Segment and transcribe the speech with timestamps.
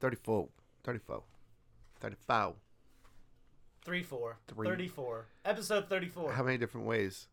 [0.00, 0.48] 34.
[0.82, 1.22] 34.
[2.00, 2.52] 35.
[3.84, 4.38] Three four.
[4.48, 4.66] Three.
[4.66, 5.26] 34.
[5.44, 6.32] Episode 34.
[6.32, 7.28] How many different ways?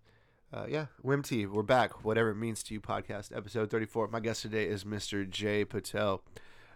[0.53, 2.05] Uh, yeah, WMT, we're back.
[2.05, 4.09] Whatever it means to you, podcast episode 34.
[4.09, 5.29] My guest today is Mr.
[5.29, 6.23] Jay Patel.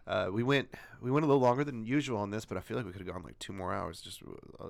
[0.07, 0.69] Uh, we went
[1.01, 3.01] we went a little longer than usual on this, but I feel like we could
[3.01, 4.01] have gone like two more hours.
[4.01, 4.21] Just
[4.59, 4.67] a,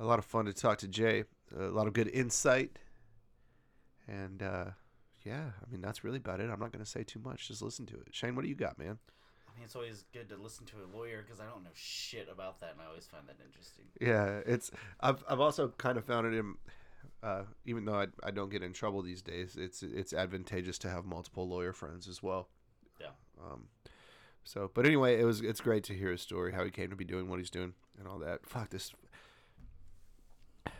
[0.00, 1.24] a lot of fun to talk to Jay.
[1.56, 2.78] A lot of good insight,
[4.06, 4.64] and uh,
[5.24, 6.50] yeah, I mean that's really about it.
[6.50, 7.48] I'm not going to say too much.
[7.48, 8.08] Just listen to it.
[8.12, 8.98] Shane, what do you got, man?
[9.58, 12.60] Mean, it's always good to listen to a lawyer because I don't know shit about
[12.60, 13.86] that, and I always find that interesting.
[14.00, 16.54] Yeah, it's I've I've also kind of found it in
[17.22, 20.88] uh, even though I, I don't get in trouble these days, it's it's advantageous to
[20.88, 22.48] have multiple lawyer friends as well.
[23.00, 23.08] Yeah.
[23.42, 23.64] Um,
[24.44, 26.96] so, but anyway, it was it's great to hear his story, how he came to
[26.96, 28.46] be doing what he's doing, and all that.
[28.46, 28.92] Fuck this.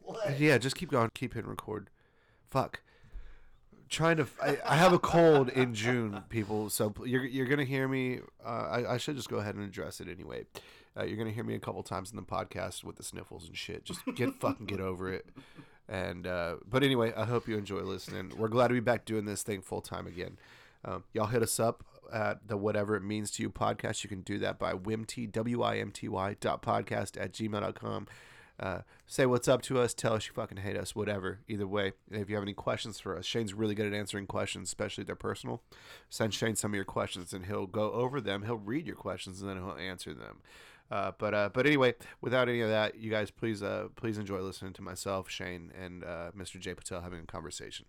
[0.00, 0.38] What?
[0.38, 1.90] Yeah, just keep going, keep hitting record.
[2.48, 2.82] Fuck.
[3.88, 6.70] Trying to, I, I have a cold in June, people.
[6.70, 8.20] So you're you're gonna hear me.
[8.44, 10.44] Uh, I I should just go ahead and address it anyway.
[10.96, 13.56] Uh, you're gonna hear me a couple times in the podcast with the sniffles and
[13.56, 13.84] shit.
[13.84, 15.26] Just get fucking get over it.
[15.88, 18.32] And uh, but anyway, I hope you enjoy listening.
[18.36, 20.36] We're glad to be back doing this thing full time again.
[20.84, 24.02] Um, y'all hit us up at the whatever it means to you podcast.
[24.02, 28.06] You can do that by wimty w i m t y dot podcast at gmail.com.
[28.58, 29.94] Uh, say what's up to us.
[29.94, 30.94] Tell us you fucking hate us.
[30.94, 31.40] Whatever.
[31.48, 31.92] Either way.
[32.10, 35.06] If you have any questions for us, Shane's really good at answering questions, especially if
[35.06, 35.62] they're personal.
[36.08, 38.42] Send Shane some of your questions, and he'll go over them.
[38.44, 40.40] He'll read your questions, and then he'll answer them.
[40.90, 44.40] Uh, but uh, but anyway, without any of that, you guys please uh, please enjoy
[44.40, 46.60] listening to myself, Shane, and uh, Mr.
[46.60, 47.86] Jay Patel having a conversation.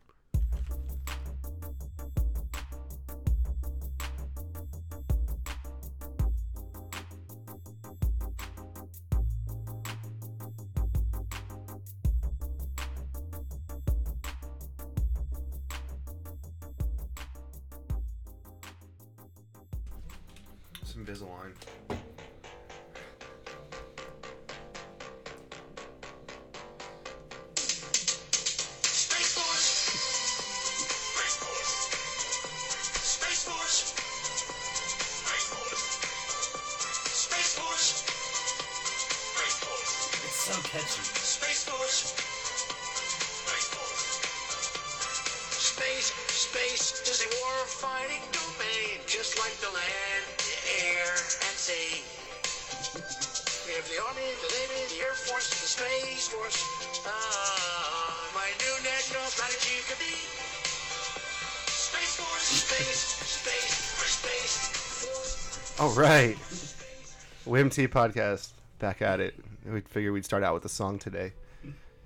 [67.85, 69.35] Podcast back at it.
[69.63, 71.33] We figured we'd start out with a song today.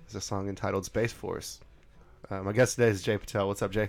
[0.04, 1.60] It's a song entitled Space Force.
[2.28, 3.48] Uh, my guest today is Jay Patel.
[3.48, 3.88] What's up, Jay?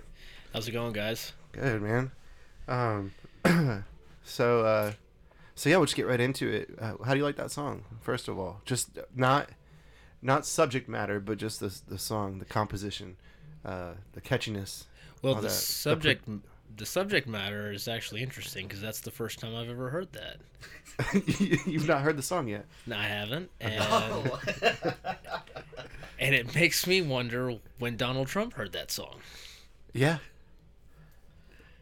[0.53, 1.33] How's it going, guys?
[1.51, 2.11] Good, man.
[2.69, 3.11] Um,
[4.23, 4.93] so, uh,
[5.55, 6.69] so yeah, we'll just get right into it.
[6.79, 7.83] Uh, how do you like that song?
[7.99, 9.49] First of all, just not,
[10.21, 13.17] not subject matter, but just the the song, the composition,
[13.65, 14.85] uh, the catchiness.
[15.21, 15.51] Well, the that.
[15.51, 16.39] subject the
[16.85, 20.37] subject matter is actually interesting because that's the first time I've ever heard that.
[21.67, 22.65] You've not heard the song yet.
[22.87, 24.39] No, I haven't, and Oh.
[26.19, 29.15] and it makes me wonder when Donald Trump heard that song.
[29.93, 30.17] Yeah,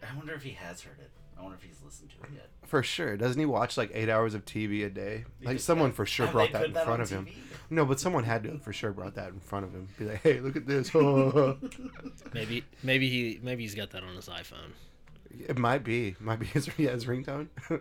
[0.03, 1.09] I wonder if he has heard it.
[1.41, 2.49] I wonder if he's listened to it yet.
[2.67, 3.17] for sure.
[3.17, 5.25] Doesn't he watch like eight hours of TV a day?
[5.41, 7.25] Like Because- someone for sure brought that in that front on of him.
[7.25, 7.33] TV?
[7.71, 9.87] No, but someone had to for sure brought that in front of him.
[9.97, 10.93] Be like, hey, look at this.
[12.33, 14.71] Maybe maybe he maybe he's got that on his iPhone.
[15.47, 17.47] it might be, might be his, yeah, his ringtone.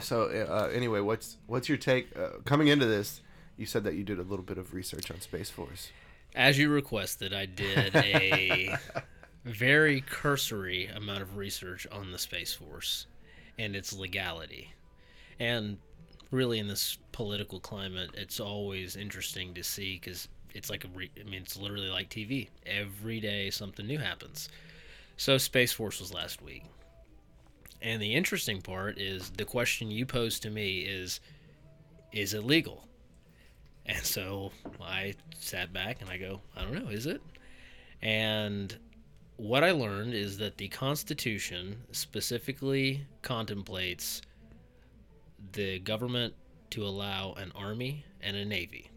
[0.00, 3.20] so uh, anyway, what's what's your take uh, coming into this?
[3.56, 5.90] You said that you did a little bit of research on Space Force.
[6.34, 8.74] As you requested, I did a
[9.44, 13.06] very cursory amount of research on the Space Force
[13.58, 14.72] and its legality.
[15.38, 15.76] And
[16.30, 21.10] really, in this political climate, it's always interesting to see because it's like a re-
[21.20, 22.48] I mean, it's literally like TV.
[22.64, 24.48] Every day, something new happens.
[25.18, 26.64] So, Space Force was last week.
[27.82, 31.20] And the interesting part is the question you posed to me is
[32.12, 32.86] is it legal?
[33.86, 37.20] And so I sat back and I go, I don't know, is it?
[38.00, 38.76] And
[39.36, 44.22] what I learned is that the Constitution specifically contemplates
[45.52, 46.34] the government
[46.70, 48.90] to allow an army and a navy.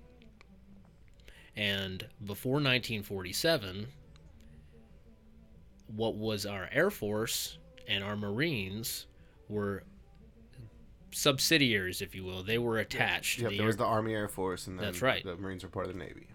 [1.56, 3.88] And before 1947,
[5.88, 9.08] what was our Air Force and our Marines
[9.48, 9.84] were
[11.16, 12.44] subsidiaries, if you will.
[12.44, 13.40] They were attached.
[13.40, 15.24] Yep, The there was the Army, Air Force, and then That's right.
[15.24, 16.28] the Marines were part of the Navy.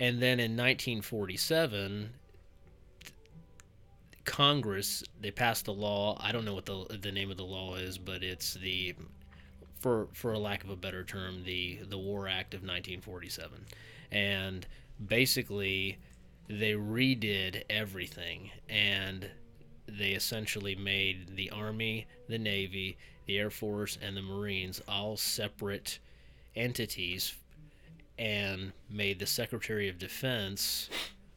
[0.00, 2.10] And then in 1947,
[4.24, 6.18] Congress they passed a law.
[6.20, 8.94] I don't know what the the name of the law is, but it's the
[9.78, 13.66] for for a lack of a better term, the the War Act of 1947,
[14.10, 14.66] and
[15.06, 15.98] basically
[16.48, 19.30] they redid everything and
[19.86, 22.96] they essentially made the army, the navy,
[23.26, 25.98] the air force, and the marines all separate
[26.56, 27.34] entities
[28.18, 30.88] and made the secretary of defense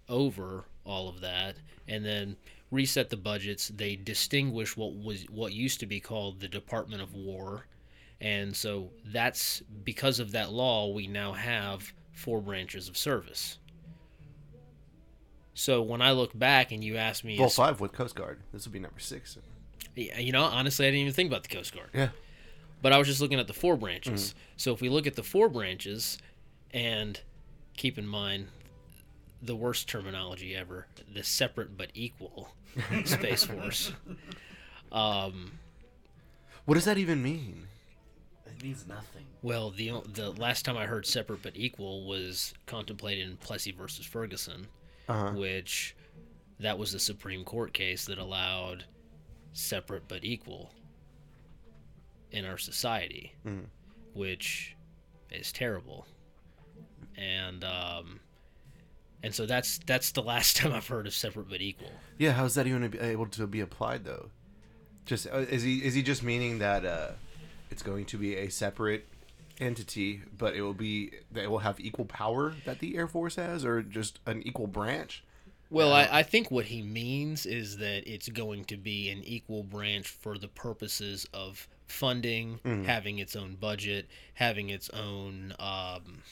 [0.10, 1.56] over all of that
[1.88, 2.36] and then
[2.72, 7.13] reset the budgets they distinguish what was what used to be called the department of
[7.16, 7.66] war
[8.22, 13.57] and so that's because of that law we now have four branches of service
[15.54, 18.39] so when i look back and you ask me Well, five with Coast Guard.
[18.54, 19.38] This would be number six.
[19.97, 22.09] Yeah, you know honestly i didn't even think about the coast guard Yeah.
[22.81, 24.35] but I was just looking at the four branches.
[24.55, 26.17] So if we look at the four branches,
[26.71, 27.19] and
[27.75, 28.47] keep in mind
[29.41, 32.49] the worst terminology ever, the separate but equal
[33.05, 33.91] Space Force.
[34.91, 35.53] Um,
[36.65, 37.67] What does that even mean?
[38.45, 39.25] It means nothing.
[39.41, 44.05] well, the the last time I heard separate but equal was contemplated in Plessy versus
[44.05, 44.67] Ferguson,
[45.07, 45.31] Uh-huh.
[45.38, 45.95] which
[46.59, 48.85] that was the Supreme Court case that allowed
[49.62, 50.71] separate but equal
[52.31, 53.65] in our society, Mhm.
[54.13, 54.75] which
[55.31, 56.06] is terrible.
[57.18, 58.19] And um,
[59.24, 61.92] and so that's that's the last time I've heard of separate but equal.
[62.18, 64.30] Yeah, how's that even able to be applied though?
[65.06, 67.12] Just uh, is he is he just meaning that uh,
[67.71, 69.07] it's going to be a separate
[69.60, 73.65] entity, but it will be it will have equal power that the Air Force has,
[73.65, 75.24] or just an equal branch?
[75.69, 79.63] Well, I, I think what he means is that it's going to be an equal
[79.63, 86.23] branch for the purposes of funding, having its own budget, having its own um,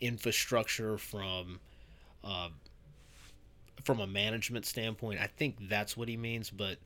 [0.00, 1.60] infrastructure from
[2.24, 2.48] uh,
[3.84, 5.20] from a management standpoint.
[5.20, 6.78] I think that's what he means, but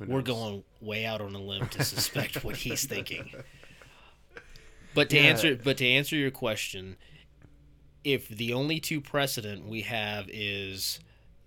[0.00, 3.30] we're going way out on a limb to suspect what he's thinking.
[4.94, 5.24] But to Yeah.
[5.24, 6.96] answer, but to answer your question,
[8.04, 11.00] if the only two precedent we have is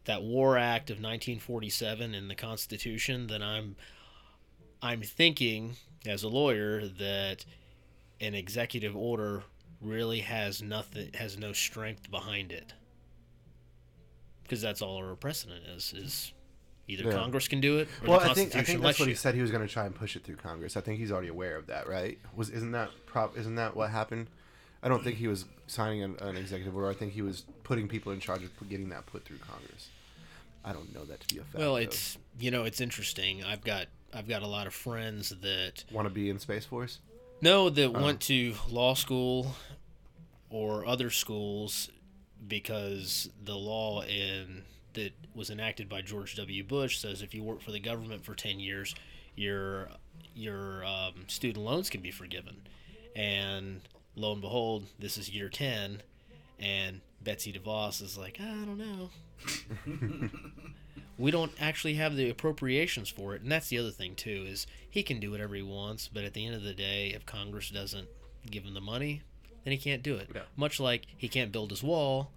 [0.05, 3.75] that War Act of 1947 and the Constitution, then I'm
[4.81, 5.75] I'm thinking
[6.05, 7.45] as a lawyer that
[8.19, 9.43] an executive order
[9.81, 12.73] really has nothing has no strength behind it.
[14.43, 16.33] Because that's all our precedent is is
[16.87, 17.11] either Yeah.
[17.17, 19.35] Congress can do it or Well, the I think I think that's what he said.
[19.35, 20.77] He was going to try and push it through Congress.
[20.77, 22.17] I think he's already aware of that, right?
[22.35, 23.37] Was isn't that prop?
[23.37, 24.29] Isn't that what happened?
[24.83, 26.89] I don't think he was signing an, an executive order.
[26.89, 29.89] I think he was putting people in charge of getting that put through Congress.
[30.63, 31.57] I don't know that to be a fact.
[31.57, 33.43] Well, it's you know it's interesting.
[33.43, 36.99] I've got I've got a lot of friends that want to be in Space Force.
[37.41, 38.03] No, that Oh.
[38.03, 39.55] went to law school
[40.49, 41.89] or other schools
[42.47, 44.63] because the law in
[44.93, 46.63] that was enacted by George W.
[46.63, 48.95] Bush says if you work for the government for ten years,
[49.35, 49.89] your
[50.35, 52.57] your um, student loans can be forgiven.
[53.15, 53.81] And
[54.17, 56.01] lo and behold, this is year ten,
[56.59, 59.09] and Betsy DeVos is like, I don't know.
[61.17, 64.65] we don't actually have the appropriations for it and that's the other thing too is
[64.89, 67.69] he can do whatever he wants but at the end of the day if congress
[67.69, 68.07] doesn't
[68.49, 69.21] give him the money
[69.63, 70.41] then he can't do it Yeah.
[70.55, 72.31] much like he can't build his wall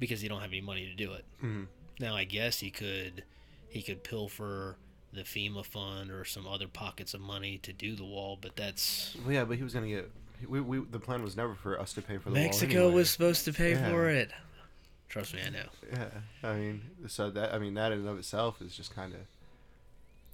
[0.00, 1.66] because he don't have any money to do it Mhm.
[2.00, 3.22] now i guess he could
[3.68, 4.76] he could pilfer
[5.12, 9.16] the fema fund or some other pockets of money to do the wall but that's
[9.24, 10.10] Well, yeah, but he was going to get.
[10.48, 12.94] We, we the plan was never for us to pay for the mexico wall anyway.
[12.96, 13.88] was supposed to pay Yeah.
[13.90, 14.30] for it
[15.08, 16.08] trust me i know Yeah,
[16.42, 19.20] I mean, so that I mean that in and of itself is just kind of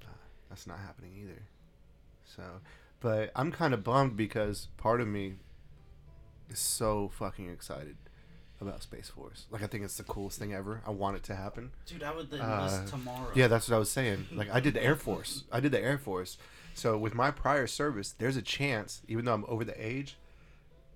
[0.05, 0.09] uh,
[0.49, 1.43] that's not happening either.
[2.37, 2.43] So,
[3.01, 5.35] but I'm kind of bummed because part of me
[6.49, 7.97] is so fucking excited
[8.61, 9.47] about Space Force.
[9.51, 10.81] Like I think it's the coolest thing ever.
[10.87, 11.71] I want it to happen.
[11.87, 13.31] Dude, I would enlist Uh, tomorrow.
[13.35, 14.27] Yeah, that's what I was saying.
[14.33, 15.45] Like I did the Air Force.
[15.53, 16.39] I did the Air Force.
[16.81, 20.17] So with my prior service, there's a chance, even though I'm over the age,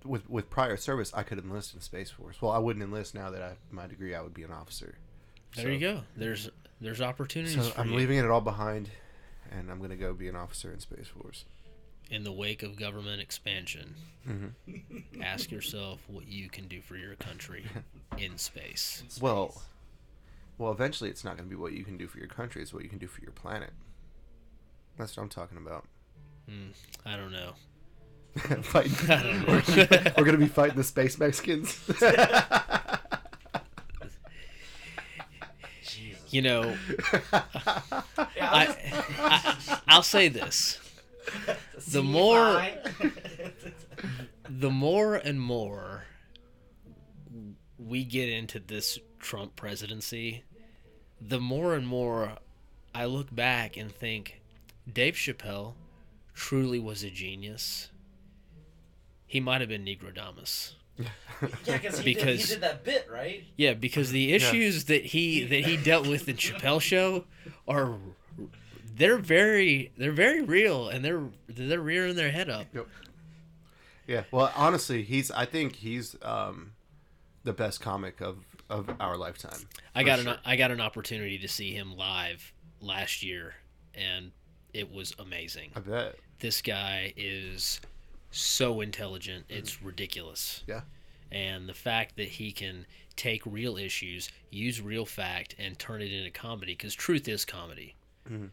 [0.03, 2.41] with with prior service, I could enlist in Space Force.
[2.41, 4.15] Well, I wouldn't enlist now that I have my degree.
[4.15, 4.95] I would be an officer.
[5.55, 6.49] there So- you go there's
[6.81, 7.97] there's opportunities So I'm you.
[7.97, 8.89] leaving it all behind,
[9.51, 11.45] and I'm gonna go be an officer in Space Force.
[12.09, 13.95] in the wake of government expansion,
[14.27, 15.21] Mm-hmm.
[15.23, 17.63] ask yourself what you can do for your country
[18.17, 19.01] in space.
[19.03, 19.21] In space.
[19.21, 19.61] Well,
[20.57, 22.61] well, eventually it's not gonna be what you can do for your country.
[22.63, 23.71] It's what you can do for your planet.
[24.97, 25.85] That's what I'm talking about.
[26.47, 26.69] Hmm,
[27.05, 27.53] I don't know.
[28.63, 28.93] fighting.
[29.47, 29.63] we're,
[30.17, 31.79] we're gonna be fighting the space Mexicans.
[36.31, 36.75] You know,
[37.31, 38.75] I,
[39.21, 40.81] I I'll say this:
[41.87, 42.61] the more
[44.49, 46.03] the more and more
[47.77, 50.43] we get into this Trump presidency,
[51.21, 52.33] the more and more
[52.93, 54.41] I look back and think
[54.91, 55.73] Dave Chappelle
[56.33, 57.89] truly was a genius.
[59.25, 60.73] He might have been Negrodamus.
[61.65, 63.43] Yeah, cause he, did, he did that bit, right?
[63.57, 67.25] Yeah, because the issues that he that he dealt with in Chappelle show
[67.67, 67.97] are
[68.95, 72.67] they're very they're very real and they're they're rearing their head up.
[72.73, 72.87] Yep.
[74.07, 74.23] Yeah.
[74.31, 75.31] Well, honestly, he's.
[75.31, 76.71] I think he's um,
[77.43, 78.37] the best comic of
[78.69, 79.67] of our lifetime.
[79.93, 80.33] I got sure.
[80.33, 83.55] an I got an opportunity to see him live last year
[83.93, 84.31] and
[84.75, 85.71] it was amazing.
[85.75, 86.15] I bet.
[86.39, 87.79] This guy is
[88.31, 90.63] so intelligent, it's ridiculous.
[90.67, 90.81] Yeah.
[91.31, 96.11] And the fact that he can take real issues, use real fact, and turn it
[96.11, 97.95] into comedy, because truth is comedy.
[98.29, 98.51] Um,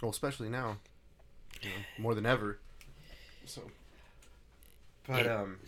[0.00, 0.76] Well, especially now,
[1.60, 2.58] you know, more than ever.
[3.44, 3.62] So.
[5.06, 5.42] But Yeah.
[5.42, 5.58] um,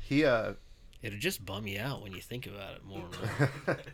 [0.00, 0.54] he uh,
[1.02, 3.76] it'll just bum you out when you think about it more and more.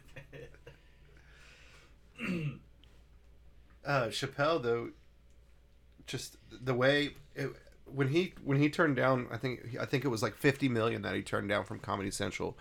[3.84, 4.90] uh Chappelle though,
[6.06, 7.50] just the way it,
[7.84, 11.02] when he when he turned down, I think I think it was like fifty million
[11.02, 12.56] that he turned down from Comedy Central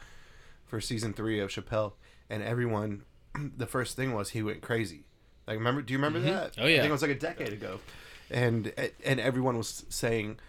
[0.66, 1.94] for season three of Chappelle,
[2.30, 3.04] and everyone,
[3.58, 5.04] the first thing was he went crazy.
[5.48, 5.82] Like remember?
[5.82, 6.30] Do you remember mm-hmm.
[6.30, 6.56] that?
[6.58, 7.80] Oh, yeah, I think it was like a decade ago,
[8.30, 8.74] and
[9.04, 10.40] and everyone was saying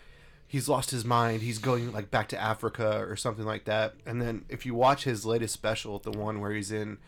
[0.47, 1.43] he's lost his mind.
[1.43, 3.95] He's going like back to Africa or something like that.
[4.07, 6.99] And then if you watch his latest special, the one where he's in,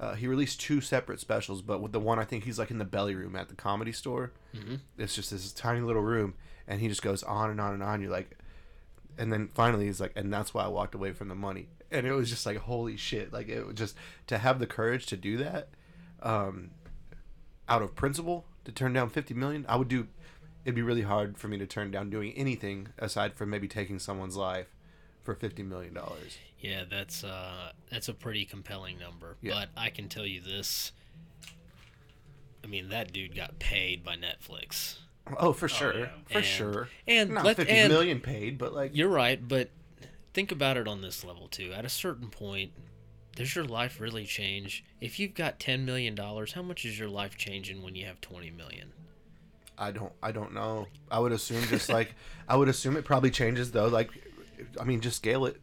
[0.00, 2.78] uh, he released two separate specials, but with the one I think he's like in
[2.78, 4.32] the belly room at the comedy store.
[4.54, 4.76] Mm-hmm.
[4.96, 6.34] It's just this tiny little room,
[6.66, 8.00] and he just goes on and on and on.
[8.00, 8.38] You're like,
[9.16, 11.68] and then finally he's like, and that's why I walked away from the money.
[11.90, 13.32] And it was just like, holy shit!
[13.32, 13.96] Like it was just
[14.28, 15.70] to have the courage to do that,
[16.22, 16.70] um,
[17.68, 19.66] out of principle, to turn down fifty million.
[19.68, 20.06] I would do.
[20.64, 23.98] It'd be really hard for me to turn down doing anything aside from maybe taking
[23.98, 24.66] someone's life
[25.28, 26.38] for fifty million dollars.
[26.58, 29.36] Yeah, that's uh that's a pretty compelling number.
[29.42, 29.52] Yeah.
[29.52, 30.92] But I can tell you this.
[32.64, 34.96] I mean, that dude got paid by Netflix.
[35.36, 36.06] Oh, for sure, yeah.
[36.30, 36.88] for And- sure.
[37.06, 39.68] and not let- fifty and- million paid, but like You're right, but
[40.32, 41.74] think about it on this level too.
[41.74, 42.72] At a certain point,
[43.36, 44.82] does your life really change?
[45.02, 48.18] If you've got ten million dollars, how much is your life changing when you have
[48.22, 48.92] twenty million?
[49.76, 50.86] I don't I don't know.
[51.10, 52.14] I would assume just like
[52.48, 53.88] I would assume it probably changes though.
[53.88, 54.08] Like
[54.80, 55.60] I mean just scale it.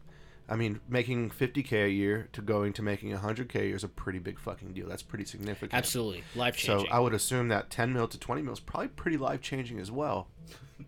[0.48, 3.88] I mean making 50k a year to going to making 100k a year is a
[3.88, 4.88] pretty big fucking deal.
[4.88, 5.74] That's pretty significant.
[5.74, 6.86] Absolutely, life changing.
[6.86, 6.92] So.
[6.92, 9.90] I would assume that 10 mil to 20 mil is probably pretty life changing as
[9.90, 10.28] well.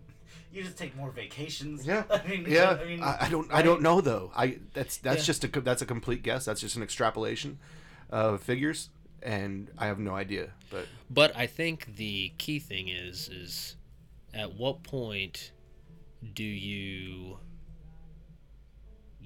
[0.51, 1.85] You just take more vacations.
[1.85, 2.79] Yeah, I mean, yeah.
[2.81, 4.31] I, mean, I, I don't I don't know though.
[4.35, 5.25] I that's that's Yeah.
[5.25, 6.43] just a that's a complete guess.
[6.45, 7.59] That's just an extrapolation
[8.09, 8.89] of figures,
[9.21, 10.49] and I have no idea.
[10.71, 13.75] But But I think the key thing is is
[14.33, 15.51] at what point
[16.33, 17.37] do you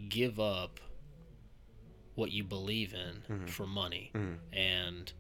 [0.10, 0.80] give up
[2.16, 4.12] what you believe in for money?
[4.52, 5.12] And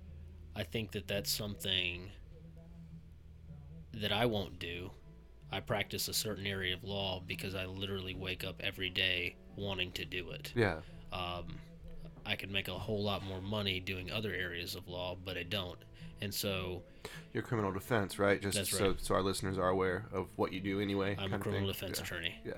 [0.56, 2.12] I think that that's something
[3.94, 4.92] that I won't do.
[5.52, 9.92] I practice a certain area of law because I literally wake up every day wanting
[9.92, 10.78] to do it yeah,
[11.12, 11.60] um,
[12.26, 15.44] I could make a whole lot more money doing other areas of law, but I
[15.44, 15.78] don't.
[16.22, 16.84] And so
[17.34, 18.42] your criminal defense, right?
[18.42, 19.02] Just so right.
[19.02, 21.16] so our listeners are aware of what you do anyway.
[21.20, 22.04] I'm a criminal defense yeah.
[22.04, 22.36] attorney.
[22.46, 22.54] Yeah.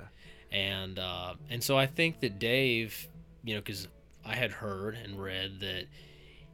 [0.55, 3.09] And uh, and so I think that Dave,
[3.43, 3.89] you know, because
[4.25, 5.87] I had heard and read that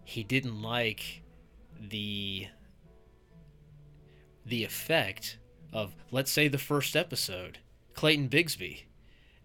[0.03, 1.21] he didn't like
[1.79, 2.47] the
[4.43, 5.37] the effect
[5.71, 7.59] of let's say the first episode,
[7.93, 8.85] Clayton Bigsby.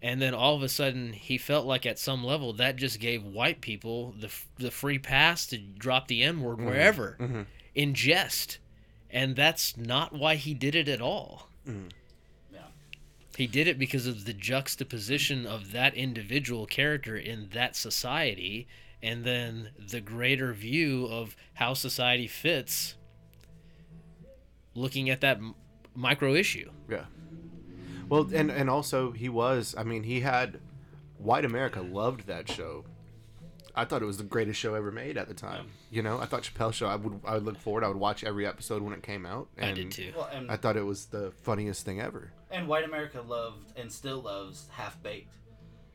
[0.01, 3.23] And then all of a sudden, he felt like at some level that just gave
[3.23, 6.67] white people the, the free pass to drop the N word mm-hmm.
[6.67, 7.41] wherever mm-hmm.
[7.75, 8.57] in jest.
[9.09, 11.49] And that's not why he did it at all.
[11.65, 11.73] Yeah.
[13.37, 18.67] He did it because of the juxtaposition of that individual character in that society
[18.99, 22.95] and then the greater view of how society fits
[24.73, 25.53] looking at that m-
[25.93, 26.71] micro issue.
[26.89, 27.05] Yeah.
[28.09, 29.75] Well, and and also he was.
[29.77, 30.59] I mean, he had
[31.19, 32.85] white America loved that show.
[33.75, 35.67] I thought it was the greatest show ever made at the time.
[35.91, 36.87] You know, I thought Chappelle Show.
[36.87, 37.83] I would I would look forward.
[37.83, 39.47] I would watch every episode when it came out.
[39.61, 40.11] I did too.
[40.17, 42.31] Well, and I thought it was the funniest thing ever.
[42.51, 45.33] And white America loved and still loves Half Baked.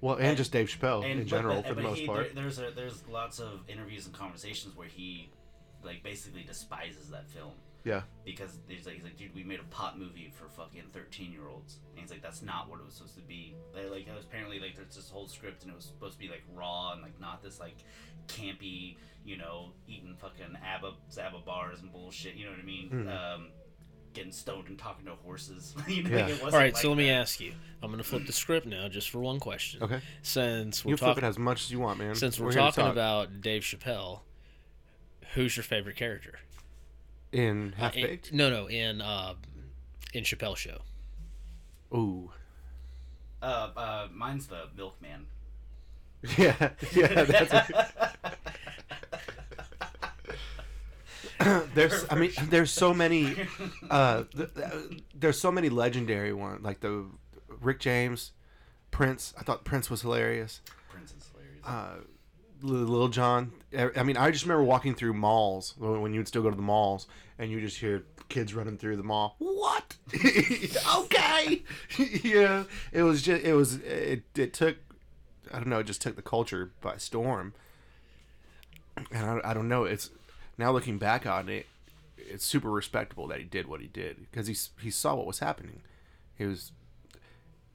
[0.00, 2.06] Well, and, And- just Dave Chappelle and in general but- for the but most he-
[2.06, 2.35] part.
[2.35, 5.30] there- there's a, there's lots of interviews and conversations where he
[5.85, 7.52] like basically despises that film
[7.85, 8.02] yeah.
[8.25, 11.49] because he's like, he's like, dude, we made a pot movie for fucking thirteen year
[11.49, 13.54] olds, and he's like, that's not what it was supposed to be.
[13.75, 16.18] They like it was apparently like there's this whole script and it was supposed to
[16.21, 17.76] be like raw and like not this like
[18.28, 22.35] campy, you know, eating fucking abba zaba bars and bullshit.
[22.35, 22.88] You know what I mean?
[22.88, 23.09] Hmm.
[23.09, 23.49] Um,
[24.14, 25.75] getting stoned and talking to horses.
[25.88, 26.23] you know, Yeah.
[26.26, 27.52] like, it wasn't All right, like so let me ask you.
[27.83, 29.83] I'm going to flip the script now just for one question.
[29.83, 30.00] Okay.
[30.23, 32.14] Since we're can flip it talking as much as you want, man.
[32.14, 32.92] since we're, here to talking talk.
[32.92, 34.21] about Dave Chappelle,
[35.35, 36.38] Who's your favorite character?
[37.33, 38.33] In Half In- Baked.
[38.33, 39.35] no, no, in uh,
[40.12, 40.78] in Chappelle Show.
[41.95, 42.31] Ooh.
[43.40, 45.26] Uh, uh, mine's the milkman.
[46.38, 47.25] Yeah, yeah.
[47.25, 48.12] That's a,
[51.75, 53.34] there's, I mean, there's so many.
[53.90, 57.06] Uh, th- th- there's so many legendary ones, like the
[57.61, 58.32] Rick James,
[58.90, 59.34] Prince.
[59.38, 60.61] I thought Prince was hilarious.
[60.88, 61.64] Prince is hilarious.
[61.64, 62.04] Uh,
[62.62, 63.52] Lil Lil Jon.
[63.76, 66.56] I mean, I just remember walking through malls when when you would still go to
[66.56, 67.06] the malls,
[67.38, 69.37] and you just hear kids running through the mall.
[69.38, 69.96] What?
[70.96, 71.62] okay.
[72.22, 72.64] yeah.
[72.92, 73.44] It was just.
[73.44, 73.76] It was.
[73.76, 74.22] It.
[74.37, 74.76] It took.
[75.52, 75.80] I don't know.
[75.80, 77.54] It just took the culture by storm.
[79.11, 79.84] And I, I don't know.
[79.84, 80.11] It's
[80.59, 81.66] now looking back on it.
[82.16, 85.40] It's super respectable that he did what he did because he he saw what was
[85.40, 85.82] happening.
[86.37, 86.73] He was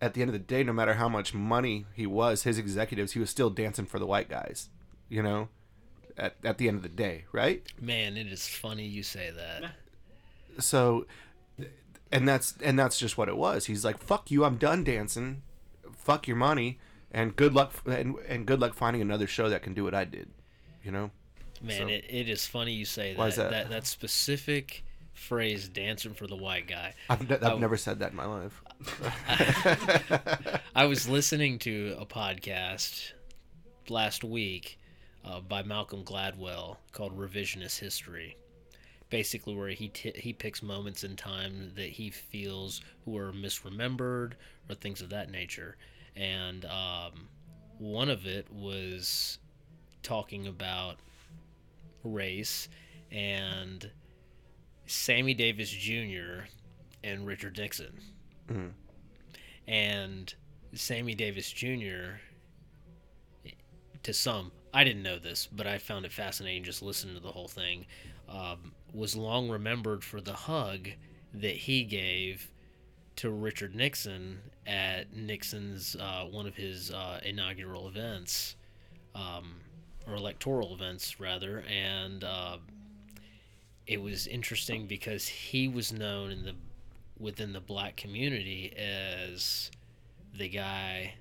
[0.01, 3.13] at the end of the day, no matter how much money he was, his executives,
[3.13, 4.69] he was still dancing for the white guys.
[5.09, 5.49] You know,
[6.17, 7.63] at at the end of the day, right?
[7.79, 9.71] Man, it is funny you say that.
[10.59, 11.05] So,
[12.11, 13.65] and that's and that's just what it was.
[13.65, 15.43] He's like, "Fuck you, I'm done dancing.
[15.95, 16.79] Fuck your money,
[17.11, 20.05] and good luck and and good luck finding another show that can do what I
[20.05, 20.29] did."
[20.83, 21.11] You know.
[21.61, 23.19] Man, So- it, it is funny you say that.
[23.19, 23.51] Why is that?
[23.51, 24.83] that that specific
[25.13, 27.57] phrase "dancing for the white guy." I've, I've Oh.
[27.57, 28.61] never said that in my life.
[30.75, 33.11] I was listening to a podcast
[33.89, 34.77] last week
[35.25, 38.37] uh, by Malcolm Gladwell called Revisionist History.
[39.09, 44.33] Basically, where he t- he picks moments in time that he feels were misremembered
[44.69, 45.77] or things of that nature,
[46.15, 47.29] and um,
[47.77, 49.39] one of it was
[50.03, 50.97] talking about
[52.03, 52.69] race
[53.11, 53.89] and
[54.85, 56.45] Sammy Davis Jr.
[57.03, 57.99] and Richard Nixon
[59.67, 60.33] and
[60.73, 62.19] Sammy Davis Jr.
[64.03, 67.31] To some, I didn't know this, but I found it fascinating just listening to the
[67.31, 67.85] whole thing.
[68.29, 70.89] Um, was long remembered for the hug
[71.33, 72.49] that he gave
[73.17, 78.55] to Richard Nixon at Nixon's uh, one of his uh, inaugural events,
[79.15, 79.55] um,
[80.07, 82.57] or electoral events rather, and uh,
[83.85, 86.55] it was interesting because he was known in the
[87.19, 89.71] within the black community as
[90.37, 91.13] the guy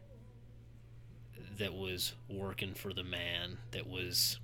[1.59, 4.39] that was working for the man that was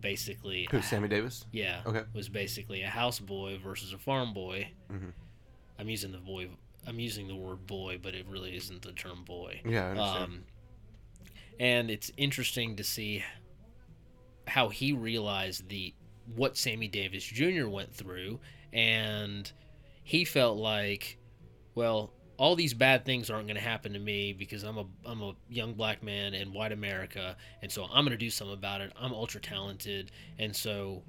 [0.00, 0.82] basically Who?
[0.82, 1.46] Sammy Davis.
[1.52, 2.02] yeah Okay.
[2.12, 5.12] was basically a houseboy versus a farm boy Mhm.
[5.78, 6.48] i'm using the boy
[6.86, 10.44] i'm using the word boy but it really isn't the term boy Yeah, um,
[11.58, 13.24] and it's interesting to see
[14.46, 15.94] how he realized the
[16.34, 17.66] what Sammy Davis Jr.
[17.68, 18.40] went through,
[18.72, 19.50] and
[20.04, 21.18] he felt like,
[21.74, 25.22] well, all these bad things aren't going to happen to me because I'm a I'm
[25.22, 28.80] a young black man in white America, and so I'm going to do something about
[28.80, 28.92] it.
[29.00, 31.02] I'm ultra talented, and so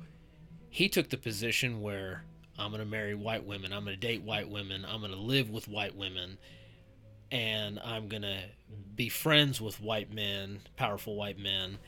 [0.70, 2.24] he took the position where
[2.58, 5.18] I'm going to marry white women, I'm going to date white women, I'm going to
[5.18, 6.38] live with white women,
[7.34, 8.44] and I'm gonna
[8.96, 11.80] be friends with white men, powerful white men,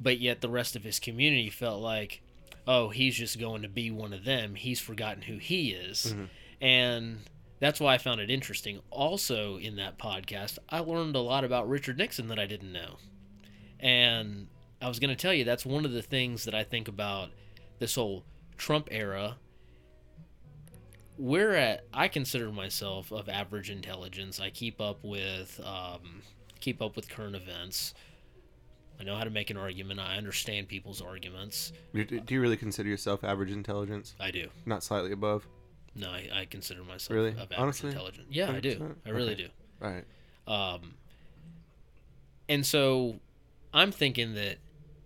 [0.00, 2.20] but yet the rest of his community felt like,
[2.66, 4.56] oh, he's just going to be one of them.
[4.56, 6.24] He's forgotten who he is, mm-hmm.
[6.60, 7.20] and
[7.60, 8.80] that's why I found it interesting.
[8.90, 12.96] Also, in that podcast, I learned a lot about Richard Nixon that I didn't know,
[13.78, 14.48] and
[14.82, 17.30] I was gonna tell you that's one of the things that I think about
[17.78, 18.24] this whole
[18.56, 19.36] Trump era
[21.18, 26.22] we're at i consider myself of average intelligence i keep up with um,
[26.60, 27.94] keep up with current events
[29.00, 32.88] i know how to make an argument i understand people's arguments Do you really consider
[32.88, 34.14] yourself average intelligence?
[34.20, 35.46] i do Not slightly above?
[35.94, 37.30] no i, I consider myself Really?
[37.30, 37.90] of average Honestly?
[37.90, 38.94] intelligence yeah i do 100%?
[39.06, 39.42] i really Okay.
[39.44, 39.48] do
[39.86, 40.04] All right.
[40.48, 40.94] Um,
[42.48, 43.16] and so
[43.74, 44.58] I'm thinking that,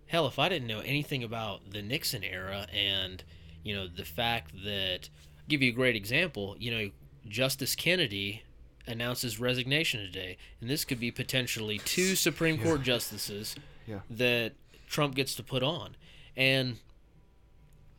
[0.07, 3.23] hell, if I didn't know anything about the Nixon era and,
[3.63, 5.09] you know, the fact that,
[5.51, 6.89] give you a great example, you know,
[7.27, 8.43] Justice Kennedy
[8.87, 13.55] announces resignation today, and this could be potentially two Supreme Court justices
[13.87, 13.99] Yeah.
[14.09, 14.53] that
[14.89, 15.95] Trump gets to put on.
[16.35, 16.77] And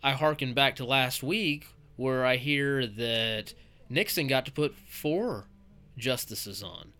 [0.02, 3.54] I hearken back to last week where I hear that
[3.88, 5.46] Nixon got to put four
[5.96, 6.92] justices on.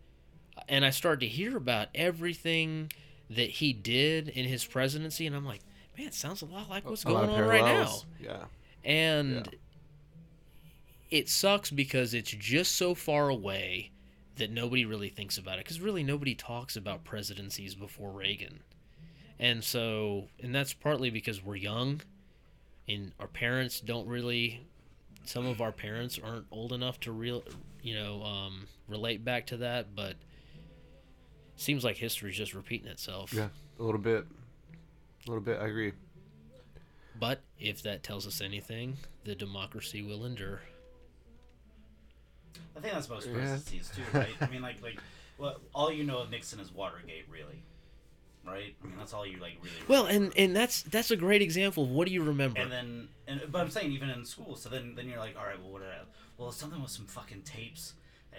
[0.68, 2.92] And I start to hear about everything
[3.28, 5.62] that he did in his presidency, and I'm like,
[5.98, 7.96] man, it sounds a lot like what's going on right now.
[8.20, 8.44] Yeah.
[8.84, 9.58] And Yeah.
[11.12, 13.90] It sucks because it's just so far away
[14.36, 15.64] that nobody really thinks about it.
[15.64, 18.60] Because really, nobody talks about presidencies before Reagan.
[19.38, 22.00] And so, and that's partly because we're young
[22.88, 24.66] and our parents don't really,
[25.24, 27.44] some of our parents aren't old enough to real,
[27.82, 29.94] you know, um, relate back to that.
[29.94, 30.14] But
[31.56, 33.34] seems like history's just repeating itself.
[33.34, 33.48] Yeah.
[33.78, 34.24] A little bit.
[35.26, 35.60] A little bit.
[35.60, 35.92] I agree.
[37.20, 40.62] But if that tells us anything, the democracy will endure.
[42.76, 43.34] I think that's most Yeah.
[43.34, 44.34] presidencies too, right?
[44.40, 44.98] I mean, like, like,
[45.38, 47.62] well, all you know of Nixon is Watergate, really,
[48.46, 48.74] right?
[48.82, 49.74] I mean, that's all you like really.
[49.88, 52.60] Well, and and that's that's a great example of what do you remember?
[52.60, 55.44] and then, and but I'm saying even in school, so then then you're like, all
[55.46, 55.80] right, well, what?
[55.82, 55.98] Did I,
[56.38, 57.92] well, something with some fucking tapes,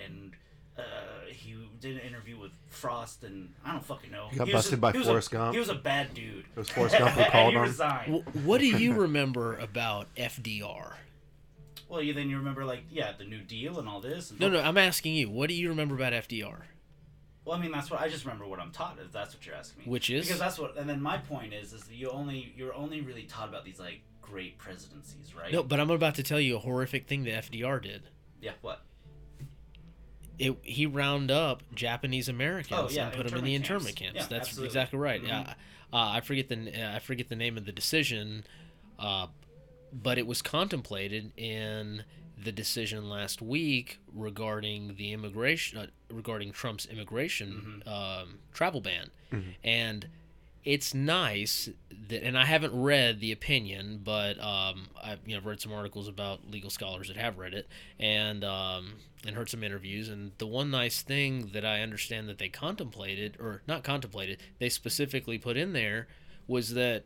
[0.06, 0.32] and
[0.78, 0.82] uh,
[1.30, 4.28] he did an interview with Frost, and I don't fucking know.
[4.32, 5.54] He got was busted a- by Forrest a, Gump.
[5.54, 6.39] He was a bad dude.
[6.39, 7.62] It was Forrest Gump who and called he him.
[7.62, 8.23] resigned.
[8.43, 10.93] What do you remember about FDR?
[11.89, 14.32] Well, you then you remember like yeah, the New Deal and all this.
[14.32, 15.30] And No, no, I'm asking you.
[15.30, 16.62] What do you remember about FDR?
[17.46, 18.98] Well, I mean, that's what I just remember what I'm taught.
[19.00, 19.91] Is that's what you're asking me?
[19.91, 20.26] Which is?
[20.26, 20.78] because that's what.
[20.78, 23.80] And then my point is, is that you only you're only really taught about these
[23.80, 25.52] like great presidencies, right?
[25.52, 28.04] No, but I'm about to tell you a horrific thing that FDR did.
[28.41, 28.52] Yeah.
[28.62, 28.82] What?
[30.39, 34.13] It, he round up Japanese Americans Oh, yeah, and put them in the internment camps.
[34.17, 34.32] camps.
[34.32, 34.67] Yeah, That's absolutely.
[34.67, 35.22] exactly right.
[35.24, 35.28] Mhm.
[35.28, 35.54] Yeah,
[35.93, 38.43] uh, I forget the uh, I forget the name of the decision,
[38.98, 39.28] uh,
[39.94, 42.04] but it was contemplated in
[42.42, 49.12] the decision last week regarding the immigration uh, regarding Trump's immigration um, travel ban,
[49.64, 50.08] and
[50.66, 51.70] it's nice
[52.10, 56.08] that, and I haven't read the opinion, but um, I've you know read some articles
[56.08, 57.68] about legal scholars that have read it,
[58.00, 58.94] and um,
[59.26, 60.10] and heard some interviews.
[60.10, 64.70] And the one nice thing that I understand that they contemplated, or not contemplated, they
[64.70, 66.08] specifically put in there,
[66.48, 67.04] was that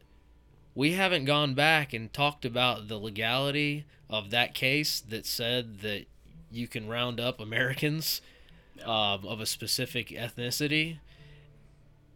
[0.78, 6.06] we haven't gone back and talked about the legality of that case that said that
[6.52, 8.22] you can round up Americans
[8.86, 11.00] um, of a specific ethnicity,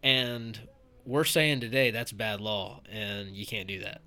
[0.03, 0.59] and
[1.07, 4.01] we're saying today that's bad law and you can't do that.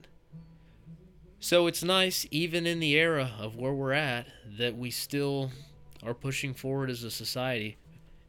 [1.40, 5.50] So it's nice, even in the era of where we're at, that we still
[6.00, 7.76] are pushing forward as a society.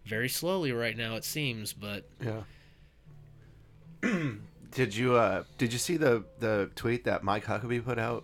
[0.06, 2.42] Very slowly right now, it seems, but Yeah.
[4.76, 8.24] did you uh did you see the the tweet that Mike Huckabee put out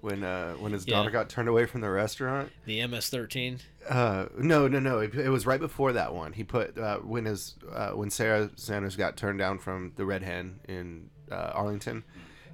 [0.00, 0.96] when uh when his Yeah.
[0.96, 2.50] daughter got turned away from the restaurant?
[2.64, 3.60] the MS-13.
[3.88, 6.32] Uh no no no it, it was right before that one.
[6.32, 10.22] He put uh, when his uh, when Sarah Sanders got turned down from the Red
[10.22, 12.02] Hen in uh, Arlington.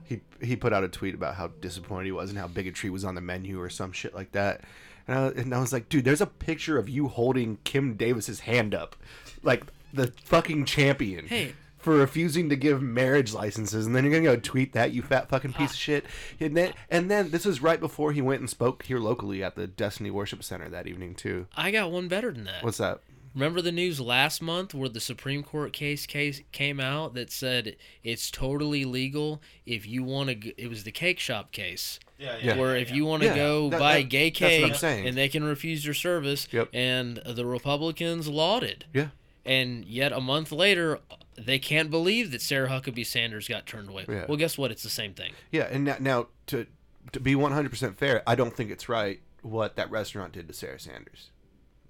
[0.04, 3.04] He he put out a tweet about how disappointed he was and how bigotry was
[3.04, 4.62] on the menu or some shit like that.
[5.06, 8.40] And I, and I was like, dude, there's a picture of you holding Kim Davis's
[8.40, 8.96] hand up,
[9.42, 11.54] like the fucking champion Hey.
[11.80, 15.28] For refusing to give marriage licenses, and then you're gonna go tweet that you fat
[15.28, 16.04] fucking piece of shit.
[16.38, 19.56] And then and then this is right before he went and spoke here locally at
[19.56, 21.46] the Destiny Worship Center that evening too.
[21.56, 22.62] I got one better than that.
[22.62, 23.00] What's that?
[23.32, 27.76] Remember the news last month where the Supreme Court case case came out that said
[28.02, 30.60] it's totally legal if you want to.
[30.60, 32.00] It was the cake shop case.
[32.18, 32.36] Yeah.
[32.42, 32.56] Yeah.
[32.58, 35.06] where if you want to Yeah, go that- buy that- gay that's what I'm cake
[35.06, 36.68] and they can refuse your service, Yep.
[36.74, 38.84] and the Republicans lauded.
[38.92, 39.08] Yeah.
[39.46, 40.98] And yet a month later,
[41.36, 44.04] they can't believe that Sarah Huckabee Sanders got turned away.
[44.08, 44.26] Yeah.
[44.28, 44.70] Well, guess what?
[44.70, 45.32] It's the same thing.
[45.50, 46.66] Yeah, and now, now to
[47.12, 50.78] to be 100% fair, I don't think it's right what that restaurant did to Sarah
[50.78, 51.30] Sanders.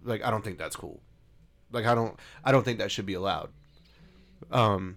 [0.05, 1.01] Like I don't think that's cool.
[1.73, 3.51] Like I don't I don't think that should be allowed.
[4.51, 4.97] Um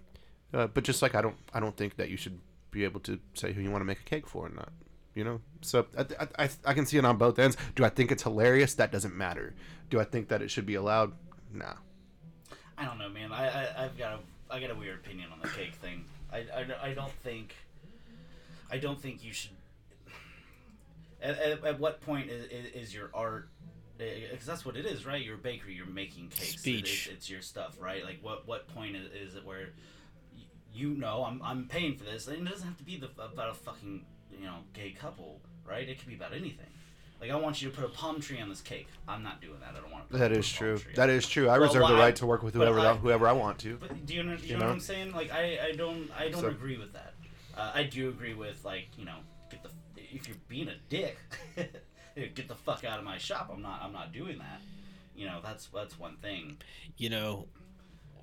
[0.52, 2.38] uh, but just like I don't I don't think that you should
[2.70, 4.72] be able to say who you want to make a cake for or not.
[5.14, 5.40] You know?
[5.60, 7.56] So I, I, I, I can see it on both ends.
[7.76, 8.74] Do I think it's hilarious?
[8.74, 9.54] That doesn't matter.
[9.90, 11.12] Do I think that it should be allowed?
[11.52, 11.74] Nah.
[12.76, 13.30] I don't know, man.
[13.30, 14.18] I, I I've got a
[14.54, 16.04] I got a weird opinion on the cake thing.
[16.32, 17.56] I, I, I don't think
[18.70, 19.50] I don't think you should.
[21.20, 23.48] At, at, at what point is, is, is your art?
[23.98, 25.20] Eh, because that's what it is, right?
[25.24, 25.74] You're a bakery.
[25.74, 26.54] You're making cakes.
[26.54, 27.08] It- Speech.
[27.08, 28.04] it's, it's your stuff, right?
[28.04, 29.70] Like what what point is, is it where
[30.72, 33.50] you know I'm I'm paying for this, and it doesn't have to be the, about
[33.50, 34.04] a fucking
[34.38, 35.88] you know gay couple, right?
[35.88, 36.66] It could be about anything.
[37.20, 38.88] Like I want you to put a palm tree on this cake.
[39.08, 39.70] I'm not doing that.
[39.76, 40.18] I don't want to.
[40.18, 40.78] That put is palm true.
[40.78, 41.48] tree That true.
[41.48, 43.58] I Well, reserve the why- right to work with but whoever I- whoever I want
[43.60, 43.76] to.
[43.78, 44.66] But do you know, you You know, know?
[44.66, 45.12] what I'm saying?
[45.12, 47.14] Like I, I don't I don't So- agree with that.
[47.56, 49.16] Uh, I do agree with like you know
[49.50, 51.16] get the if you're being a dick,
[51.56, 53.50] get the fuck out of my shop.
[53.52, 54.60] I'm not I'm not doing that.
[55.16, 56.58] You know that's that's one thing.
[56.98, 57.46] You know,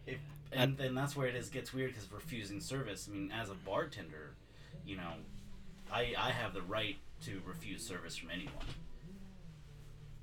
[0.06, 0.20] If,
[0.52, 3.08] and then that's where it is gets weird because refusing service.
[3.10, 4.36] I mean, as a bartender,
[4.86, 5.14] you know,
[5.92, 8.66] I I have the right to refuse service from anyone.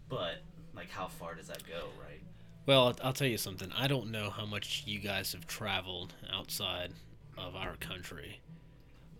[0.08, 0.42] But
[0.74, 2.20] like, how far does that go, right?
[2.66, 3.72] Well, I'll- tell you something.
[3.72, 6.92] I don't know how much you guys have traveled outside
[7.36, 8.40] of our country.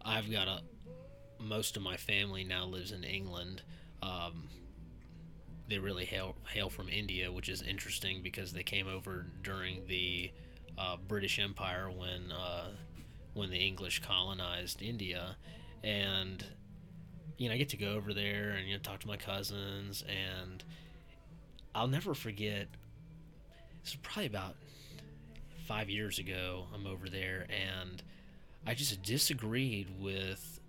[0.02, 0.62] I've got a.
[1.40, 3.62] Most of my family now lives in England.
[4.02, 4.48] Um,
[5.68, 10.32] they really hail, hail from India, which is interesting because they came over during the
[10.76, 12.68] uh, British Empire when uh,
[13.34, 15.36] when the English colonized India,
[15.84, 16.44] and
[17.38, 20.04] you know I get to go over there and you know talk to my cousins,
[20.08, 20.62] and
[21.74, 22.68] I'll never forget
[23.82, 24.56] this was probably about
[25.66, 26.66] five years ago.
[26.74, 28.02] I'm over there, and
[28.66, 30.60] I just disagreed with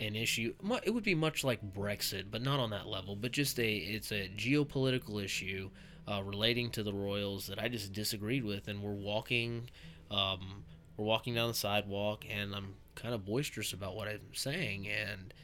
[0.00, 0.54] an issue.
[0.84, 3.14] It would be much like Brexit, but not on that level.
[3.14, 5.70] But just a it's a geopolitical issue
[6.08, 9.68] uh, relating to the royals that I just disagreed with, and we're walking,
[10.10, 10.64] um,
[10.96, 15.34] we're walking down the sidewalk, and I'm kind of boisterous about what I'm saying, and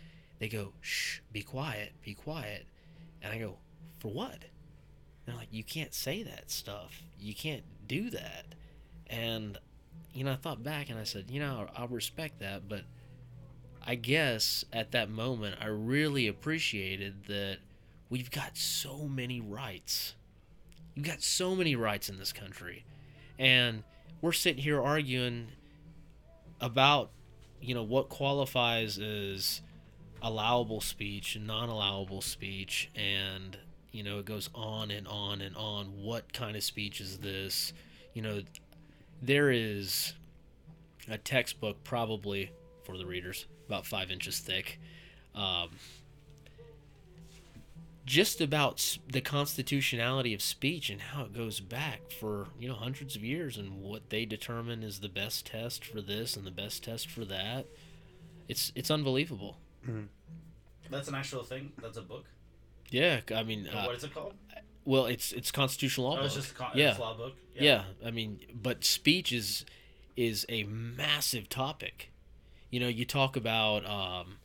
[0.43, 2.67] they go, "Shh, be quiet, be quiet,"
[3.23, 3.59] and I go,
[3.99, 4.43] "For what?" And
[5.27, 7.03] they're like, "You can't say that stuff.
[7.17, 8.55] You can't do that."
[9.07, 9.59] And
[10.15, 12.83] you know, I thought back and I said, you know, I'll respect that, but
[13.85, 17.59] I guess at that moment I really appreciated that
[18.11, 20.15] we've got so many rights.
[20.95, 22.85] You've got so many rights in this country.
[23.39, 23.85] And
[24.21, 25.49] we're sitting here arguing
[26.61, 27.11] about,
[27.61, 29.63] you know, what qualifies as
[30.23, 32.91] allowable speech and non allowable speech.
[32.95, 33.59] And,
[33.91, 35.87] you know, it goes on and on and on.
[36.03, 37.73] What kind of speech is this?
[38.15, 38.43] You know,
[39.21, 40.15] there is
[41.09, 42.51] a textbook probably
[42.85, 44.79] for the readers about five inches thick
[45.35, 45.71] um,
[48.05, 53.15] just about the constitutionality of speech and how it goes back for you know hundreds
[53.15, 56.85] of years and what they determine is the best test for this and the best
[56.85, 57.67] test for that
[58.49, 59.57] it's it's unbelievable
[60.91, 61.73] That's an actual thing.
[61.81, 62.25] That's a book.
[62.91, 64.35] yeah i mean uh, what is it called?
[64.85, 67.35] well it's it's constitutional law Oh, it's just a con- yeah law book.
[67.55, 67.85] yeah.
[68.05, 69.65] i mean but speech is
[70.17, 72.11] is a massive topic
[72.71, 74.37] you know you talk about um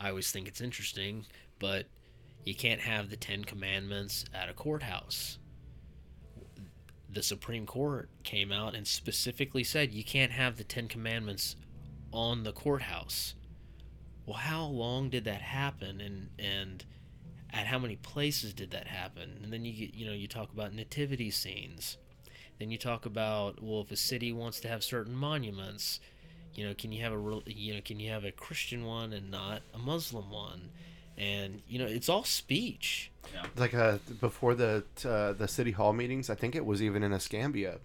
[0.00, 1.24] i always think it's interesting
[1.58, 1.86] but
[2.44, 5.38] you can't have the 10 commandments at a courthouse
[7.08, 11.56] the supreme court came out and specifically said you can't have the 10 commandments
[12.12, 13.34] on the courthouse
[14.26, 16.84] well how long did that happen and and
[17.52, 20.52] at how many places did that happen and then you get you know you talk
[20.52, 21.96] about nativity scenes
[22.58, 25.98] then you talk about well, if a city wants to have certain monuments,
[26.54, 29.12] you know, can you have a rel- you know can you have a Christian one
[29.12, 30.70] and not a Muslim one?
[31.18, 33.10] And you know, it's all speech.
[33.34, 33.42] yeah.
[33.56, 36.30] like uh, before the uh, the city hall meetings.
[36.30, 37.78] I think it was even in Escambia.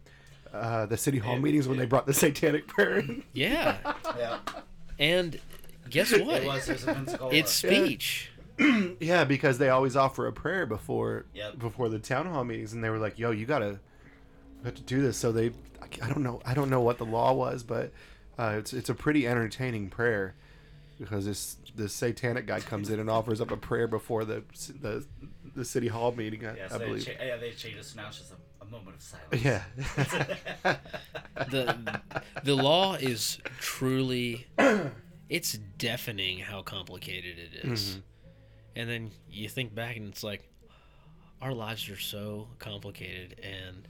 [0.54, 1.86] Uh, the city hall Yeah, meetings when yeah.
[1.86, 3.24] they brought the satanic prayer in.
[3.34, 3.78] Yeah,
[4.20, 4.38] Yeah.
[5.00, 5.40] and
[5.90, 6.42] guess what?
[6.44, 6.66] It was.
[6.66, 7.34] There's a Pensacola.
[7.34, 8.32] it's speech.
[9.00, 11.60] Yeah, because they always offer a prayer before Yep.
[11.60, 13.80] before the town hall meetings, and they were like, "Yo, you gotta
[14.60, 15.52] you have to do this." So they,
[16.02, 17.94] I don't know, I don't know what the law was, but
[18.38, 20.36] uh, it's it's a pretty entertaining prayer
[21.00, 24.44] because this this satanic guy comes in and offers up a prayer before the
[24.82, 25.06] the
[25.56, 26.46] the city hall meeting.
[26.46, 27.06] I, Yeah, I so they, believe.
[27.06, 27.86] cha- yeah, they changed it.
[27.86, 29.42] So now it's just a, a moment of silence.
[29.42, 30.76] Yeah.
[31.50, 32.02] the
[32.44, 34.48] The law is truly,
[35.30, 37.90] it's deafening how complicated it is.
[37.90, 38.00] Mm-hmm.
[38.76, 40.50] And then you think back and it's like,
[41.42, 43.88] our lives are so complicated, and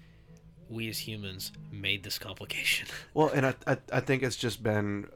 [0.69, 2.87] we as humans made this complication.
[3.13, 5.07] Well, and I, I I think it's just been,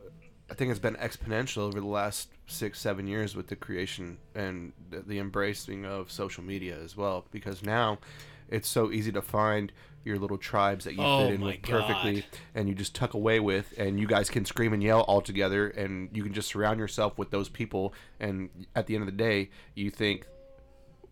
[0.49, 4.73] I think it's been exponential over the last six seven years with the creation and
[4.89, 7.25] the, the embracing of social media as well.
[7.31, 7.99] Because now,
[8.49, 9.71] it's so easy to find
[10.03, 12.25] your little tribes that you Oh fit in with perfectly, God.
[12.55, 15.67] and you just tuck away with, and you guys can scream and yell all together,
[15.69, 17.93] and you can just surround yourself with those people.
[18.19, 20.25] And at the end of the day, you think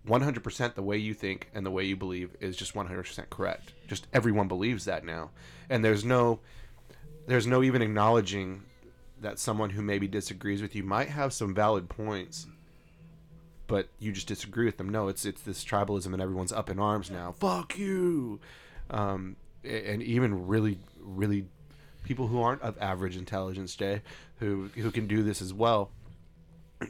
[0.07, 3.73] 100% the way you think and the way you believe is just 100% correct.
[3.87, 5.31] Just everyone believes that now.
[5.69, 6.39] And there's no
[7.27, 8.63] there's no even acknowledging
[9.21, 12.47] that someone who maybe disagrees with you might have some valid points
[13.71, 14.89] but you just disagree with them.
[14.89, 17.31] No, it's it's this tribalism and everyone's up in arms now.
[17.31, 18.41] Fuck you.
[18.91, 21.45] Um, and even really really
[22.03, 24.01] people who aren't of average intelligence, Jay,
[24.39, 25.91] who who can do this as well.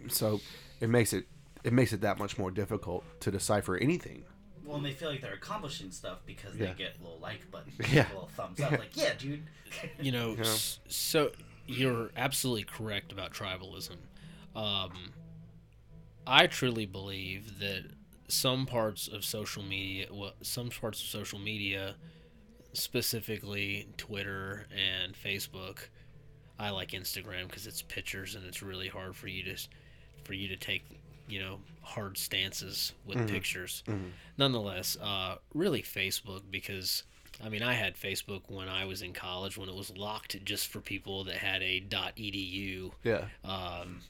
[0.09, 0.41] So
[0.79, 1.25] it makes it
[1.63, 4.23] it makes it that much more difficult to decipher anything.
[4.65, 6.67] Well, and they feel like they're accomplishing stuff because Yeah.
[6.67, 8.07] they get a little like button, Yeah.
[8.07, 8.71] a little thumbs up.
[8.71, 9.43] Like, yeah, dude.
[9.99, 10.55] you know, Yeah.
[10.87, 11.31] so
[11.67, 13.97] you're absolutely correct about tribalism.
[14.55, 15.11] Um,
[16.25, 17.83] I truly believe that
[18.31, 21.95] some parts of social media, well, some parts of social media,
[22.73, 25.79] specifically Twitter and Facebook,
[26.59, 29.57] I like Instagram because it's pictures and it's really hard for you to,
[30.23, 30.83] for you to take,
[31.27, 33.83] you know, hard stances with pictures.
[34.37, 37.03] Nonetheless, uh, really Facebook because
[37.43, 40.67] I mean, I had Facebook when I was in college when it was locked just
[40.67, 43.25] for people that had a .edu Yeah.
[43.43, 44.01] um,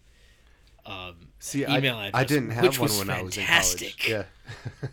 [0.85, 3.43] um, See, email I, address, I didn't have which one was when I was in
[3.43, 3.97] fantastic.
[3.99, 4.25] college.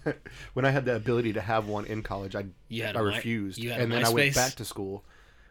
[0.07, 0.13] Yeah.
[0.55, 3.03] when I had the ability to have one in college, I You had I a
[3.05, 3.59] Mi- refused.
[3.59, 5.05] you had and then I went back to school.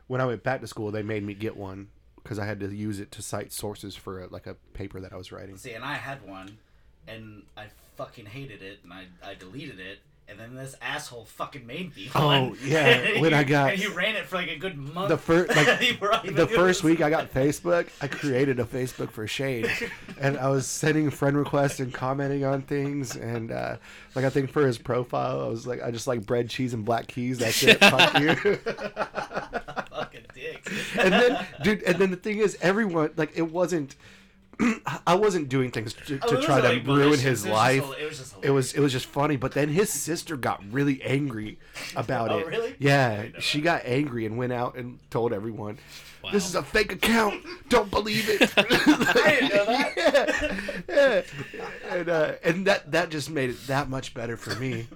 [0.08, 1.88] When I went back to school, they made me get one
[2.24, 5.12] because I had to use it to cite sources for a, like a paper that
[5.14, 5.58] I was writing.
[5.58, 6.58] See, and I had one,
[7.08, 11.66] and I fucking hated it, and I, I deleted it, And then this asshole fucking
[11.66, 12.58] made me Oh, one.
[12.62, 15.08] yeah, when he- I got- and he ran it for like a good month.
[15.08, 18.66] The first, like, Before I even the first week I got Facebook, I created a
[18.66, 19.68] Facebook for Shane,
[20.20, 23.78] and I was sending friend requests and commenting on things, and uh,
[24.16, 26.84] like I think for his profile, I was like, I just like bread, cheese, and
[26.84, 27.38] black keys.
[27.40, 27.80] That's it.
[27.80, 28.36] Fuck you.
[28.36, 30.72] fucking dick.
[31.00, 33.96] and then, dude, and then the thing is, everyone like it wasn't.
[35.06, 37.22] I wasn't doing things to, Oh, to it try to like, ruin malicious.
[37.24, 38.00] his It was just life.
[38.00, 41.02] it was just it was it was just funny, but then his sister got really
[41.04, 41.60] angry
[41.96, 42.48] about Oh, it.
[42.48, 42.76] really?
[42.80, 45.78] Yeah, she got angry and went out and told everyone,
[46.24, 46.32] Wow.
[46.32, 47.46] "This is a fake account.
[47.70, 50.84] Don't believe it." I didn't know that.
[50.90, 51.22] yeah,
[51.54, 51.94] yeah.
[51.96, 54.88] And uh, and that that just made it that much better for me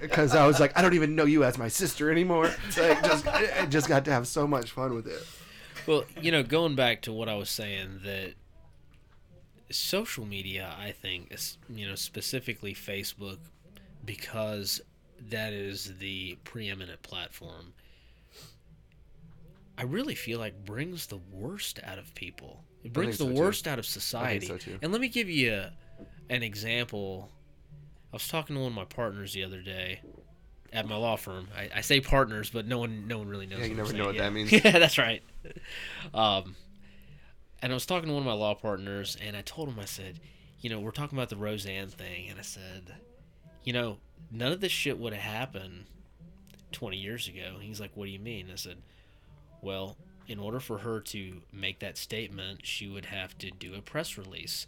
[0.00, 2.50] because I was like, I don't even know you as my sister anymore.
[2.76, 5.24] Like, just I just got to have so much fun with it.
[5.86, 8.34] Well, you know, going back to what I was saying, that
[9.72, 11.34] social media, I think,
[11.68, 13.38] you know, specifically Facebook,
[14.04, 14.80] because
[15.30, 17.74] that is the preeminent platform.
[19.78, 22.64] I really feel like brings the worst out of people.
[22.84, 23.40] It brings the so, too.
[23.40, 24.46] worst out of society.
[24.46, 24.78] so, too.
[24.82, 25.72] And let me give you a,
[26.30, 27.30] an example.
[28.12, 30.00] I was talking to one of my partners the other day
[30.72, 31.48] at my law firm.
[31.56, 33.60] I, I say partners, but no one no one really knows.
[33.60, 34.22] Yeah, you what never know what saying.
[34.22, 34.52] that means.
[34.64, 35.22] Yeah, that's right.
[36.12, 36.56] Um,
[37.62, 39.84] and I was talking to one of my law partners, and I told him, I
[39.84, 40.18] said,
[40.60, 42.94] you know, we're talking about the Roseanne thing, and I said,
[43.62, 43.98] you know,
[44.30, 45.84] none of this shit would have happened
[46.72, 47.58] 20 years ago.
[47.60, 48.48] He's like, what do you mean?
[48.52, 48.78] I said,
[49.60, 49.96] well,
[50.26, 54.18] in order for her to make that statement, she would have to do a press
[54.18, 54.66] release,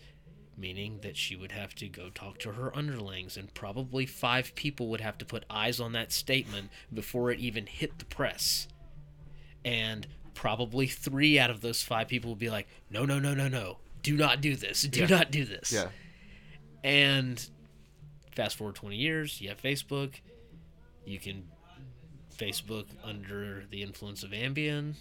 [0.57, 4.89] meaning that she would have to go talk to her underlings, and probably five people
[4.89, 8.69] would have to put eyes on that statement before it even hit the press.
[9.65, 13.49] And probably three out of those five people would be like, no, no, no, no,
[13.49, 13.79] no.
[14.03, 14.83] Do not do this.
[14.83, 15.07] Do Yeah.
[15.07, 15.73] not do this.
[15.73, 15.89] Yeah.
[16.83, 17.45] And
[18.33, 20.15] fast forward 20 years, you have Facebook.
[21.07, 21.45] You can
[22.37, 24.95] Facebook under the influence of Ambien.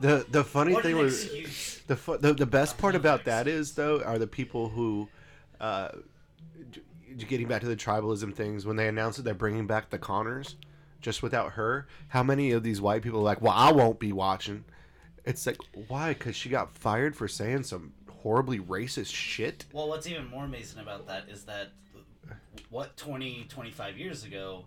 [0.00, 1.80] The the funny What thing was excuse.
[1.86, 5.08] the, fu- the the best part about that is though are the people who,
[5.60, 5.88] uh,
[7.16, 10.56] getting back to the tribalism things when they announced that they're bringing back the Connors,
[11.04, 11.86] just without her.
[12.08, 14.64] How many of these white people are like, well, I won't be watching.
[15.24, 16.14] It's like why?
[16.14, 19.66] Because she got fired for saying some horribly racist shit.
[19.72, 21.72] Well, what's even more amazing about that is that
[22.70, 24.64] what 20, 25 years ago,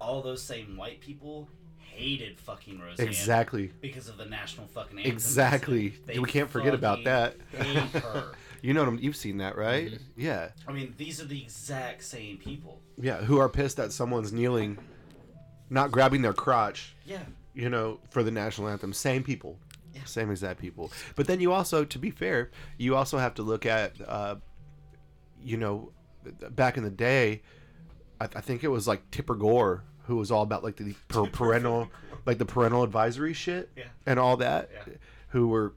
[0.00, 3.08] all those same white people hated fucking Roseanne.
[3.08, 3.72] Exactly.
[3.80, 5.12] Because of the national fucking anthem.
[5.12, 5.94] Exactly.
[6.06, 7.36] We can't forget about that.
[7.56, 8.32] hate her.
[8.62, 9.86] You know, them you've seen that, right?
[9.92, 10.20] Mm-hmm.
[10.20, 10.50] Yeah.
[10.68, 12.82] I mean, these are the exact same people.
[13.00, 13.16] Yeah.
[13.16, 14.76] Who are pissed that someone's kneeling,
[15.70, 16.94] not grabbing their crotch.
[17.06, 17.22] Yeah.
[17.54, 18.92] you know, for the national anthem.
[18.92, 19.58] Same people.
[19.94, 20.04] Yeah.
[20.04, 20.92] Same exact people.
[21.16, 24.36] But then you also, to be fair, you also have to look at, uh,
[25.42, 25.90] you know,
[26.50, 27.42] back in the day,
[28.20, 31.26] I, I think it was like Tipper Gore who was all about like the per-
[31.26, 31.88] parental,
[32.26, 33.84] like the parental advisory shit Yeah.
[34.06, 34.94] and all that, Yeah.
[35.28, 35.74] who were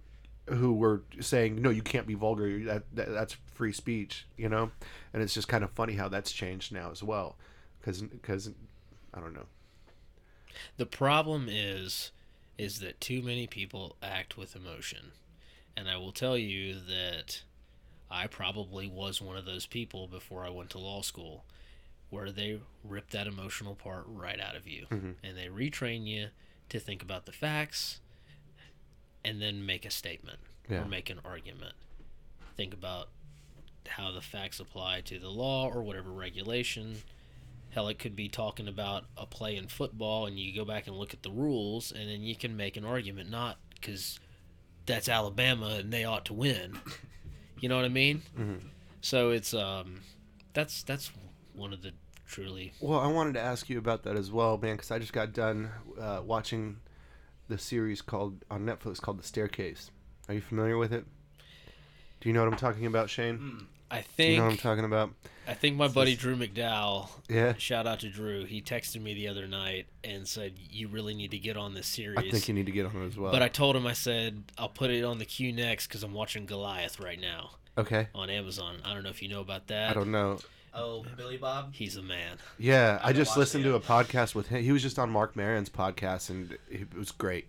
[0.49, 2.59] who were saying no, you can't be vulgar.
[2.65, 4.71] That, that that's free speech, you know.
[5.13, 7.37] And it's just kind of funny how that's changed now as well,
[7.79, 8.03] because
[9.13, 9.45] I don't know.
[10.77, 12.11] The problem is
[12.57, 15.11] is that too many people act with emotion.
[15.75, 17.41] And I will tell you that
[18.11, 21.45] I probably was one of those people before I went to law school
[22.11, 25.11] where they rip that emotional part right out of you mm-hmm.
[25.23, 26.27] and they retrain you
[26.69, 27.99] to think about the facts
[29.25, 30.37] and then make a statement
[30.69, 30.83] Yeah.
[30.83, 31.73] or make an argument.
[32.55, 33.09] Think about
[33.87, 36.97] how the facts apply to the law or whatever regulation.
[37.73, 40.95] Hell, it could be talking about a play in football, and you go back and
[40.95, 44.19] look at the rules, and then you can make an argument, not because
[44.85, 46.79] that's Alabama and they ought to win.
[47.59, 48.23] You know what I mean?
[48.37, 48.67] Mm-hmm.
[48.99, 50.01] So it's um,
[50.51, 51.13] that's that's
[51.53, 51.93] one of the
[52.27, 55.13] truly Well, I wanted to ask you about that as well, man, because I just
[55.13, 56.81] got done uh, watching
[57.47, 59.91] the series called on Netflix called The Staircase.
[60.27, 61.05] Are you familiar with it?
[62.19, 63.67] Do you know what I'm talking about, Shane?
[63.93, 65.11] I think you know what I'm talking about?
[65.47, 67.09] I think my buddy Drew McDowell.
[67.29, 67.53] Yeah.
[67.57, 68.45] Shout out to Drew.
[68.45, 71.87] He texted me the other night and said, "You really need to get on this
[71.87, 73.31] series." I think you need to get on it as well.
[73.31, 76.13] But I told him I said I'll put it on the queue next because I'm
[76.13, 78.07] watching Goliath right now okay.
[78.15, 78.77] on Amazon.
[78.85, 79.91] I don't know if you know about that.
[79.91, 80.39] I don't know.
[80.73, 81.73] Oh, Billy Bob.
[81.73, 82.37] He's a man.
[82.57, 84.63] Yeah, I, haven't just listened it to a podcast with him.
[84.63, 87.47] He was just on Marc Maron's podcast, and it was great.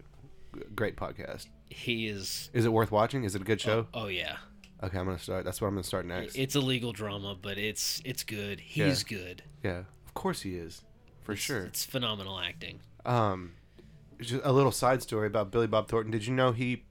[0.75, 1.47] Great podcast.
[1.71, 2.51] He is.
[2.53, 3.25] Is it worth watching?
[3.25, 3.87] Is it a good show?
[3.95, 4.37] Oh, oh yeah.
[4.85, 5.45] Okay, I'm gonna start.
[5.45, 6.37] That's what I'm gonna start next.
[6.37, 8.61] It's a legal drama, but it's it's good.
[8.61, 9.43] He's good.
[9.63, 10.83] yeah, of course he is,
[11.23, 11.65] for It's- sure.
[11.65, 12.81] It's phenomenal acting.
[13.07, 13.53] Um,
[14.21, 16.11] just a little side story about Billy Bob Thornton.
[16.13, 16.85] Did you know he,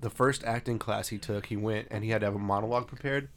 [0.00, 2.86] the first acting class he took, he went and he had to have a monologue
[2.88, 3.28] prepared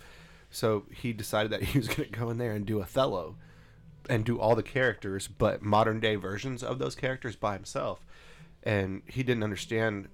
[0.50, 3.36] So he decided that he was going to go in there and do Othello
[4.10, 8.06] and do all the characters, but modern day versions of those characters by himself.
[8.64, 10.08] And he didn't understand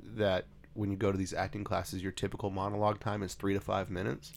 [0.00, 0.46] that
[0.78, 3.90] when you go to these acting classes, your typical monologue time is three to five
[3.90, 4.32] minutes.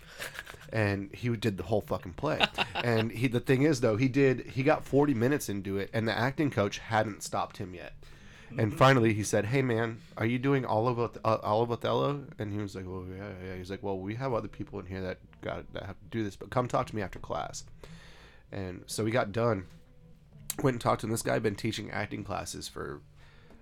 [0.74, 2.42] And he did the whole fucking play.
[2.76, 6.08] and he, the thing is, though, he did, he got 40 minutes into it, and
[6.08, 7.94] the acting coach hadn't stopped him yet.
[8.58, 12.26] And finally, he said, "Hey, man, are you doing all of uh, all of Othello?"
[12.38, 14.86] And he was like, "Well, yeah, yeah." He's like, "Well, we have other people in
[14.86, 17.64] here that got that have to do this, but come talk to me after class."
[18.52, 19.68] And so we got done.
[20.62, 21.12] Went and talked to him.
[21.12, 23.02] This guy had been teaching acting classes for,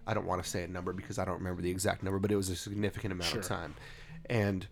[0.10, 2.32] I don't want to say a number because I don't remember the exact number, but
[2.32, 3.76] it was a significant amount of time.
[4.28, 4.66] And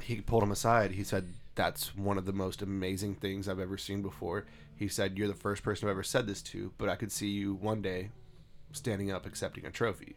[0.00, 0.92] he pulled him aside.
[0.92, 5.18] He said, "That's one of the most amazing things I've ever seen before." He said,
[5.18, 7.82] "You're the first person I've ever said this to, but I could see you one
[7.82, 8.10] day
[8.72, 10.16] standing up accepting a trophy."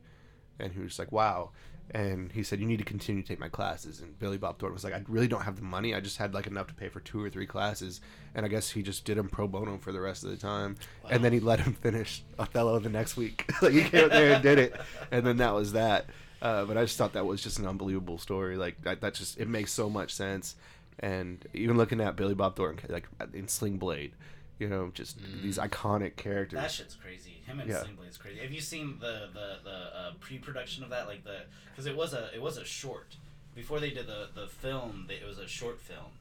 [0.57, 1.51] And he was like, "Wow."
[1.93, 4.73] And he said, "You need to continue to take my classes." And Billy Bob Thornton
[4.73, 5.93] was like, "I really don't have the money.
[5.93, 7.99] I just had like enough to pay for two or three classes."
[8.33, 10.77] And I guess he just did them pro bono for the rest of the time.
[11.09, 13.49] And then he let him finish Othello the next week.
[13.61, 14.79] like he came out there and did it,
[15.11, 16.05] and then that was that.
[16.41, 18.57] Uh, but I just thought that was just an unbelievable story.
[18.57, 20.55] Like that, that just it makes so much sense.
[20.99, 24.13] And even looking at Billy Bob Thornton, like in Sling Blade,
[24.61, 26.59] you know, just these iconic characters.
[26.61, 27.41] That shit's crazy.
[27.47, 27.81] Him and Yeah.
[27.81, 28.39] Sling Blade's crazy.
[28.41, 31.07] Have you seen the the, the uh, pre-production of that?
[31.07, 31.39] Like the
[31.71, 33.15] because it was a it was a short
[33.55, 35.05] before they did the the film.
[35.07, 36.11] They, it was a short film,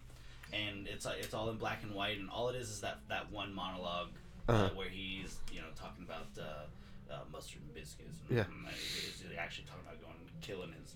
[0.55, 3.01] and it's uh, it's all in black and white, and all it is is that
[3.11, 4.09] that one monologue
[4.49, 4.71] uh, Uh-huh.
[4.75, 8.17] where he's you know talking about uh, uh, mustard and biscuits.
[8.27, 8.45] And, Yeah.
[8.73, 10.95] he's actually talking about going killing his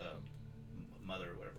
[0.00, 0.14] uh,
[1.04, 1.56] mother or whatever,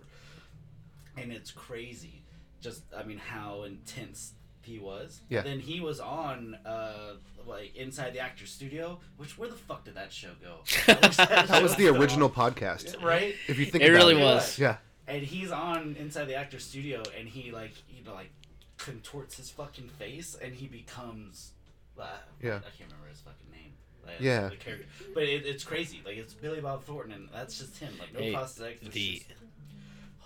[1.18, 2.22] and it's crazy.
[2.62, 4.32] Just I mean how intense
[4.68, 5.20] he was.
[5.28, 5.40] Yeah.
[5.42, 7.14] Then he was on uh
[7.46, 9.00] like inside the actor's studio.
[9.16, 10.60] Which where the fuck did that show go?
[10.86, 13.02] that was the original podcast.
[13.02, 13.34] right?
[13.48, 14.24] If you think It about really it.
[14.24, 14.58] was.
[14.58, 14.76] Yeah.
[15.06, 18.30] And he's on inside the actor's studio, and he like you know like
[18.76, 21.52] contorts his fucking face, and he becomes.
[21.98, 22.04] Uh,
[22.40, 22.50] Yeah.
[22.58, 23.72] I can't remember his fucking name.
[24.06, 24.48] Like, Yeah.
[24.50, 24.86] The character.
[25.14, 26.00] But it, it's crazy.
[26.04, 27.92] Like it's Billy Bob Thornton, and that's just him.
[27.98, 28.92] Like no Hey, prosthetics.
[28.92, 29.28] the- just-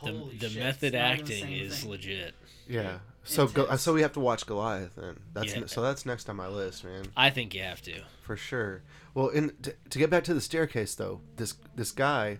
[0.02, 1.90] The, Holy the shit, method it's the acting is thing.
[1.90, 2.34] legit.
[2.68, 2.98] Yeah.
[3.24, 5.20] So go, so we have to watch Goliath then.
[5.32, 5.66] That's Yeah.
[5.66, 7.04] so that's next on my list, man.
[7.16, 8.02] I think you have to.
[8.22, 8.82] For sure.
[9.14, 12.38] Well, in to, to get back to the staircase though, this this guy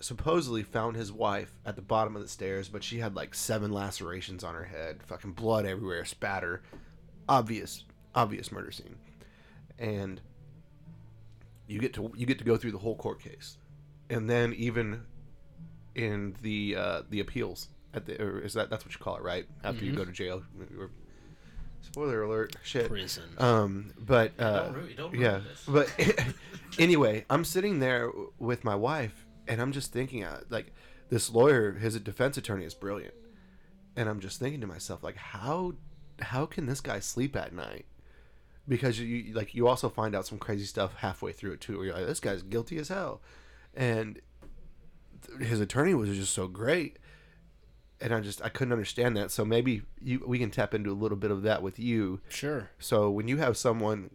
[0.00, 3.72] supposedly found his wife at the bottom of the stairs, but she had like seven
[3.72, 6.62] lacerations on her head, fucking blood everywhere, spatter,
[7.28, 7.84] obvious
[8.14, 8.96] obvious murder scene.
[9.78, 10.20] And
[11.66, 13.56] you get to you get to go through the whole court case.
[14.08, 15.02] And then even
[15.94, 19.22] in the uh, the appeals at the or is that that's what you call it,
[19.22, 19.46] right?
[19.64, 19.96] After you Mhm.
[19.96, 20.42] go to jail.
[20.78, 20.90] Or,
[21.82, 22.54] spoiler alert.
[22.62, 22.88] Shit.
[22.88, 23.24] Prison.
[23.38, 25.90] Um, but uh, don't ruin- don't yeah, but
[26.78, 30.72] anyway, I'm sitting there with my wife, and I'm just thinking, uh, like,
[31.08, 33.14] this lawyer, his defense attorney is brilliant,
[33.96, 35.72] and I'm just thinking to myself, like, how,
[36.20, 37.86] how can this guy sleep at night?
[38.68, 41.86] Because you like you also find out some crazy stuff halfway through it too, where
[41.86, 43.20] you're like, this guy's guilty as hell,
[43.74, 44.20] and
[45.26, 46.98] th- his attorney was just so great
[48.00, 49.30] and I just I couldn't understand that.
[49.30, 52.20] So maybe you we can tap into a little bit of that with you.
[52.28, 52.70] Sure.
[52.78, 54.10] So when you have someone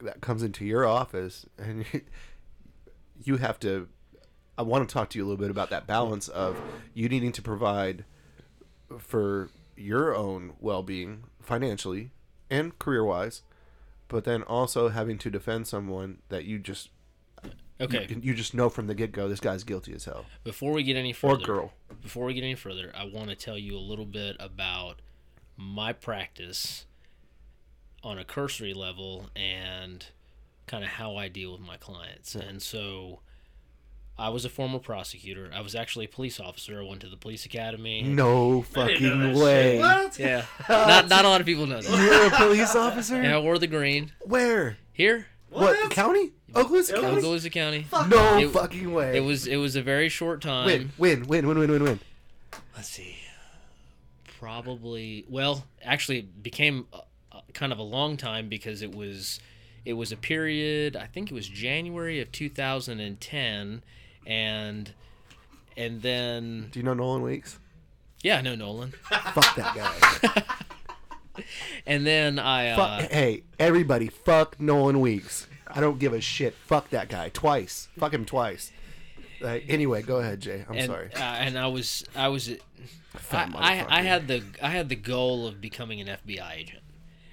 [0.00, 1.84] that comes into your office and
[3.22, 3.88] you have to,
[4.58, 6.60] I want to talk to you a little bit about that balance of
[6.94, 8.04] you needing to provide
[8.98, 12.10] for your own well-being financially
[12.50, 13.42] and career-wise,
[14.08, 16.90] but then also having to defend someone that you just
[17.80, 18.06] Okay.
[18.08, 20.96] you, you just know from the get-go this guy's guilty as hell Before we get
[20.96, 21.72] any or further, girl.
[22.02, 25.00] before we get any further, I want to tell you a little bit about
[25.56, 26.86] my practice
[28.02, 30.06] on a cursory level and
[30.66, 32.34] kind of how I deal with my clients.
[32.34, 33.20] And so
[34.18, 35.50] I was a former prosecutor.
[35.54, 36.80] I was actually a police officer.
[36.80, 38.02] I went to the police academy.
[38.02, 39.72] No I didn't know fucking way.
[39.72, 39.80] shit.
[39.80, 40.18] What?
[40.18, 40.44] Yeah.
[40.68, 41.90] not not a lot of people know that.
[41.90, 43.16] You're a police officer?
[43.22, 44.12] And I wore the green.
[44.22, 44.78] Where?
[44.92, 45.90] Here, What, What?
[45.90, 46.32] county?
[46.52, 47.22] Okaloosa County?
[47.22, 47.86] Okaloosa County.
[48.08, 49.16] No It- fucking way.
[49.16, 50.66] It was it was a very short time.
[50.66, 52.00] win, win, win, win, win, win, win.
[52.76, 53.16] let's see
[54.38, 56.98] probably well actually it became a,
[57.32, 59.40] a, kind of a long time because it was
[59.84, 63.82] it was a period i think it was january of 2010
[64.26, 64.92] and
[65.76, 67.58] and then Do you know Nolan Weeks?
[68.22, 68.92] yeah no nolan
[69.32, 69.74] Fuck that
[71.34, 71.42] guy.
[71.86, 75.46] and then i uh, Fuck, hey, everybody, fuck Nolan Weeks.
[75.68, 76.54] I don't give a shit.
[76.54, 77.88] Fuck that guy twice.
[77.98, 78.72] Fuck him twice.
[79.40, 80.64] Like, anyway, go ahead, Jay.
[80.68, 81.10] I'm and, sorry.
[81.14, 82.56] uh, and i was i was I,
[83.32, 86.82] I, I had the I had the goal of becoming an FBI agent,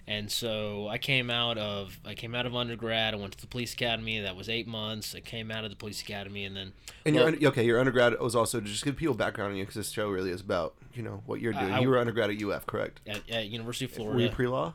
[0.08, 3.14] And so I came out of I came out of undergrad.
[3.14, 4.20] I went to the police academy.
[4.20, 5.14] That was eight months.
[5.16, 6.74] I came out of the police academy, and then
[7.06, 9.76] And well, your okay, your undergrad was also just give people background on you because
[9.76, 11.72] this show really is about you know what you're doing.
[11.72, 13.02] I- you were undergrad at UF, correct?
[13.08, 14.16] at, at University of Florida.
[14.16, 14.74] Were you pre law?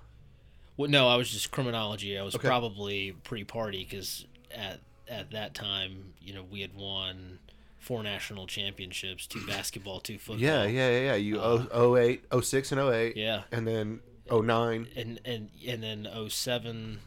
[0.79, 2.17] Well, no, I was just criminology.
[2.17, 2.49] I was Okay.
[2.49, 7.39] probably pre-party because at at that time, you know, we had won
[7.79, 10.41] four national championships, two basketball, two football.
[10.41, 11.15] Yeah, yeah, yeah, yeah.
[11.17, 13.11] You oh, 08, 06 and 08.
[13.11, 13.43] Uh, Yeah.
[13.53, 14.01] And then
[14.31, 14.89] 09.
[14.97, 17.01] And and and then 07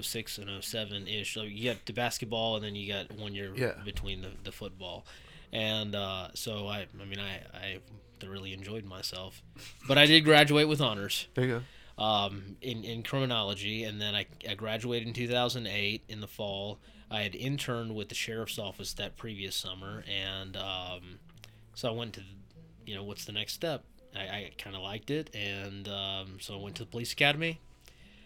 [0.00, 1.34] 06 and 07 ish.
[1.34, 3.72] So you got the basketball and then you got one year Yeah.
[3.84, 5.04] between the, the football.
[5.52, 7.78] And uh, so I I mean I I
[8.20, 9.42] thoroughly enjoyed myself.
[9.88, 11.26] But I did graduate with honors.
[11.34, 11.62] There you go.
[12.00, 16.78] Um, in, in criminology, and then I, I graduated in 2008 in the fall.
[17.10, 21.18] I had interned with the sheriff's office that previous summer, and um,
[21.74, 22.22] so I went to,
[22.86, 23.84] you know, what's the next step?
[24.16, 27.60] I, I kind of liked it, and um, so I went to the police academy.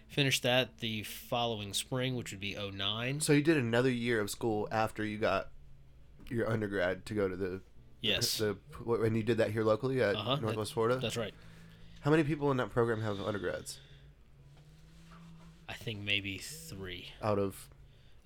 [0.09, 3.21] Finished that the following spring, which would be 09.
[3.21, 5.49] So you did another year of school after you got
[6.31, 7.61] your undergrad to go to the
[8.01, 10.37] Yes, the what- and you did that here locally at Uh-huh.
[10.37, 10.99] Northwest Florida.
[11.01, 11.33] that's right.
[12.05, 13.79] How many people in that program have undergrads
[15.69, 17.69] I think maybe three out of?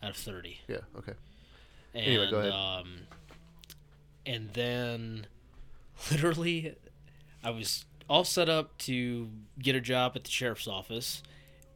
[0.03, 0.61] out of 30.
[0.69, 0.79] Yeah.
[0.97, 1.13] Okay.
[1.95, 2.53] and Anyway, go ahead.
[2.53, 2.89] um
[4.27, 5.27] and then
[6.11, 6.75] literally
[7.43, 11.23] I was all set up to get a job at the sheriff's office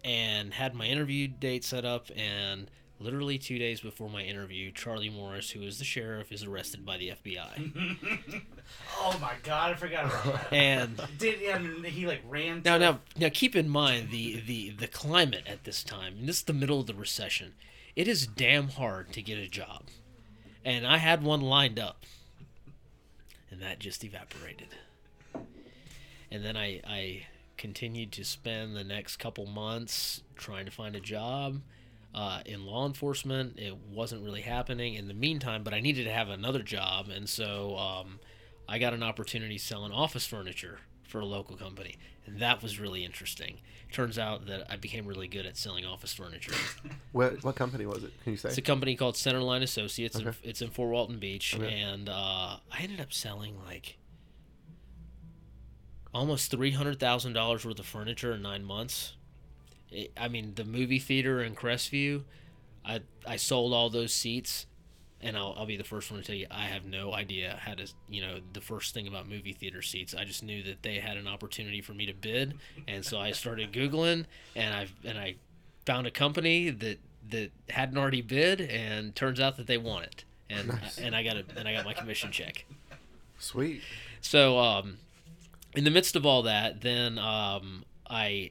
[0.05, 5.11] and had my interview date set up and literally 2 days before my interview Charlie
[5.11, 8.42] Morris who is the sheriff is arrested by the FBI
[9.04, 10.52] Oh my god, I forgot about that.
[10.52, 12.62] and Did and he like ran?
[12.64, 16.36] now now now keep in mind the the the climate at this time and this
[16.36, 17.54] is the middle of the recession
[17.96, 19.84] it is damn hard to get a job
[20.64, 22.04] and i had one lined up
[23.50, 24.68] and that just evaporated
[26.30, 31.00] and then i i continued to spend the next couple months trying to find a
[31.00, 31.60] job
[32.14, 36.12] uh, in law enforcement it wasn't really happening in the meantime but i needed to
[36.12, 38.18] have another job and so um,
[38.72, 41.96] i got an opportunity selling office furniture for a local company
[42.26, 43.58] and that was really interesting
[43.92, 46.54] turns out that i became really good at selling office furniture
[47.12, 48.12] What what company was it?
[48.24, 48.48] Can you say?
[48.48, 50.16] it's a company called Centerline Associates.
[50.18, 50.30] Okay.
[50.42, 51.78] It's in Fort Walton Beach, Okay.
[51.78, 53.98] and uh, I ended up selling like
[56.14, 59.14] almost three hundred thousand dollars worth of furniture in nine months.
[59.90, 62.22] It, I mean, the movie theater in Crestview,
[62.84, 64.66] I I sold all those seats,
[65.22, 67.74] and I'll I'll be the first one to tell you I have no idea how
[67.74, 70.14] to you know the first thing about movie theater seats.
[70.14, 72.54] I just knew that they had an opportunity for me to bid,
[72.88, 74.24] and so I started googling,
[74.56, 75.36] and I and I
[75.86, 76.98] found a company that
[77.30, 80.98] that hadn't already bid, and turns out that they won it, and Nice.
[80.98, 82.64] and I got a and I got my commission check.
[83.38, 83.82] Sweet.
[84.20, 84.98] So um,
[85.74, 88.50] in the midst of all that, then um, I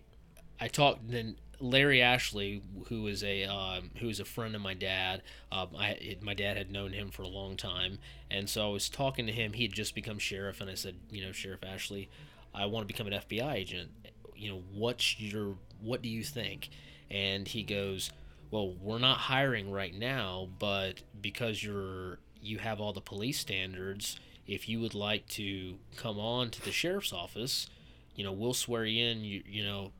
[0.59, 4.73] I talked then Larry Ashley, who is a um, who is a friend of my
[4.73, 5.21] dad.
[5.51, 7.99] Um, I my dad had known him for a long time,
[8.29, 9.53] and so I was talking to him.
[9.53, 12.09] He had just become sheriff, and I said, you know, Sheriff Ashley,
[12.53, 13.91] I want to become an FBI agent.
[14.35, 16.69] You know, what's your what do you think?
[17.09, 18.11] And he goes,
[18.49, 24.19] well, we're not hiring right now, but because you're you have all the police standards,
[24.47, 27.69] if you would like to come on to the sheriff's office,
[28.15, 29.23] you know, we'll swear you in.
[29.23, 29.91] You you know,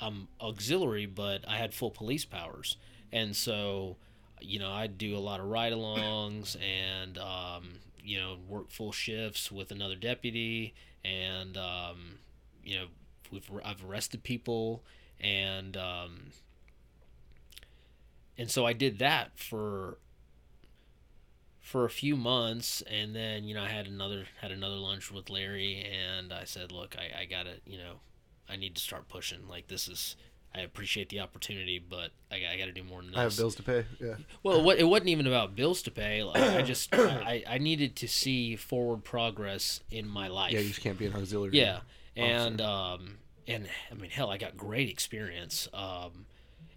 [0.00, 2.76] I'm auxiliary, but I had full police powers,
[3.12, 3.96] and so
[4.40, 9.50] you know I'd do a lot of ride-alongs and um, you know work full shifts
[9.50, 10.74] with another deputy,
[11.04, 12.18] and um,
[12.62, 12.86] you know
[13.30, 14.82] we've I've arrested people
[15.20, 16.30] and um,
[18.36, 19.98] and so I did that for
[21.60, 22.82] for a few months.
[22.82, 26.72] And then you know I had another had another lunch with Larry and I said
[26.72, 27.94] look I, I gotta you know
[28.48, 30.16] I need to start pushing like this is
[30.54, 33.54] I appreciate the opportunity but I, I gotta do more than this I have bills
[33.56, 33.84] to pay.
[34.00, 34.14] Yeah.
[34.42, 36.22] well, it, it wasn't even about bills to pay.
[36.22, 40.52] Like, I just I, I needed to see forward progress in my life.
[40.52, 41.56] Yeah, you just can't be an auxiliary.
[41.56, 41.80] Yeah,
[42.16, 45.68] and um, and I mean, hell, I got great experience.
[45.72, 46.26] Um,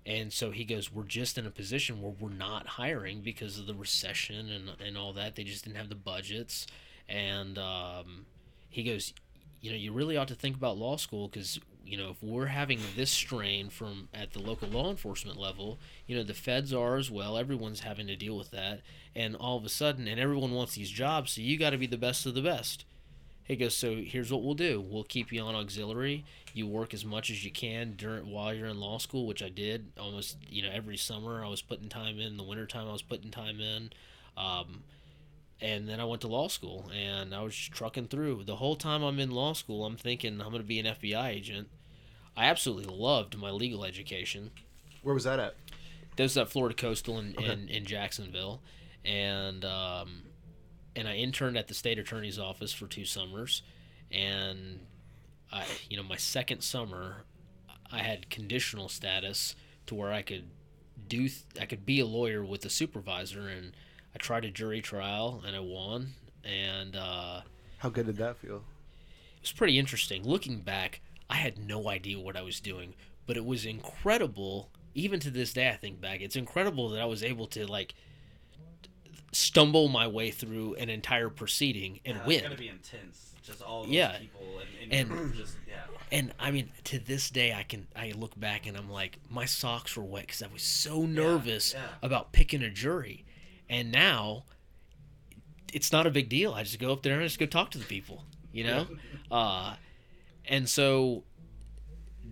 [0.06, 3.68] and so he goes, we're just in a position where we're not hiring because of
[3.68, 5.36] the recession and and all that.
[5.36, 6.66] They just didn't have the budgets,
[7.08, 8.26] and um,
[8.70, 9.14] he goes,
[9.62, 12.48] you know, you really ought to think about law school because you know if we're
[12.48, 16.98] having this strain from at the local law enforcement level, you know the feds are
[16.98, 17.38] as well.
[17.38, 18.82] Everyone's having to deal with that,
[19.16, 21.88] and all of a sudden, and everyone wants these jobs, so you got to be
[21.88, 22.86] the best of the best.
[23.44, 24.80] He goes, so here's what we'll do.
[24.80, 26.24] We'll keep you on auxiliary.
[26.54, 29.50] You work as much as you can during while you're in law school, which I
[29.50, 32.38] did almost, you know, every summer I was putting time in.
[32.38, 33.92] The wintertime I was putting time in.
[34.38, 34.84] Um,
[35.62, 38.44] and then I went to law school and I was just trucking through.
[38.46, 41.28] The whole time I'm in law school, I'm thinking I'm going to be an FBI
[41.28, 41.70] agent.
[42.36, 44.52] I absolutely loved my legal education.
[45.04, 45.56] Where was that at?
[46.16, 48.62] That was at Florida Coastal in, in, in Jacksonville,
[49.06, 50.24] and um,
[50.96, 53.62] and I interned at the state attorney's office for two summers,
[54.12, 54.80] and
[55.52, 57.24] I you know my second summer,
[57.92, 59.56] I had conditional status
[59.88, 60.50] to where I could
[61.08, 63.74] do th- I could be a lawyer with a supervisor, and
[64.14, 67.42] I tried a jury trial and I won, and uh,
[67.80, 68.58] How good did that feel?
[69.38, 70.24] it was pretty interesting.
[70.24, 72.94] Looking back, I had no idea what I was doing,
[73.26, 74.70] but it was incredible.
[74.94, 77.94] Even to this day, I think back, it's incredible that I was able to like
[79.32, 82.36] stumble my way through an entire proceeding and Yeah, win.
[82.40, 83.34] It's gotta be intense.
[83.42, 84.18] Just all those Yeah.
[84.18, 85.86] people and, and, And- just yeah.
[86.12, 89.46] And I mean, to this day, I can I look back and I'm like, my
[89.46, 91.88] socks were wet because I was so nervous yeah.
[92.02, 93.24] about picking a jury,
[93.72, 94.44] and now
[95.74, 96.54] it's not a big deal.
[96.54, 98.88] I just go up there and I just go talk to the people, you know.
[99.32, 99.76] uh,
[100.46, 101.24] and so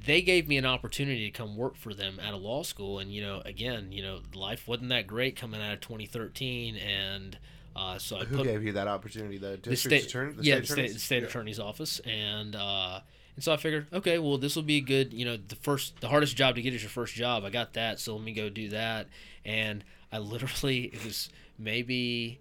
[0.05, 3.11] they gave me an opportunity to come work for them at a law school, and
[3.11, 7.37] you know, again, you know, life wasn't that great coming out of 2013, and
[7.75, 9.37] uh, so I Who put gave you that opportunity?
[9.37, 10.35] The the district state, attorney?
[10.41, 10.93] yeah, state the state, attorneys?
[10.93, 11.27] the state Yeah.
[11.29, 12.99] attorney's office, and uh,
[13.35, 15.13] and so I figured, okay, well, this will be a good.
[15.13, 17.43] You know, the first, the hardest job to get is your first job.
[17.45, 19.07] I got that, so let me go do that.
[19.45, 22.39] And I literally, it was maybe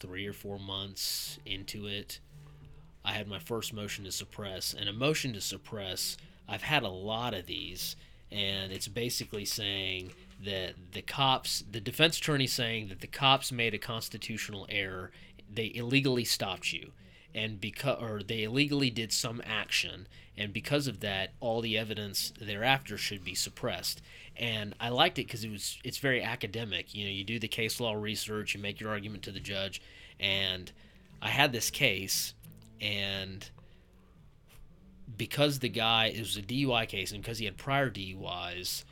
[0.00, 2.18] three or four months into it.
[3.04, 6.16] I had my first motion to suppress, and a motion to suppress.
[6.48, 7.96] I've had a lot of these,
[8.32, 10.12] and it's basically saying
[10.44, 15.10] that the cops, the defense attorney, saying that the cops made a constitutional error.
[15.52, 16.92] They illegally stopped you,
[17.34, 22.32] and because or they illegally did some action, and because of that, all the evidence
[22.40, 24.02] thereafter should be suppressed.
[24.36, 26.94] And I liked it because it was it's very academic.
[26.94, 29.80] You know, you do the case law research, you make your argument to the judge,
[30.18, 30.72] and
[31.22, 32.34] I had this case,
[32.80, 33.48] and
[35.16, 38.84] because the guy it was a DUI case and because he had prior DUIs,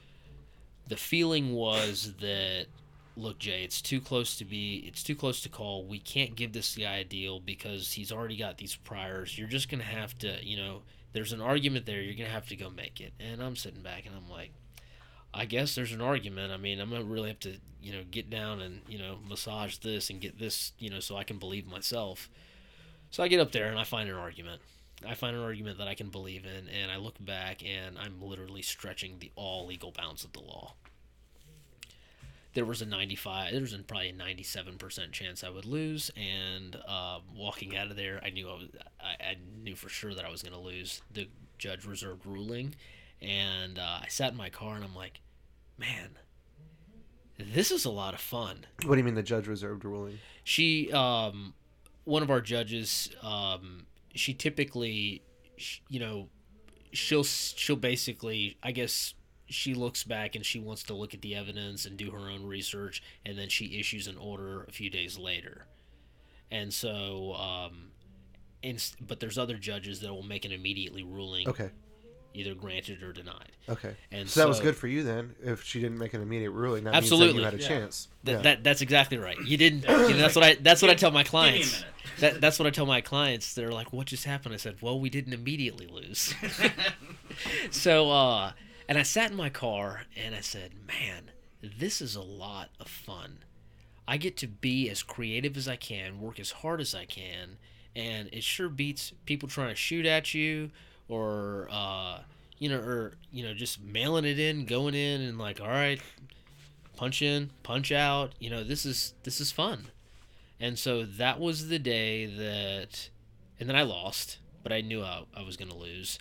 [0.88, 2.66] the feeling was that
[3.16, 5.84] look Jay, it's too close to be it's too close to call.
[5.84, 9.36] We can't give this guy a deal because he's already got these priors.
[9.36, 10.82] You're just gonna have to, you know,
[11.12, 13.12] there's an argument there, you're gonna have to go make it.
[13.20, 14.52] And I'm sitting back and I'm like,
[15.34, 16.52] I guess there's an argument.
[16.52, 19.78] I mean, I'm gonna really have to, you know, get down and, you know, massage
[19.78, 22.28] this and get this, you know, so I can believe myself.
[23.10, 24.60] So I get up there and I find an argument.
[25.06, 28.22] I find an argument that I can believe in, and I look back and I'm
[28.22, 30.74] literally stretching the all legal bounds of the law.
[32.54, 37.20] There was a 95, there was probably a 97% chance I would lose, and uh,
[37.34, 38.68] walking out of there, I knew I was,
[39.00, 41.00] I, I knew for sure that I was going to lose.
[41.12, 42.74] The judge reserved ruling,
[43.22, 45.20] and uh, I sat in my car and I'm like,
[45.78, 46.18] man,
[47.38, 50.18] this is a lot of fun What do you mean the judge reserved ruling?
[50.44, 51.54] she um
[52.04, 55.22] one of our judges um she typically
[55.88, 56.28] you know
[56.92, 59.14] she'll she'll basically i guess
[59.46, 62.44] she looks back and she wants to look at the evidence and do her own
[62.44, 65.66] research and then she issues an order a few days later
[66.50, 67.90] and so um
[68.64, 71.70] and, but there's other judges that will make an immediately ruling Okay.
[72.34, 73.94] Either granted or denied Okay.
[74.10, 75.34] And so that was good for you then.
[75.42, 77.34] If she didn't make an immediate ruling, that Absolutely.
[77.34, 77.80] means that you had a Yeah.
[77.80, 78.08] chance.
[78.24, 78.42] Th- yeah.
[78.42, 79.38] That that's exactly right.
[79.44, 79.84] You didn't.
[79.88, 80.54] You know, that's what I.
[80.56, 81.84] That's what I tell my clients.
[82.18, 83.54] That that's what I tell my clients.
[83.54, 86.34] They're like, "What just happened?" I said, "Well, we didn't immediately lose."
[87.70, 88.52] so, uh,
[88.88, 91.30] and I sat in my car and I said, "Man,
[91.62, 93.38] this is a lot of fun.
[94.06, 97.58] I get to be as creative as I can, work as hard as I can,
[97.94, 100.70] and it sure beats people trying to shoot at you
[101.12, 102.18] or." Uh,
[102.62, 106.00] you know, or you know, just mailing it in, going in, and like, all right,
[106.96, 108.36] punch in, punch out.
[108.38, 109.86] You know, this is this is fun.
[110.60, 113.08] And so that was the day that,
[113.58, 116.20] and then I lost, but I knew I, I was going to lose.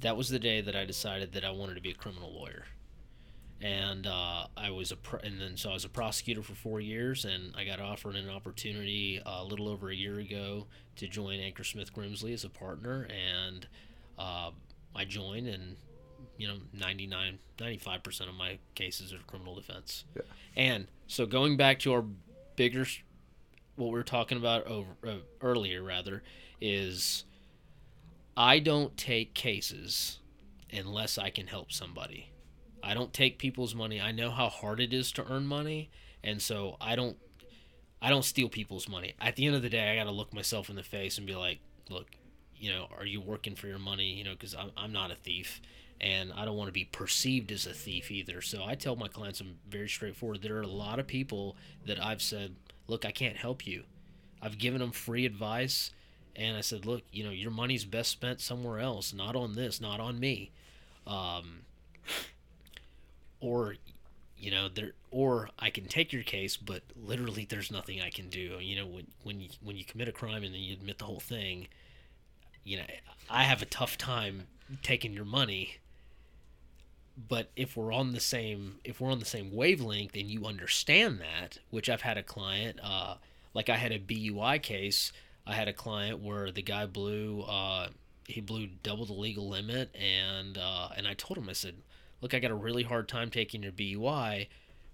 [0.00, 2.64] That was the day that I decided that I wanted to be a criminal lawyer.
[3.60, 7.26] And uh, I was a, and then so I was a prosecutor for four years,
[7.26, 11.64] and I got offered an opportunity a little over a year ago to join Anchor
[11.64, 13.66] Smith Grimsley as a partner, and
[14.18, 14.50] uh,
[14.94, 15.76] I join and
[16.36, 20.04] you know, 99, 95% of my cases are criminal defense.
[20.16, 20.22] Yeah.
[20.56, 22.04] And so going back to our
[22.56, 22.84] bigger,
[23.76, 26.22] what we were talking about over uh, earlier, rather,
[26.60, 27.24] is
[28.36, 30.18] I don't take cases
[30.72, 32.30] unless I can help somebody.
[32.82, 34.00] I don't take people's money.
[34.00, 35.90] I know how hard it is to earn money,
[36.24, 37.16] and so I don't
[38.00, 39.14] I don't steal people's money.
[39.20, 41.24] At the end of the day, I got to look myself in the face and
[41.24, 42.08] be like, "Look,
[42.62, 44.12] you know, are you working for your money?
[44.14, 45.60] You know, because I'm, I'm not a thief,
[46.00, 48.40] and I don't want to be perceived as a thief either.
[48.40, 50.42] So I tell my clients I'm very straightforward.
[50.42, 51.56] There are a lot of people
[51.86, 52.54] that I've said,
[52.86, 53.82] look, I can't help you.
[54.40, 55.90] I've given them free advice,
[56.34, 59.80] And I said, look, you know, your money's best spent somewhere else, not on this,
[59.80, 60.50] not on me.
[61.06, 61.60] Um,
[63.40, 63.76] or,
[64.38, 68.30] you know, there, or I can take your case, but literally there's nothing I can
[68.30, 68.58] do.
[68.60, 71.04] You know, when, when you, when you commit a crime and then you admit the
[71.04, 71.68] whole thing,
[72.64, 72.84] you know,
[73.28, 74.46] I have a tough time
[74.82, 75.76] taking your money.
[77.28, 81.20] But if we're on the same, if we're on the same wavelength and you understand
[81.20, 83.16] that, which I've had a client, uh,
[83.52, 85.12] like I had a BUI case,
[85.46, 87.88] I had a client where the guy blew, uh,
[88.26, 91.74] he blew double the legal limit, and uh, and I told him, I said,
[92.22, 94.48] look, I got a really hard time taking your BUI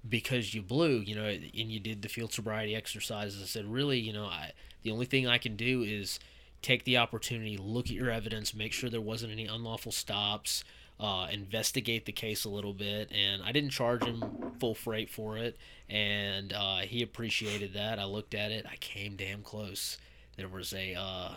[0.08, 3.42] because you blew, you know, and you did the field sobriety exercises.
[3.42, 4.52] I said, really, you know, I
[4.82, 6.18] the only thing I can do is
[6.62, 10.64] take the opportunity, look at your evidence, make sure there wasn't any unlawful stops,
[11.00, 13.10] uh, investigate the case a little bit.
[13.12, 15.56] And I didn't charge him full freight for it,
[15.88, 17.98] and uh, he appreciated that.
[17.98, 18.66] I looked at it.
[18.70, 19.98] I came damn close.
[20.36, 21.34] There was a uh,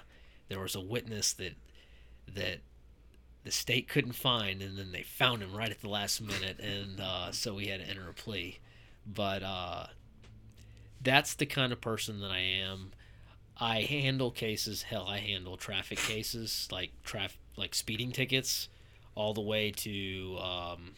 [0.50, 1.54] there was a witness that
[2.34, 2.60] that
[3.44, 7.00] the state couldn't find, and then they found him right at the last minute, and
[7.00, 8.60] uh, so we had to enter a plea.
[9.06, 9.88] But uh,
[11.02, 12.92] that's the kind of person that I am.
[13.62, 14.82] I handle cases.
[14.82, 18.68] Hell, I handle traffic cases like traf like speeding tickets,
[19.16, 20.38] all the way to.
[20.40, 20.92] Um,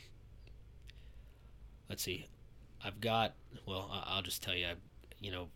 [1.89, 2.26] let's see,
[2.84, 3.34] I've got.
[3.66, 4.66] Well, I- I'll just tell you.
[4.68, 4.74] I,
[5.20, 5.49] you know,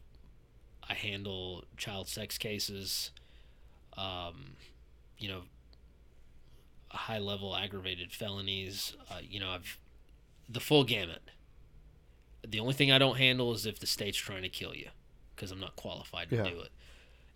[0.88, 3.12] I handle child sex cases.
[3.95, 4.58] Um,
[5.18, 5.41] you know,
[6.89, 8.95] high level aggravated felonies.
[9.10, 9.78] Uh, you know, I've
[10.49, 11.22] the full gamut.
[12.45, 14.89] The only thing I don't handle is if the state's trying to kill you,
[15.36, 16.43] because I'm not qualified to Yeah.
[16.43, 16.72] do it.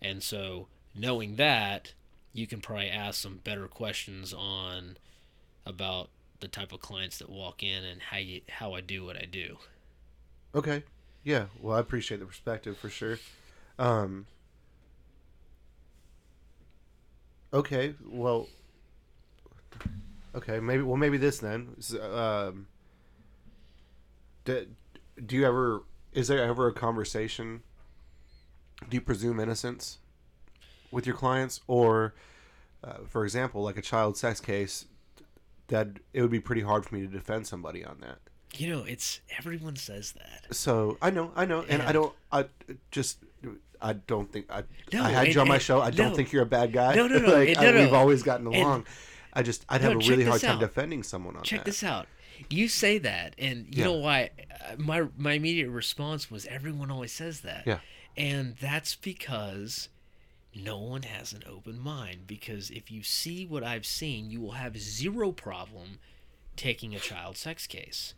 [0.02, 1.94] And so, knowing that,
[2.32, 4.96] you can probably ask some better questions on
[5.64, 9.16] about the type of clients that walk in and how you how I do what
[9.16, 9.58] I do.
[10.54, 10.82] Okay.
[11.24, 11.46] Yeah.
[11.60, 13.18] Well, I appreciate the perspective for sure.
[13.78, 14.26] Um.
[17.54, 17.94] Okay.
[18.04, 18.48] Well.
[20.34, 20.58] Okay.
[20.58, 20.82] Maybe.
[20.82, 21.76] Well, maybe this then.
[22.00, 22.66] Um.
[24.44, 24.66] Do,
[25.24, 25.84] do you ever?
[26.12, 27.62] Is there ever a conversation?
[28.88, 29.98] Do you presume innocence
[30.90, 32.14] with your clients, or,
[32.84, 34.86] uh, for example, like a child sex case?
[35.68, 38.18] That it would be pretty hard for me to defend somebody on that.
[38.54, 40.54] You know, it's everyone says that.
[40.54, 42.12] So I know, I know, and I don't.
[42.30, 42.46] I
[42.90, 43.18] just,
[43.80, 44.64] I don't think I.
[44.92, 45.80] No, I had and- you on my show.
[45.80, 46.94] I don't think you're a bad guy.
[46.94, 48.86] No, no, no, like, and I- no, we've always gotten And- along.
[49.32, 50.60] I just, I'd No, have a really hard this time out.
[50.60, 51.64] defending someone on Check that.
[51.64, 52.06] Check this out.
[52.50, 53.84] You say that, and you Yeah.
[53.84, 54.30] know why?
[54.68, 57.66] uh, My my immediate response was everyone always says that.
[57.66, 57.78] Yeah.
[58.16, 59.88] And that's because
[60.54, 62.26] no one has an open mind.
[62.26, 65.98] Because if you see what I've seen, you will have zero problem
[66.56, 68.14] taking a child sex case.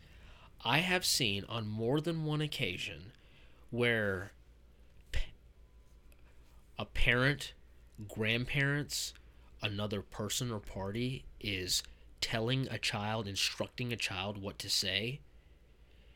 [0.63, 3.11] I have seen on more than one occasion
[3.69, 4.31] where
[6.77, 7.53] a parent,
[8.07, 9.13] grandparents,
[9.61, 11.83] another person or party is
[12.19, 15.19] telling a child, instructing a child what to say.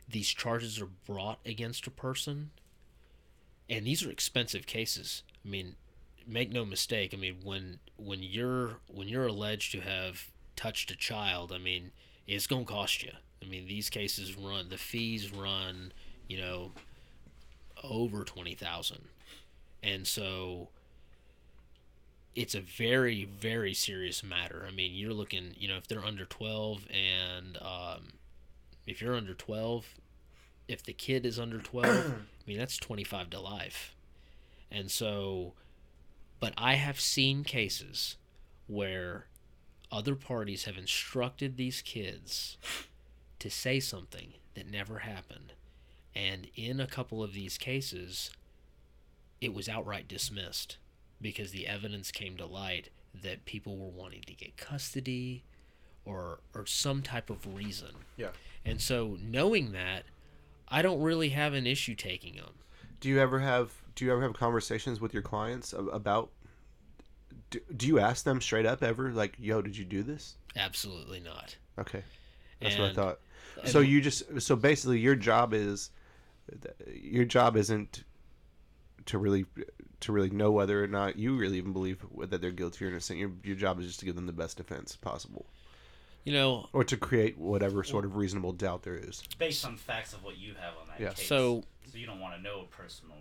[0.09, 2.49] These charges are brought against a person,
[3.69, 5.23] and these are expensive cases.
[5.45, 5.75] I mean,
[6.27, 7.13] make no mistake.
[7.13, 11.91] I mean, when when you're when you're alleged to have touched a child, I mean,
[12.27, 13.11] it's gonna cost you.
[13.41, 15.93] I mean, these cases run the fees run,
[16.27, 16.71] you know,
[17.83, 19.05] over twenty thousand,
[19.83, 20.69] and so
[22.35, 24.65] it's a very very serious matter.
[24.67, 28.13] I mean, you're looking, you know, if they're under 12 and um,
[28.85, 29.85] if you're under 12,
[30.69, 33.95] if the kid is under 12, I mean, that's 25 to life.
[34.71, 35.53] And so
[36.39, 38.15] but I have seen cases
[38.67, 39.25] where
[39.91, 42.57] other parties have instructed these kids
[43.39, 45.53] to say something that never happened.
[46.15, 48.31] And in a couple of these cases,
[49.41, 50.77] it was outright dismissed
[51.21, 52.89] because the evidence came to light
[53.21, 55.43] that people were wanting to get custody
[56.05, 57.89] or or some type of reason.
[58.17, 58.29] Yeah.
[58.63, 60.03] And so knowing that,
[60.71, 62.53] I don't really have an issue taking them.
[62.99, 63.71] Do you ever have?
[63.95, 66.31] Do you ever have conversations with your clients about?
[67.49, 69.11] Do, do you ask them straight up ever?
[69.11, 70.35] Like, yo, did you do this?
[70.55, 71.55] Absolutely not.
[71.77, 72.03] Okay,
[72.61, 73.19] that's what I thought.
[73.65, 75.91] So you just so basically your job is
[76.93, 78.03] your job isn't
[79.05, 79.45] to really
[80.01, 83.19] to really know whether or not you really even believe that they're guilty or innocent.
[83.19, 85.47] Your your job is just to give them the best defense possible,
[86.25, 89.23] You know, or to create whatever sort of reasonable doubt there is.
[89.37, 91.09] based on facts of what you have on that Yeah.
[91.13, 91.27] case.
[91.27, 93.15] So- so you don't want to know a personal.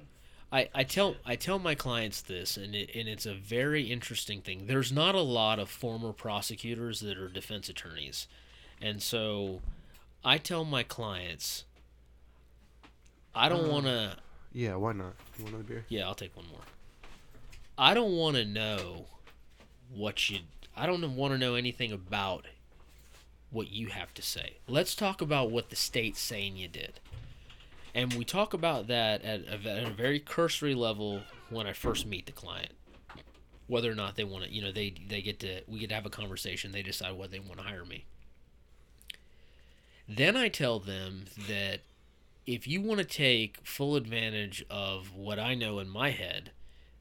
[0.50, 4.40] I, I tell I tell my clients this, and it, and it's a very interesting
[4.40, 4.66] thing.
[4.66, 8.26] There's not a lot of former prosecutors that are defense attorneys,
[8.80, 9.60] and so
[10.24, 11.64] I tell my clients,
[13.34, 14.16] I don't um, want to.
[14.52, 15.14] Yeah, why not?
[15.38, 15.84] You want another beer?
[15.88, 16.60] Yeah, I'll take one more.
[17.76, 19.04] I don't want to know
[19.94, 20.40] what you.
[20.76, 22.46] I don't want to know anything about
[23.50, 24.58] what you have to say.
[24.66, 27.00] Let's talk about what the state's saying you did.
[27.94, 32.06] And we talk about that at a, at a very cursory level when I first
[32.06, 32.72] meet the client.
[33.66, 35.94] Whether or not they want to, you know, they they get to we get to
[35.94, 36.72] have a conversation.
[36.72, 38.04] They decide whether they want to hire me.
[40.08, 41.80] Then I tell them that
[42.46, 46.50] if you want to take full advantage of what I know in my head,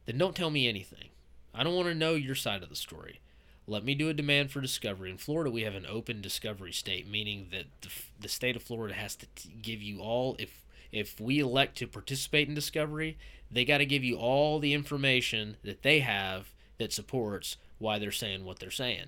[0.05, 1.09] then don't tell me anything.
[1.53, 3.21] I don't want to know your side of the story.
[3.69, 5.11] Let me do a demand for discovery.
[5.11, 7.89] In Florida, we have an open discovery state, meaning that the,
[8.21, 11.87] the state of Florida has to t- give you all if if we elect to
[11.87, 13.17] participate in discovery,
[13.51, 18.09] they got to give you all the information that they have that supports why they're
[18.09, 19.07] saying what they're saying.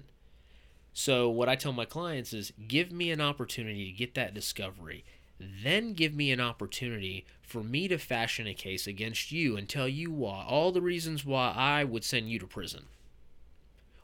[0.91, 5.05] So what I tell my clients is give me an opportunity to get that discovery.
[5.39, 9.87] Then give me an opportunity for me to fashion a case against you and tell
[9.87, 12.87] you why all the reasons why I would send you to prison.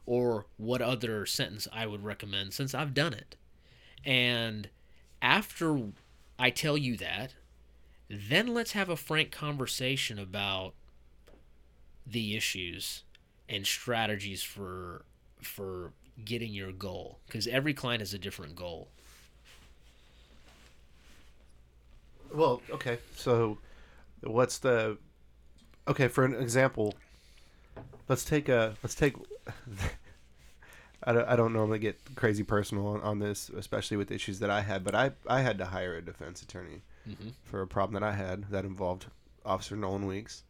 [0.06, 3.36] Or what other sentence I would recommend since I've done it.
[4.04, 4.68] And
[5.20, 5.88] after
[6.38, 7.34] I tell you that,
[8.08, 10.74] then let's have a frank conversation about
[12.06, 13.02] the issues
[13.48, 15.04] and strategies for
[15.42, 15.92] for
[16.24, 18.88] getting your goal because every client has a different goal
[22.32, 22.98] Well, okay.
[23.16, 23.58] So,
[24.22, 24.98] what's the
[25.88, 26.94] okay for an example?
[28.08, 29.14] Let's take a let's take.
[31.04, 34.50] I don't, I don't normally get crazy personal on, on this, especially with issues that
[34.50, 37.32] I had, but I I had to hire a defense attorney Mhm.
[37.44, 39.06] for a problem that I had that involved
[39.44, 40.42] Officer Nolan Weeks,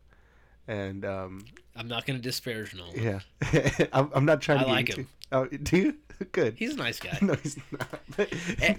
[0.67, 1.45] and um,
[1.77, 3.21] i'm not going to disparage nolan yeah,
[3.93, 4.67] I'm, I'm not trying I to.
[4.67, 5.09] get like him.
[5.33, 5.97] Oh, do you?
[6.33, 6.55] Good.
[6.57, 8.29] he's a nice guy no, he's not.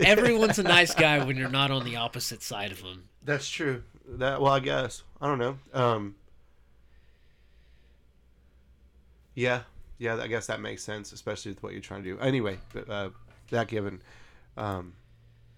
[0.02, 3.84] Everyone's a nice guy when you're not on the opposite side of him That's true.
[4.08, 5.60] That well, I guess I don't know.
[5.74, 6.16] Um,
[9.36, 9.62] yeah,
[9.98, 10.16] yeah.
[10.18, 12.20] I guess that makes sense, especially with what you're trying to do.
[12.20, 13.10] Anyway, but, uh,
[13.52, 14.02] that given,
[14.58, 14.94] um,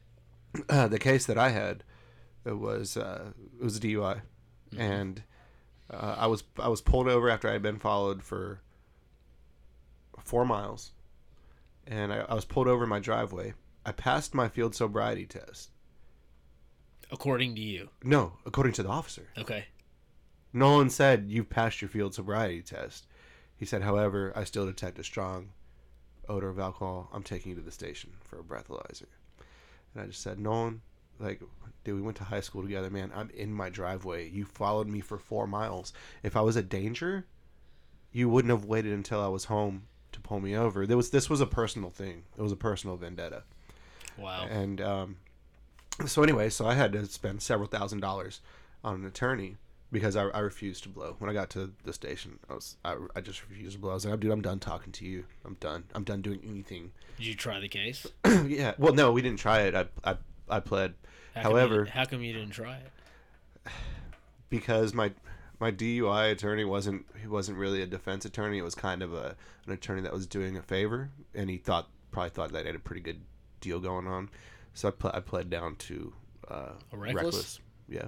[0.67, 1.83] the case that I had,
[2.45, 4.21] it was uh, it was a DUI,
[4.77, 5.21] and
[5.91, 8.61] uh, I was I was pulled over after I had been followed for
[10.23, 10.91] four miles,
[11.87, 13.53] and I, I was pulled over in my driveway.
[13.85, 15.71] I passed my field sobriety test.
[17.11, 19.29] according to you No, according to the officer.
[19.37, 19.65] okay
[20.53, 23.05] Nolan said you've passed your field sobriety test.
[23.59, 25.49] He said, however, I still detect a strong
[26.29, 27.09] odor of alcohol.
[27.13, 29.07] I'm taking you to the station for a breathalyzer.
[29.93, 30.81] And I just said, Nolan,
[31.19, 31.41] like,
[31.83, 33.11] dude, we went to high school together, man.
[33.13, 34.29] I'm in my driveway.
[34.29, 35.91] You followed me for four miles.
[36.23, 37.25] If I was a danger,
[38.13, 39.83] you wouldn't have waited until I was home
[40.13, 40.87] to pull me over.
[40.87, 42.23] There was this was a personal thing.
[42.37, 43.43] It was a personal vendetta.
[44.17, 45.17] wow And um,
[46.05, 48.39] so anyway, so I had to spend several thousand dollars
[48.83, 49.57] on an attorney
[49.91, 51.15] because I, I refused to blow.
[51.19, 53.91] When I got to the station, I was I, I just refused to blow.
[53.91, 55.25] I was like, dude, I'm done talking to you.
[55.45, 55.83] I'm done.
[55.93, 56.91] I'm done doing anything.
[57.17, 58.05] did you try the case
[58.45, 58.73] yeah.
[58.77, 59.75] Well, no, we didn't try it.
[59.75, 60.17] I I,
[60.47, 60.93] I pled.
[61.35, 63.71] how come However, you, how come you didn't try it
[64.49, 65.11] because my
[65.59, 68.59] my DUI attorney wasn't he wasn't really a defense attorney.
[68.59, 69.35] It was kind of a
[69.65, 72.75] an attorney that was doing a favor, and he thought probably thought that I had
[72.75, 73.21] a pretty good
[73.61, 74.29] deal going on.
[74.73, 76.13] So I, ple- I pled down to
[76.47, 77.59] uh, A reckless?
[77.87, 78.07] Yeah,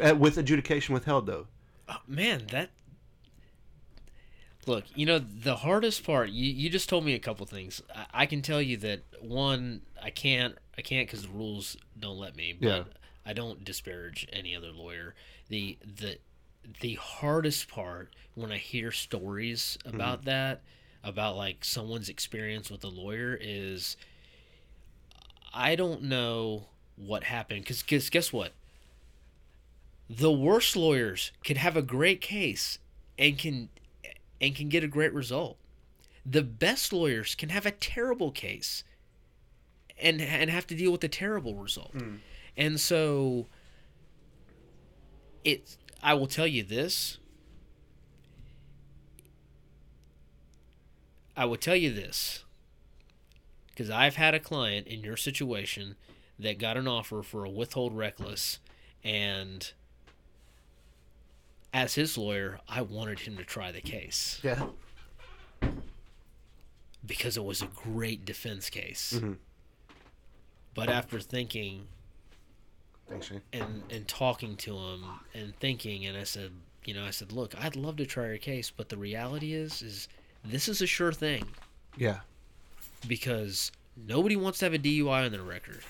[0.00, 1.46] uh, with adjudication withheld though.
[1.88, 2.70] Oh, man, that.
[4.66, 6.28] Look, you know the hardest part.
[6.30, 7.82] You, you just told me a couple things.
[7.94, 12.18] I, I can tell you that one, I can't, I can't because the rules don't
[12.18, 12.52] let me.
[12.52, 12.82] But Yeah.
[13.24, 15.14] I don't disparage any other lawyer.
[15.48, 16.18] The the
[16.80, 20.62] the hardest part when I hear stories about that,
[21.02, 23.96] about like someone's experience with a lawyer, is
[25.54, 27.62] I don't know what happened.
[27.62, 28.52] Because guess, guess what?
[30.10, 32.78] The worst lawyers can have a great case
[33.16, 33.68] and can
[34.40, 35.56] and can get a great result.
[36.26, 38.82] The best lawyers can have a terrible case
[39.96, 41.92] and and have to deal with a terrible result.
[41.92, 42.16] Hmm.
[42.56, 43.46] And so
[45.44, 47.18] it I will tell you this.
[51.36, 52.44] I will tell you this
[53.68, 55.94] because I've had a client in your situation
[56.36, 58.58] that got an offer for a withhold reckless
[59.04, 59.72] and
[61.72, 64.68] as his lawyer, I wanted him to try the case Yeah.
[67.04, 69.14] because it was a great defense case.
[69.14, 69.38] Mhm.
[70.74, 71.88] But after thinking
[73.08, 75.04] Thanks, and and talking to him
[75.34, 76.52] and thinking, and I said,
[76.84, 79.82] you know, I said, look, I'd love to try your case, but the reality is,
[79.82, 80.08] is
[80.44, 81.44] this is a sure thing
[81.96, 82.20] Yeah.
[83.08, 85.82] because nobody wants to have a DUI on their record.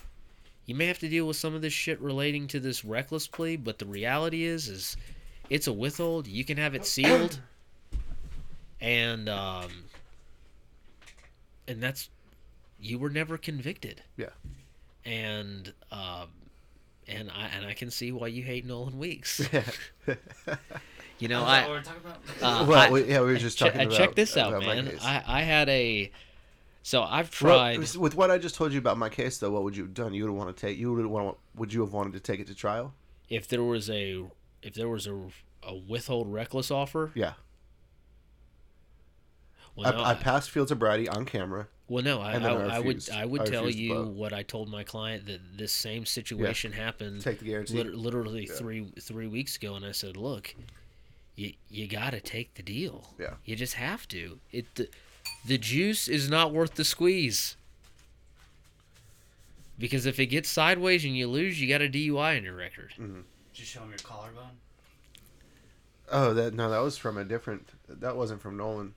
[0.64, 3.56] You may have to deal with some of this shit relating to this reckless plea,
[3.56, 4.96] but the reality is, is
[5.50, 6.26] it's a withhold.
[6.26, 7.40] You can have it sealed.
[8.80, 9.70] and um,
[11.68, 12.08] and that's
[12.80, 14.02] you were never convicted.
[14.16, 14.30] Yeah.
[15.04, 16.28] And um,
[17.08, 19.40] and I and I can see why you hate Nolan Weeks.
[21.18, 22.62] you know, I what we're talking about?
[22.62, 23.98] uh, well, I- yeah, we were just check, talking uh, about.
[23.98, 24.92] check this out, about man.
[25.02, 26.10] I I had a
[26.82, 27.78] so I've Well, tried.
[27.96, 30.14] with what I just told you about my case, though, what would you have done?
[30.14, 30.78] You would want to take.
[30.78, 31.36] You would want.
[31.56, 32.94] Would you have wanted to take it to trial?
[33.28, 34.24] if there was a
[34.62, 35.18] if there was a
[35.62, 37.10] a withhold reckless offer.
[37.14, 37.34] Yeah.
[39.76, 41.68] Well, no, I, I passed field sobriety on camera.
[41.88, 43.10] Well, no, I, I I, I would.
[43.10, 47.20] I would I tell you what I told my client that this same situation happened
[47.22, 47.74] Take the guarantee.
[47.82, 48.54] lit- literally Yeah.
[48.54, 50.54] three three weeks ago, and I said, look,
[51.36, 53.14] you you got to take the deal.
[53.18, 53.34] Yeah.
[53.44, 54.38] You just have to.
[54.52, 54.88] It the,
[55.46, 57.56] the juice is not worth the squeeze.
[59.78, 62.92] Because if it gets sideways and you lose, you got a DUI on your record.
[63.00, 63.22] Mm.
[63.60, 64.56] Just show him your collarbone.
[66.10, 67.68] Oh, that no, that was from a different.
[67.88, 68.94] That wasn't from Nolan.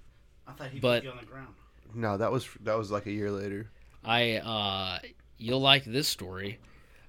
[0.47, 1.53] I thought he But- put you on the ground.
[1.93, 3.70] No, that was that was like a year later.
[4.03, 4.99] I uh
[5.38, 6.59] you'll like this story.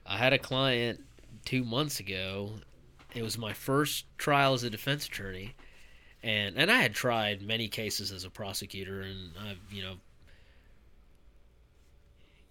[0.05, 1.01] I had a client
[1.47, 2.55] 2 months ago.
[3.15, 5.55] It was my first trial as a defense attorney.
[6.23, 9.95] And and I had tried many cases as a prosecutor and I've, you know,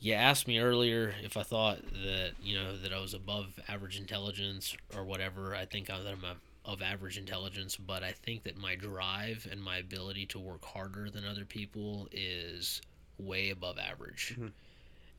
[0.04, 3.98] you asked me earlier if I thought that, you know, that I was above average
[3.98, 5.56] intelligence or whatever.
[5.56, 6.26] I think I'm, that I'm
[6.66, 11.10] of average intelligence, but I think that my drive and my ability to work harder
[11.10, 12.82] than other people is
[13.18, 14.34] way above average.
[14.34, 14.48] Mm-hmm.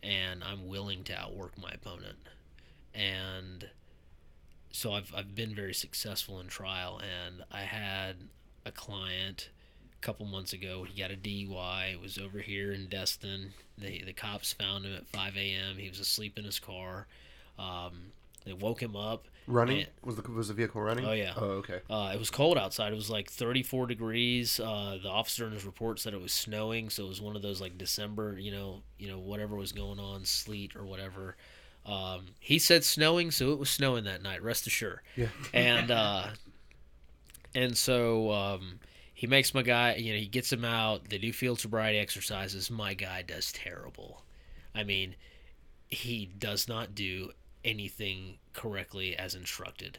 [0.02, 2.18] And I'm willing to outwork my opponent.
[2.94, 3.66] And
[4.70, 7.00] so I've, I've been very successful in trial.
[7.00, 8.16] And I had
[8.66, 9.48] a client
[10.04, 10.84] couple months ago.
[10.84, 11.92] He got a DUI.
[11.94, 13.54] It was over here in Destin.
[13.78, 15.76] The, the cops found him at 5 a.m.
[15.78, 17.06] He was asleep in his car.
[17.58, 18.12] Um,
[18.44, 19.24] they woke him up.
[19.46, 21.04] Running And- was the was the vehicle running?
[21.04, 21.34] Oh, yeah.
[21.36, 21.80] Oh okay.
[21.90, 22.92] Uh, it was cold outside.
[22.92, 24.58] It was like 34 degrees.
[24.58, 27.42] Uh, the officer in his report said it was snowing, so it was one of
[27.42, 31.36] those like December, you know, you know whatever was going on, sleet or whatever.
[31.84, 34.42] Um, he said snowing, so it was snowing that night.
[34.42, 35.00] Rest assured.
[35.16, 35.26] Yeah.
[35.52, 36.28] And uh,
[37.54, 38.80] and so um,
[39.24, 39.94] he makes my guy.
[39.94, 41.08] You know, he gets him out.
[41.08, 42.70] They do field sobriety exercises.
[42.70, 44.20] My guy does terrible.
[44.74, 45.16] I mean,
[45.88, 47.30] he does not do
[47.64, 49.96] anything correctly as instructed.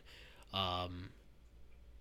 [0.54, 1.10] Um,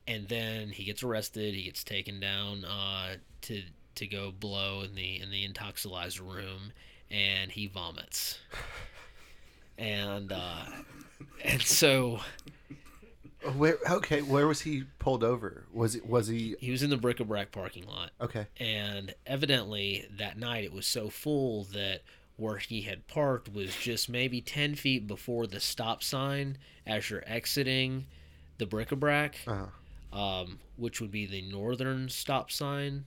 [0.07, 1.55] and then he gets arrested.
[1.55, 3.63] He gets taken down uh, to
[3.95, 6.75] to go blow in the in the Intoxilyzer room,
[7.11, 8.39] and he vomits.
[9.77, 10.67] And uh,
[11.43, 12.21] and so
[13.57, 14.23] Where okay?
[14.23, 15.65] Where was he pulled over?
[15.73, 18.11] Was it was he he was in the bric-a-brac parking lot.
[18.21, 18.47] okay?
[18.59, 22.01] and evidently that night it was so full that
[22.37, 27.23] where he had parked was just maybe 10 feet before the stop sign as you're
[27.27, 28.07] exiting
[28.59, 30.19] the bric-a-brac Uh-huh.
[30.19, 33.05] um, which would be the northern stop sign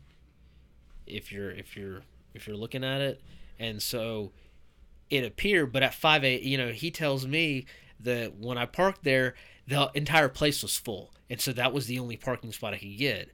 [1.05, 2.01] if you're if you're
[2.33, 3.21] if you're looking at it
[3.59, 4.31] and so
[5.09, 7.65] it appeared but at 5 a you know he tells me
[7.99, 9.33] that when i parked there
[9.67, 12.97] the entire place was full and so that was the only parking spot i could
[12.97, 13.29] get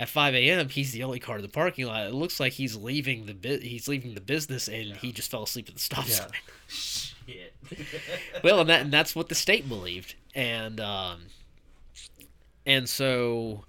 [0.00, 0.68] at 5 a.m.
[0.68, 2.06] he's the only car in the parking lot.
[2.06, 5.42] It looks like he's leaving the bu- he's leaving the business and he just fell
[5.42, 6.14] asleep at the stop Yeah.
[6.14, 6.30] sign.
[6.68, 7.52] Shit.
[8.44, 10.14] well, and that and that's what the state believed.
[10.36, 11.22] And um
[12.64, 13.64] and so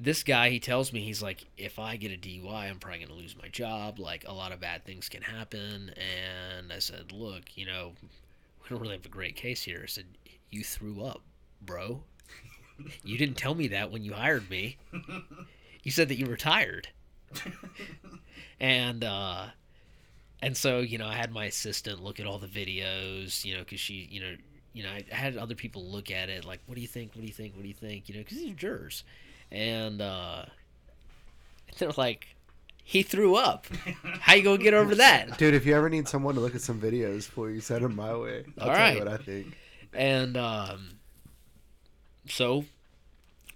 [0.00, 3.08] this guy he tells me he's like if I get a DUI I'm probably going
[3.10, 5.92] to lose my job, like a lot of bad things can happen
[6.56, 7.92] and I said, "Look, you know,
[8.62, 10.06] we don't really have a great case here." I said,
[10.50, 11.22] "You threw up,
[11.60, 12.04] bro."
[13.04, 14.76] You didn't tell me that when you hired me.
[15.84, 16.88] You said that you were tired.
[18.60, 19.46] and uh
[20.42, 23.60] and so you know i had my assistant look at all the videos you know
[23.60, 24.34] because she you know
[24.74, 27.22] you know I, had other people look at it like what do you think what
[27.22, 29.04] do you think what do you think you know because these are jurors
[29.50, 30.44] and uh
[31.78, 32.31] they're like
[32.84, 33.66] he threw up
[34.20, 36.60] how you gonna get over that Dude, if you ever need someone to look at
[36.60, 38.44] some videos for you, send them my way.
[38.58, 38.92] I'll All tell right.
[38.94, 39.56] you what I think.
[39.94, 40.88] and um
[42.28, 42.64] so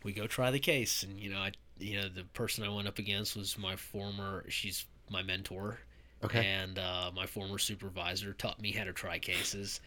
[0.03, 2.89] we go try the case and you know i you know the person i went
[2.89, 5.79] up against was my former she's my mentor
[6.25, 6.47] Okay.
[6.47, 9.81] and uh, my former supervisor taught me how to try cases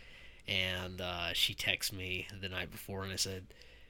[0.48, 3.48] and uh, she texted me the night before and i said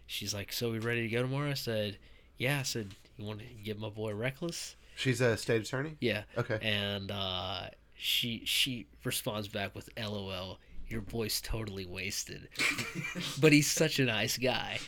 [0.08, 1.97] she's like so we ready to go tomorrow i said
[2.38, 5.95] yeah i said you want to get my boy reckless She's a state attorney.
[6.02, 6.60] yeah Okay.
[6.62, 12.50] and uh, she she responds back with lol your boy's totally wasted
[13.39, 14.80] but he's such a nice guy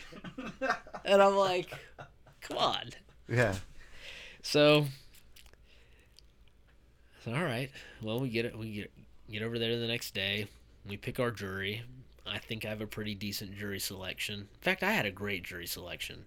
[1.06, 1.72] and i'm like
[2.42, 2.90] come on
[3.30, 3.56] Yeah.
[4.42, 4.86] so,
[7.24, 7.70] so all right.
[8.02, 8.58] Well, we get it.
[8.58, 8.92] We get
[9.30, 10.48] get over there the next day.
[10.88, 11.84] We pick our jury.
[12.26, 14.40] I think I have a pretty decent jury selection.
[14.40, 16.26] In fact, I had a great jury selection.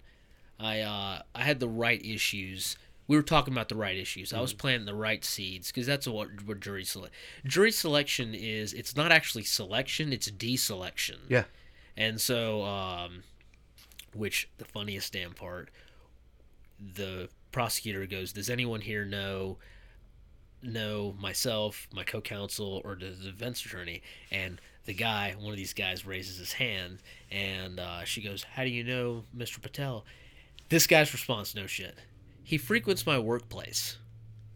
[0.59, 2.77] I uh, I had the right issues
[3.07, 4.33] we were talking about the right issues.
[4.33, 4.57] I was Mm-hmm.
[4.59, 7.13] planting the right seeds because that's what, what jury select.
[7.45, 8.73] Jury selection is.
[8.73, 11.17] It's not actually selection; it's deselection.
[11.29, 11.43] Yeah.
[11.97, 13.23] And so, um,
[14.13, 15.69] which the funniest damn part,
[16.79, 19.57] the prosecutor goes, "Does anyone here know
[20.61, 24.01] know myself, my co-counsel, or the defense attorney?"
[24.31, 26.99] And the guy, one of these guys, raises his hand,
[27.31, 29.61] and uh, she goes, "How do you know, Mr.
[29.61, 30.05] Patel?"
[30.69, 31.97] This guy's response, "No shit.
[32.45, 33.97] He frequents my workplace.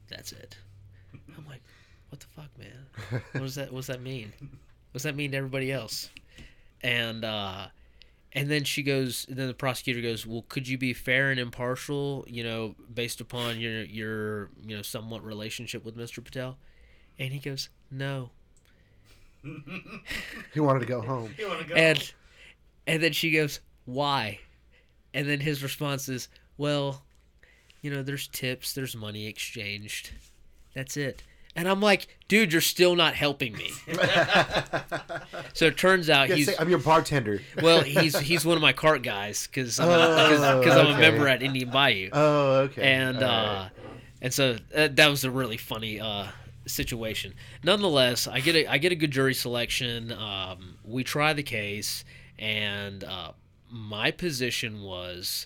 [0.08, 0.58] That's it."
[1.36, 1.62] I'm like,
[2.10, 3.22] "What the fuck, man?
[3.34, 3.74] What does that?
[3.74, 4.32] What does that mean?
[4.40, 6.10] What does that mean to everybody else?"
[6.82, 7.68] And uh,
[8.34, 9.26] and then she goes.
[9.28, 12.26] Then the prosecutor goes, "Well, could you be fair and impartial?
[12.28, 16.24] You know, based upon your your you know somewhat relationship with Mr.
[16.24, 16.58] Patel?"
[17.18, 18.30] And he goes, "No."
[20.54, 21.34] He wanted to go home.
[21.38, 21.76] You want to go?
[21.76, 22.14] And
[22.88, 24.40] and then she goes, "Why?"
[25.14, 26.28] And then his response is,
[26.58, 27.04] "Well,
[27.82, 30.12] you know, there's tips, there's money exchanged.
[30.76, 31.24] That's it."
[31.56, 33.72] And I'm like, "Dude, you're still not helping me."
[35.54, 37.42] so it turns out Yeah, he's say, I'm your bartender.
[37.62, 40.26] well, he's he's one of my cart guys because I'm, Oh,
[40.62, 42.82] a, cause, I'm a member at Indian Bayou, Oh, okay.
[42.94, 43.70] and All uh, right.
[44.22, 46.28] and so uh, that was a really funny uh,
[46.66, 47.34] situation.
[47.64, 50.12] Nonetheless, I get a I get a good jury selection.
[50.12, 52.06] Um, we try the case,
[52.38, 53.32] and uh,
[53.70, 55.46] my position was,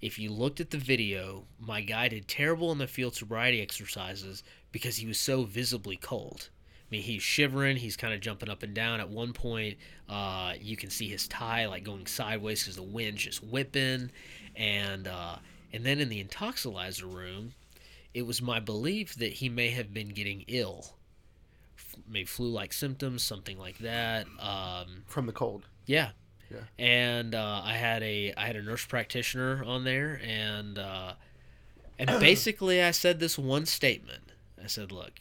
[0.00, 4.42] if you looked at the video, my guy did terrible in the field sobriety exercises
[4.72, 6.50] because he was so visibly cold.
[6.82, 7.76] I mean, he's shivering.
[7.76, 9.00] He's kind of jumping up and down.
[9.00, 9.76] At one point,
[10.08, 14.10] uh, you can see his tie like going sideways because the wind's just whipping,
[14.56, 15.36] and uh,
[15.72, 17.52] and then in the Intoxilyzer room,
[18.14, 20.94] it was my belief that he may have been getting ill,
[21.76, 24.26] F- maybe flu-like symptoms, something like that.
[24.40, 25.66] Um, from the cold.
[25.86, 26.10] yeah.
[26.50, 26.60] Yeah.
[26.78, 31.12] And uh, I had a I had a nurse practitioner on there, and uh,
[31.98, 34.32] and basically I said this one statement.
[34.62, 35.12] I said, "Look,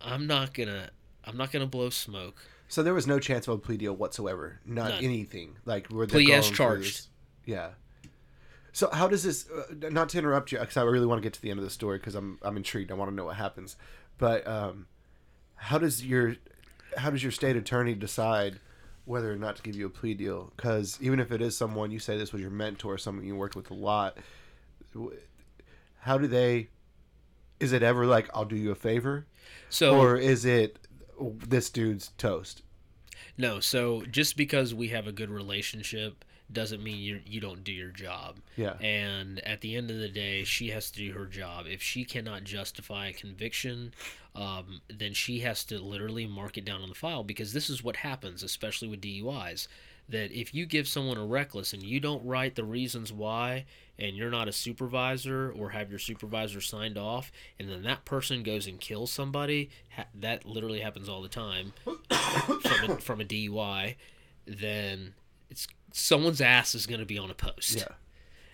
[0.00, 0.90] I'm not gonna
[1.24, 2.36] I'm not gonna blow smoke.
[2.68, 4.60] So there was no chance of a plea deal whatsoever.
[4.66, 5.04] Not None.
[5.04, 5.56] anything.
[5.64, 7.06] Like were they Plea as charged.
[7.44, 7.70] Yeah.
[8.72, 9.48] So how does this?
[9.48, 11.64] Uh, not to interrupt you, because I really want to get to the end of
[11.64, 12.90] the story because I'm I'm intrigued.
[12.90, 13.76] I want to know what happens.
[14.18, 14.86] But um,
[15.54, 16.36] how does your
[16.96, 18.60] how does your state attorney decide
[19.06, 20.52] whether or not to give you a plea deal?
[20.54, 23.56] Because even if it is someone you say this was your mentor, someone you worked
[23.56, 24.18] with a lot,
[26.00, 26.68] how do they?
[27.58, 29.26] Is it ever like I'll do you a favor,
[29.70, 30.78] So or is it
[31.46, 32.62] this dude's toast?
[33.38, 37.72] no, so just because we have a good relationship doesn't mean you you don't do
[37.72, 38.38] your job.
[38.56, 38.74] Yeah.
[38.74, 41.66] And at the end of the day, she has to do her job.
[41.68, 43.92] If she cannot justify a conviction,
[44.34, 47.82] um, then she has to literally mark it down on the file because this is
[47.82, 49.66] what happens, especially with DUIs.
[50.08, 53.64] That if you give someone a reckless and you don't write the reasons why,
[53.98, 58.44] and you're not a supervisor or have your supervisor signed off, and then that person
[58.44, 63.24] goes and kills somebody, ha- that literally happens all the time from a, from a
[63.24, 63.96] DUI,
[64.46, 65.14] then
[65.50, 65.66] it's
[65.96, 67.76] someone's ass is going to be on a post.
[67.76, 67.88] Yeah.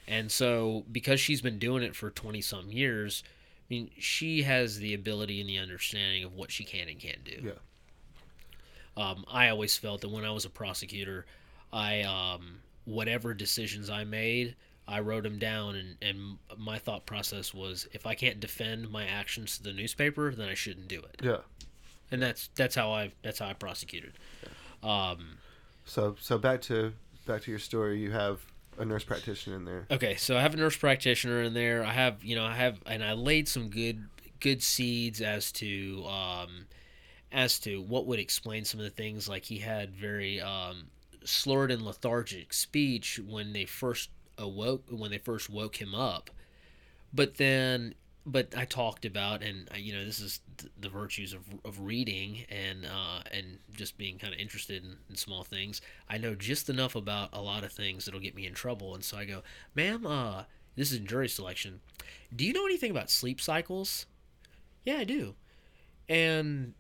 [0.07, 4.79] And so, because she's been doing it for 20 some years, I mean, she has
[4.79, 7.43] the ability and the understanding of what she can and can't do.
[7.43, 7.53] Yeah.
[8.97, 11.27] Um, I always felt that when I was a prosecutor,
[11.73, 14.55] I, um, whatever decisions I made,
[14.87, 19.07] I wrote them down, and, and my thought process was if I can't defend my
[19.07, 21.21] actions to the newspaper, then I shouldn't do it.
[21.23, 21.39] Yeah.
[22.11, 24.13] And that's that's how I that's how I prosecuted.
[24.83, 25.39] Um,
[25.87, 26.93] So so back to
[27.27, 27.99] back to your story.
[27.99, 28.41] You have
[28.79, 29.87] a nurse practitioner in there.
[29.91, 31.85] Okay, so I have a nurse practitioner in there.
[31.85, 34.09] I have, you know, I have, and I laid some good,
[34.41, 36.67] good seeds as to, um,
[37.31, 39.29] as to what would explain some of the things.
[39.29, 40.85] Like he had very um,
[41.25, 46.31] slurred and lethargic speech when they first awoke, when they first woke him up.
[47.15, 47.95] But then,
[48.25, 50.41] but I talked about, and uh, you know, this is
[50.81, 55.17] the virtues of, of reading and uh, and just being kind of interested in, in
[55.17, 55.81] small things.
[56.09, 59.05] I know just enough about a lot of things that'll get me in trouble, and
[59.05, 59.43] so I go,
[59.75, 60.45] "Ma'am, uh,
[60.77, 61.81] this is jury selection.
[62.35, 64.07] Do you know anything about sleep cycles?"
[64.85, 65.35] Yeah, I do.
[66.09, 66.75] And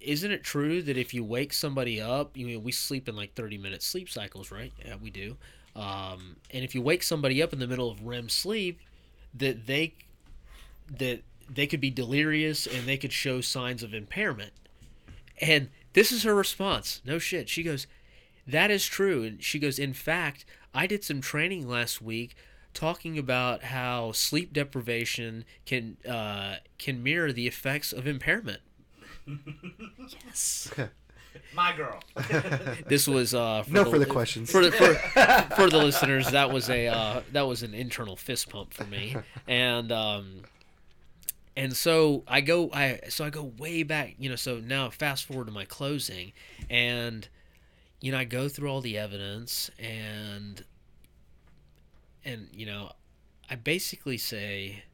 [0.00, 3.34] isn't it true that if you wake somebody up, you know, we sleep in like
[3.34, 4.72] 30 minute sleep cycles, right?
[4.84, 5.36] Yeah, we do.
[5.76, 8.80] Um, and if you wake somebody up in the middle of REM sleep,
[9.34, 9.94] that they
[10.98, 14.52] that they could be delirious and they could show signs of impairment.
[15.40, 17.00] And this is her response.
[17.04, 17.48] No shit.
[17.48, 17.86] She goes,
[18.46, 20.44] "That is true." And she goes, "In fact,
[20.74, 22.34] I did some training last week
[22.72, 28.60] talking about how sleep deprivation can uh, can mirror the effects of impairment."
[30.24, 30.70] yes.
[31.54, 32.00] My girl.
[32.86, 34.50] This was uh, for No the- further questions.
[34.50, 34.94] For the for,
[35.56, 39.16] for the listeners, that was a uh, that was an internal fist pump for me,
[39.48, 40.42] and um,
[41.60, 45.26] and so I go I so I go way back, you know, so now fast
[45.26, 46.32] forward to my closing
[46.70, 47.28] and
[48.00, 50.64] you know, I go through all the evidence and
[52.24, 52.92] and you know,
[53.50, 54.84] I basically say,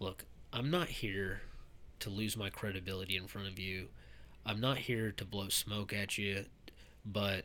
[0.00, 1.42] look, I'm not here
[2.00, 3.88] to lose my credibility in front of you.
[4.46, 6.46] I'm not here to blow smoke at you,
[7.04, 7.44] but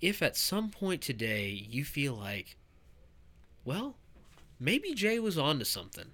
[0.00, 2.56] if at some point today you feel like,
[3.64, 3.96] well,
[4.60, 6.12] maybe Jay was onto something.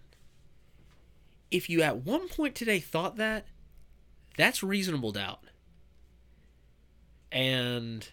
[1.51, 3.47] If you at one point today thought that,
[4.37, 5.41] that's reasonable doubt.
[7.31, 8.09] And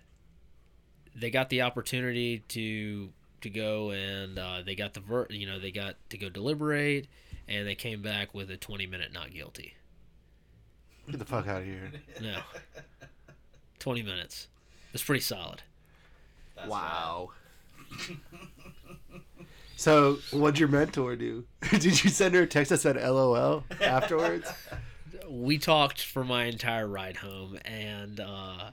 [1.15, 3.09] they got the opportunity to
[3.41, 7.07] to go and uh, they got the ver- you know they got to go deliberate
[7.47, 9.73] and they came back with a 20 minute not guilty.
[11.09, 11.91] Get the fuck out of here.
[12.21, 12.39] No.
[13.79, 14.47] 20 minutes.
[14.93, 15.63] It's pretty solid.
[16.55, 17.31] That's Wow.
[19.81, 21.45] so, what'd your mentor do?
[21.71, 24.49] Did you send her a text that said LOL afterwards?
[25.29, 28.71] We talked for my entire ride home and uh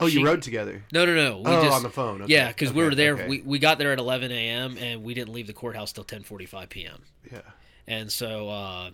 [0.00, 0.82] Oh, you She- rode together.
[0.92, 2.22] no no no we oh, just on the phone.
[2.22, 2.32] Okay.
[2.32, 3.28] yeah because we were there okay.
[3.28, 6.68] we, we got there at 11 a.m and we didn't leave the courthouse till 10:45
[6.68, 7.42] p.m Yeah.
[7.86, 8.90] and so uh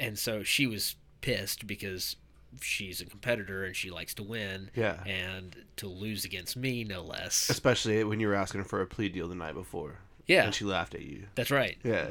[0.00, 2.16] and so she was pissed because
[2.60, 5.04] she's a competitor and she likes to win Yeah.
[5.06, 9.08] and to lose against me no less Especially when you were asking for a plea
[9.10, 9.98] deal the night before.
[10.26, 11.24] Yeah And she laughed at you.
[11.34, 12.08] that's right Yeah.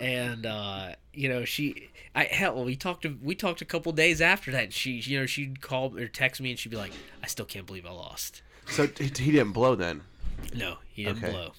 [0.00, 4.50] and uh you know she i hell we talked we talked a couple days after
[4.52, 6.92] that she you know she'd call or text me and she'd be like
[7.22, 10.02] i still can't believe i lost So he, he didn't blow then.
[10.54, 11.32] no he didn't Okay.
[11.32, 11.52] blow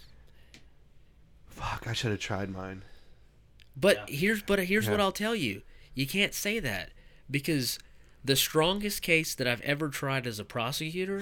[1.48, 2.84] Fuck, I should have tried mine.
[3.76, 4.16] But Yeah.
[4.18, 5.62] here's but here's what I'll tell you.
[5.94, 6.92] You can't say that
[7.30, 7.80] because
[8.24, 11.22] the strongest case that I've ever tried as a prosecutor,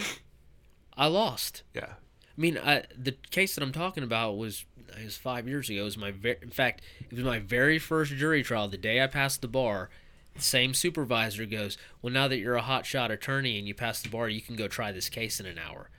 [0.95, 1.63] I lost.
[1.73, 1.93] Yeah.
[2.37, 4.65] I mean, I, the case that I'm talking about was
[4.95, 5.81] it was five years ago.
[5.81, 8.67] It was my ver- in fact, it was my very first jury trial.
[8.67, 9.89] The day I passed the bar,
[10.35, 14.09] the same supervisor goes, "Well, now that you're a hotshot attorney and you passed the
[14.09, 15.89] bar, you can go try this case in an hour."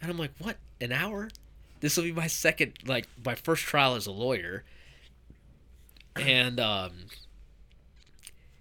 [0.00, 0.58] And I'm like, "What?
[0.80, 1.30] An hour?
[1.80, 4.64] This will be my second, like my first trial as a lawyer."
[6.14, 6.92] And um,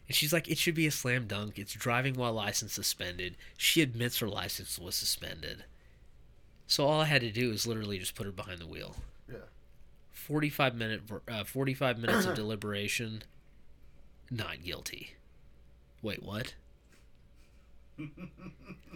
[0.07, 1.60] and she's like, "It should be a slam dunk.
[1.60, 5.65] It's driving while license suspended." She admits her license was suspended.
[6.68, 8.95] So all I had to do is literally just put her behind the wheel.
[9.30, 9.38] Yeah.
[10.11, 13.23] Forty-five minute, uh, forty-five minutes of deliberation.
[14.31, 15.14] Not guilty.
[16.02, 16.56] Wait, what?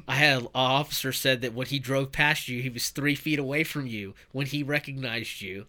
[0.08, 3.38] I had an officer said that when he drove past you, he was three feet
[3.40, 5.66] away from you when he recognized you,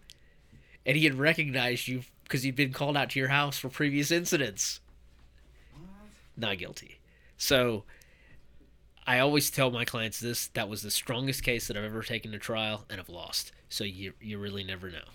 [0.85, 4.11] and he had recognized you because he'd been called out to your house for previous
[4.11, 4.79] incidents.
[6.37, 6.99] Not guilty.
[7.37, 7.83] So
[9.07, 12.31] I always tell my clients this that was the strongest case that I've ever taken
[12.31, 13.51] to trial and have lost.
[13.69, 15.05] So you you really never know.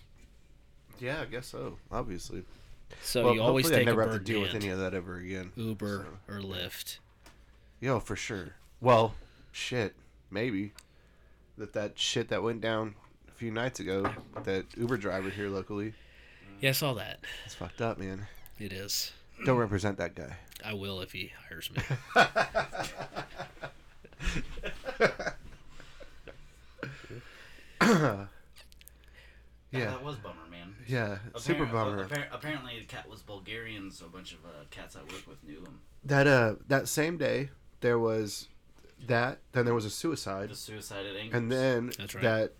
[1.00, 1.78] Yeah, I guess so.
[1.92, 2.44] Obviously.
[3.02, 4.94] So well, you always take I never a have to deal with any of that
[4.94, 5.52] ever again.
[5.56, 6.98] Uber So, or Lyft.
[7.80, 8.54] Yo, for sure.
[8.80, 9.14] Well,
[9.52, 9.94] shit,
[10.30, 10.72] maybe
[11.58, 12.94] that that shit that went down
[13.28, 14.10] a few nights ago,
[14.44, 15.94] that Uber driver here locally,
[16.60, 17.20] Yeah, I saw that.
[17.44, 18.26] it's fucked up, man.
[18.58, 19.12] It is.
[19.44, 20.36] Don't represent that guy.
[20.64, 21.82] I will if he hires me.
[29.72, 30.76] Yeah, that was bummer, man.
[30.86, 32.06] yeah, super bummer.
[32.06, 35.42] appar- apparently, the cat was Bulgarian, so a bunch of uh, cats I work with
[35.42, 35.80] knew him.
[36.04, 37.50] That uh, that same day
[37.80, 38.48] there was
[39.08, 39.38] that.
[39.52, 41.34] Then there was a suicide, The suicide at Anglers.
[41.34, 42.22] and then That's right.
[42.22, 42.52] that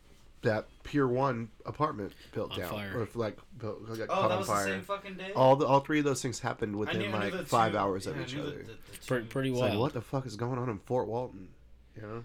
[0.45, 2.93] that Pier One apartment built On down, fire.
[3.01, 4.65] or like built, got oh, caught that on was fire.
[4.67, 5.33] the same fucking day.
[5.35, 7.73] all the all three of those things happened I within knew- I knew like five
[7.73, 8.59] two- hours yeah, of I each knew the- other.
[8.59, 8.77] the- the
[9.07, 9.71] pretty two- pretty It's wild.
[9.73, 11.49] like, what the fuck is going on in Fort Walton?
[11.97, 12.25] You know?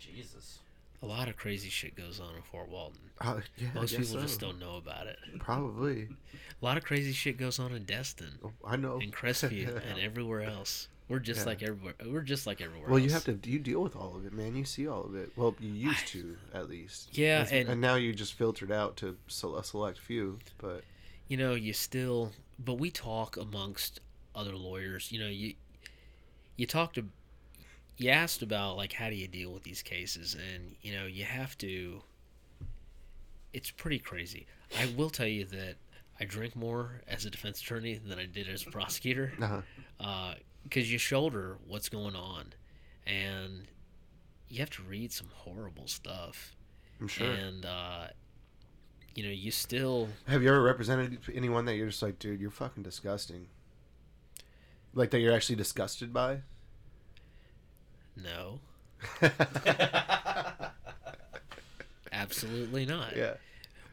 [0.00, 0.58] Jesus.
[1.02, 2.98] A lot of crazy shit goes on in Fort Walton.
[3.20, 5.18] Uh, yeah, I Most guess people just don't know about it.
[5.38, 6.08] Probably.
[6.60, 8.98] A lot of crazy shit goes on in Destin I know.
[8.98, 10.88] and Crestview and everywhere else.
[11.08, 11.46] We're just Yeah.
[11.46, 11.94] like everywhere.
[12.04, 12.88] We're just like everywhere.
[12.90, 13.38] Well, you have to.
[13.44, 14.56] You deal with all of it, man.
[14.56, 15.30] You see all of it.
[15.36, 17.16] Well, you used to, at least.
[17.16, 20.40] Yeah, and- and now you just filtered out to a select few.
[20.58, 20.82] But
[21.28, 24.00] you know, you still, but we talk amongst
[24.34, 25.12] other lawyers.
[25.12, 25.54] You know, you
[26.56, 27.06] you talk to,
[27.98, 31.24] you asked about like how do you deal with these cases, and you know, you
[31.24, 32.02] have to.
[33.52, 34.46] It's pretty crazy.
[34.78, 35.76] I will tell you that
[36.20, 39.32] I drink more as a defense attorney than I did as a prosecutor,
[40.00, 40.34] uh,
[40.68, 42.52] because you shoulder what's going on,
[43.06, 43.68] and
[44.48, 46.54] you have to read some horrible stuff,
[47.00, 47.30] I'm sure.
[47.30, 48.06] and uh,
[49.14, 50.08] you know, you still.
[50.26, 53.46] Have you ever represented anyone that you're just like, dude, you're fucking disgusting?
[54.94, 56.40] Like that you're actually disgusted by?
[58.16, 58.60] No,
[62.12, 63.16] absolutely not.
[63.16, 63.34] yeah.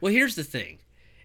[0.00, 0.78] Well, here's the thing,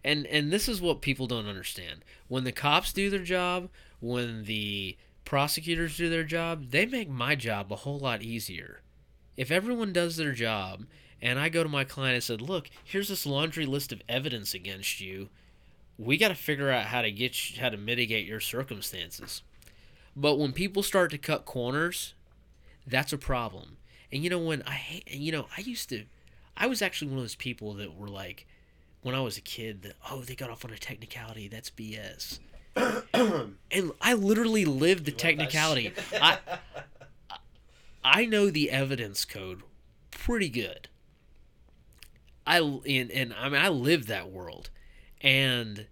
[0.04, 2.04] And and this is what people don't understand.
[2.28, 3.70] When the cops do their job,
[4.00, 4.98] when the
[5.30, 8.82] prosecutors do their job, they make my job a whole lot easier.
[9.38, 10.88] If everyone does their job
[11.22, 14.56] and I go to my client and said, "Look, here's this laundry list of evidence
[14.56, 15.30] against you.
[16.00, 19.44] We got to figure out how to get you, how to mitigate your circumstances."
[20.16, 22.16] But when people start to cut corners,
[22.88, 23.78] that's a problem.
[24.12, 26.06] And you know when I you know I used to,
[26.58, 28.48] I was actually one of those people that were like,
[29.04, 32.40] when I was a kid, that oh they got off on a technicality, that's BS.
[32.76, 35.94] And I literally lived the love that technicality.
[36.14, 36.38] I
[38.04, 39.64] I know the evidence code
[40.12, 40.88] pretty good.
[42.46, 44.70] I and, and I mean I live that world,
[45.22, 45.88] and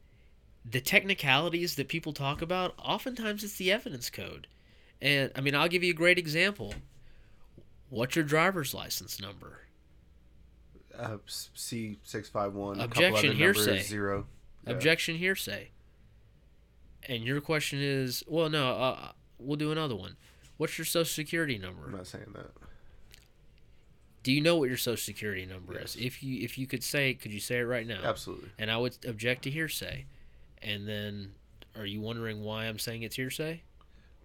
[0.70, 4.48] the technicalities that people talk about, oftentimes it's the evidence code.
[5.02, 6.74] And I mean I'll give you a great example.
[7.90, 9.62] What's your driver's license number?
[10.98, 12.80] Uh, C six five one.
[12.80, 13.82] Objection, hearsay.
[13.82, 14.26] Zero.
[14.66, 14.74] Yeah.
[14.74, 15.70] Objection hearsay.
[17.08, 20.18] And your question is, well, no, uh, we'll do another one.
[20.58, 21.86] What's your social security number?
[21.86, 22.52] I'm not saying that.
[24.24, 25.96] Do you know what your social security number Yes.
[25.96, 26.02] is?
[26.02, 28.02] If you if you could say, it, could you say it right now?
[28.04, 28.50] Absolutely.
[28.60, 30.06] And I would object to hearsay.
[30.62, 31.34] And then,
[31.76, 33.62] are you wondering why I'm saying it's hearsay?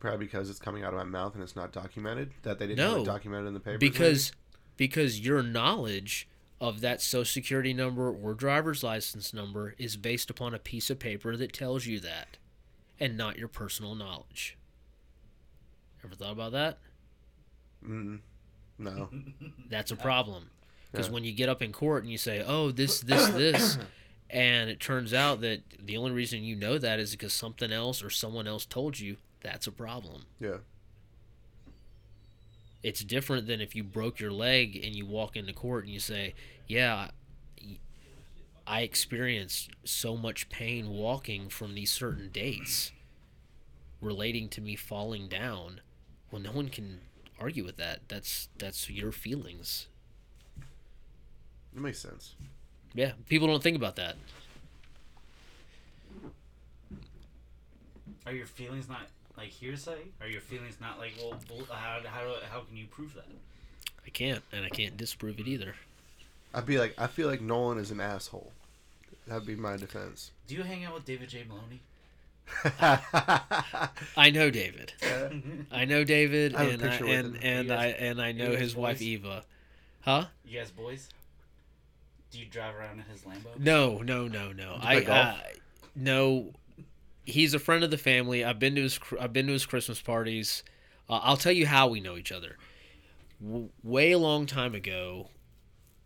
[0.01, 2.33] Probably because it's coming out of my mouth and it's not documented.
[2.43, 3.79] That they didn't have No, it documented in the paper.
[3.79, 4.33] Because
[4.77, 6.27] because your knowledge
[6.61, 10.99] of that social security number or driver's license number is based upon a piece of
[10.99, 12.39] paper that tells you that,
[13.03, 14.57] and not your personal knowledge.
[16.05, 16.79] Ever thought about that?
[17.85, 18.21] Mm,
[18.79, 19.09] no.
[19.69, 20.51] That's a problem.
[20.93, 21.15] Because Yeah.
[21.15, 23.79] when you get up in court and you say, "Oh, this, this, this,"
[24.31, 28.05] and it turns out that the only reason you know that is because something else
[28.05, 30.27] or someone else told you, that's a problem.
[30.39, 30.59] Yeah.
[32.85, 36.01] It's different than if you broke your leg and you walk into court and you
[36.01, 36.35] say,
[36.69, 37.11] "Yeah, I-
[38.73, 42.91] I experienced so much pain walking from these certain dates
[44.01, 45.83] relating to me falling down."
[46.31, 47.01] Well, no one can
[47.39, 48.01] argue with that.
[48.09, 49.89] That's that's your feelings.
[51.77, 52.35] It makes sense.
[52.95, 54.17] Yeah, people don't think about that.
[58.25, 59.99] Are your feelings not like hearsay?
[60.23, 63.29] Are your feelings not like well, well how how how can you prove that?
[64.07, 65.75] I can't, and I can't disprove it either.
[66.55, 68.51] I'd be like, I feel like Nolan is an asshole.
[69.27, 70.33] That'd be my defense.
[70.47, 71.45] Do you hang out with David J.
[71.49, 71.81] Maloney?
[74.17, 74.93] I know David.
[75.71, 77.41] I know David, I have a and I, picture with and him.
[77.43, 79.03] and You I guys- and I know guys his wife boys?
[79.03, 79.45] Eva.
[80.03, 80.25] Huh?
[80.45, 81.09] You guys boys?
[82.31, 83.59] Do you drive around in his Lambo?
[83.59, 84.73] No, no, no, no.
[84.75, 85.27] you I play golf?
[85.29, 85.41] uh,
[85.95, 86.53] no.
[87.25, 88.45] He's a friend of the family.
[88.45, 90.65] I've been to his cr- I've been to his Christmas parties.
[91.09, 92.57] Uh, I'll tell you how we know each other.
[93.41, 95.29] W- way a long time ago,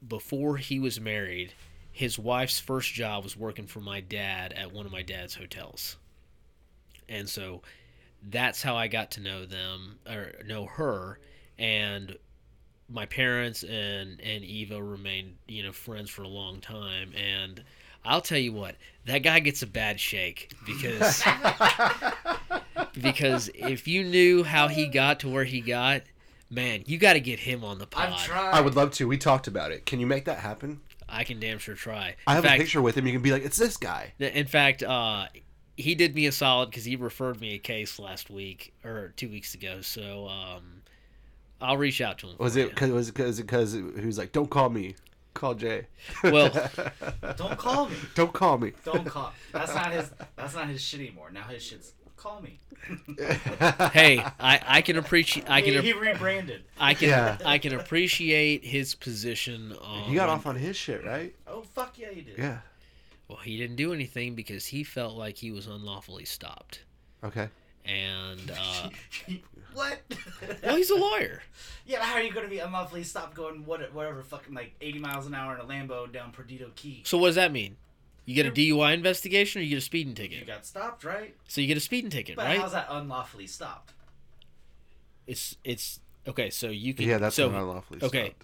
[0.06, 1.55] before he was married,
[1.97, 5.97] his wife's first job was working for my dad at one of my dad's hotels,
[7.09, 7.62] and so
[8.28, 11.18] that's how I got to know them or know her.
[11.59, 12.18] And
[12.90, 17.64] my parents and and Eva remained you know friends for a long time and
[18.05, 21.24] I'll tell you what that guy gets a bad shake because
[23.02, 26.02] because if you knew how he got to where he got
[26.51, 28.52] man you got to get him on the pod I've tried.
[28.52, 29.09] I would love to.
[29.09, 29.86] We talked about it.
[29.86, 30.82] Can you make that happen?
[31.09, 33.07] I can damn sure try I have fact, a picture with him.
[33.07, 34.12] You can be like, it's this guy.
[34.19, 35.27] in fact uh
[35.77, 39.28] he did me a solid because he referred me a case last week or two
[39.28, 40.83] weeks ago so um
[41.61, 42.69] I'll reach out to him Was it you.
[42.70, 44.95] because was because because he was like, don't call me,
[45.35, 45.87] call Jay.
[46.23, 46.51] Well-
[47.37, 47.97] Don't call me.
[48.15, 48.73] don't call me.
[48.85, 49.33] Don't call.
[49.53, 50.11] That's not his.
[50.37, 51.31] That's not his shit anymore.
[51.31, 51.93] Now his shit's
[52.27, 52.59] call me.
[53.93, 56.62] hey I I can appreciate I he, can he rebranded.
[56.78, 57.39] I can Yeah.
[57.44, 60.05] I can appreciate his position on.
[60.05, 61.35] He got off on his shit, right?
[61.47, 62.39] Oh fuck yeah, he did.
[62.39, 62.59] Yeah.
[63.28, 66.82] Well, he didn't do anything because he felt like he was unlawfully stopped,
[67.24, 67.48] Okay.
[67.85, 68.89] and uh,
[69.74, 69.98] what?
[70.62, 71.43] well, he's a lawyer.
[71.86, 74.98] yeah, but how are you gonna be unlawfully stopped going what whatever fucking like 80
[75.01, 77.03] miles an hour in a Lambo down Perdido Key?
[77.05, 77.77] So what does that mean?
[78.27, 80.40] You get a DUI investigation, or you get a speeding ticket?
[80.40, 81.35] You got stopped, right?
[81.48, 82.61] So you get a speeding ticket, But right?
[82.61, 83.93] how's that unlawfully stopped?
[85.27, 86.51] It's it's okay.
[86.51, 88.35] So you can Yeah, that's so not unlawfully okay.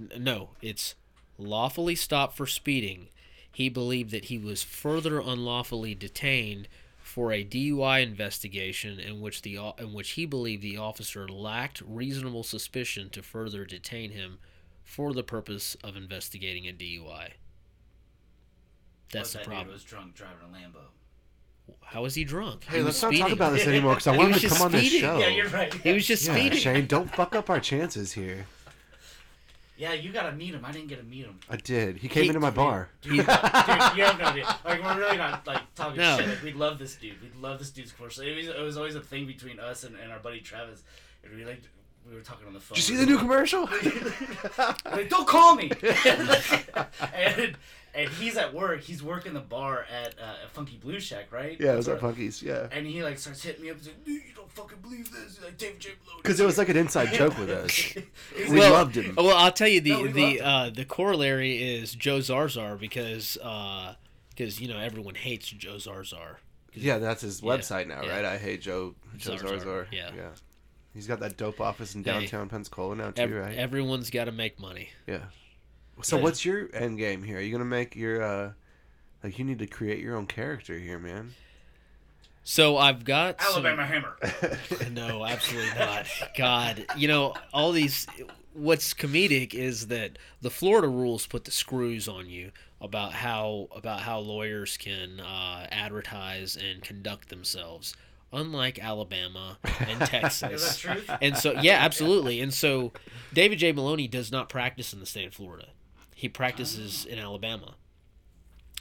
[0.00, 0.12] stopped.
[0.14, 0.94] N- No, it's
[1.38, 3.08] lawfully stopped for speeding.
[3.52, 6.68] He believed that he was further unlawfully detained
[7.02, 12.42] for a DUI investigation in which the in which he believed the officer lacked reasonable
[12.44, 14.38] suspicion to further detain him
[14.84, 17.30] for the purpose of investigating a DUI.
[19.12, 20.82] That's What the that dude was drunk driving a Lambo.
[21.82, 22.64] How was he drunk?
[22.64, 24.56] Hey, He let's not talk about this anymore because I He want him to just
[24.56, 25.18] come on this show.
[25.18, 25.72] Yeah, you're right.
[25.74, 26.58] He was just Yeah, speeding.
[26.58, 28.46] Shane, don't fuck up our chances here.
[29.76, 30.62] Yeah, you gotta meet him.
[30.64, 31.40] I didn't get to meet him.
[31.48, 31.96] I did.
[31.96, 32.90] He came He- into my bar.
[33.02, 34.56] Dude, dude, you have no idea.
[34.64, 36.18] Like we're really not like talking No.
[36.18, 36.28] shit.
[36.28, 37.14] Like we love this dude.
[37.22, 38.24] We love this dude's commercial.
[38.24, 40.82] It was, it was always a thing between us and, and our buddy Travis.
[41.24, 41.62] And we like
[42.08, 42.76] we were talking on the phone.
[42.76, 43.62] Did you see the new commercial?
[44.84, 45.70] like, don't call me.
[47.14, 47.56] and
[47.94, 48.80] and he's at work.
[48.82, 51.56] He's working the bar at uh, Funky Blue Shack, right?
[51.60, 52.42] yeah, it was That's at Funky's.
[52.42, 53.76] Yeah, And he like starts hitting me up.
[53.78, 55.90] He's like, "Dude, you don't fucking believe this." He's like David J.
[56.04, 56.20] Maloney.
[56.22, 57.94] because it was like an inside joke with us.
[58.48, 59.14] We like, loved him.
[59.16, 63.36] Well, I'll tell you the No, the uh, the corollary is Joe Zarzaur because
[64.30, 66.36] because you know everyone hates Joe Zarzaur.
[66.72, 68.14] 'Cause Yeah, that's his Yeah, website now, yeah.
[68.14, 68.24] right?
[68.24, 69.86] I hate Joe Joe Zarzaur, Zarzaur.
[69.90, 70.10] yeah.
[70.16, 70.28] yeah.
[70.94, 72.12] He's got that dope office in Hey.
[72.12, 73.56] downtown Pensacola now too, ev- right?
[73.56, 74.90] everyone's got to make money.
[75.06, 75.24] yeah.
[76.02, 76.22] So Yeah.
[76.22, 77.38] what's your end game here?
[77.38, 78.52] Are you gonna make your uh
[79.22, 81.34] like you need to create your own character here, man?
[82.42, 84.16] So I've got some- Alabama Hammer.
[84.90, 86.06] no, absolutely not.
[86.36, 88.06] God, you know all these.
[88.52, 92.50] What's comedic is that the Florida rules put the screws on you
[92.80, 97.94] about how about how lawyers can uh, advertise and conduct themselves,
[98.32, 100.50] unlike Alabama and Texas.
[100.50, 101.10] Is that truth?
[101.22, 102.40] And so, yeah, absolutely.
[102.40, 102.90] And so,
[103.32, 103.70] David J.
[103.70, 105.68] Maloney does not practice in the state of Florida.
[106.20, 107.76] He practices in Alabama.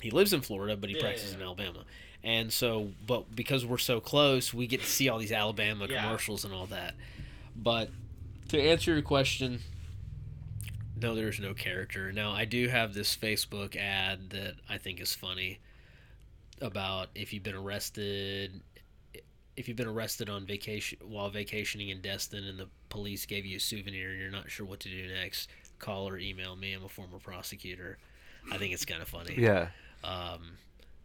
[0.01, 1.43] He lives in Florida, but he Yeah, practices yeah, in.
[1.43, 1.85] Alabama.
[2.21, 6.01] And so, but because we're so close, we get to see all these Alabama Yeah.
[6.03, 6.95] commercials and all that.
[7.55, 7.91] But
[8.49, 9.61] to answer your question,
[11.01, 12.11] no, there's no character.
[12.11, 15.59] Now, I do have this Facebook ad that I think is funny
[16.59, 18.59] about if you've been arrested
[19.55, 23.57] if you've been arrested on vacation while vacationing in Destin and the police gave you
[23.57, 25.49] a souvenir and you're not sure what to do next,
[25.79, 26.73] call or email me.
[26.73, 27.97] I'm a former prosecutor.
[28.51, 29.35] I think it's kind of funny.
[29.37, 29.69] Yeah.
[30.03, 30.57] Um,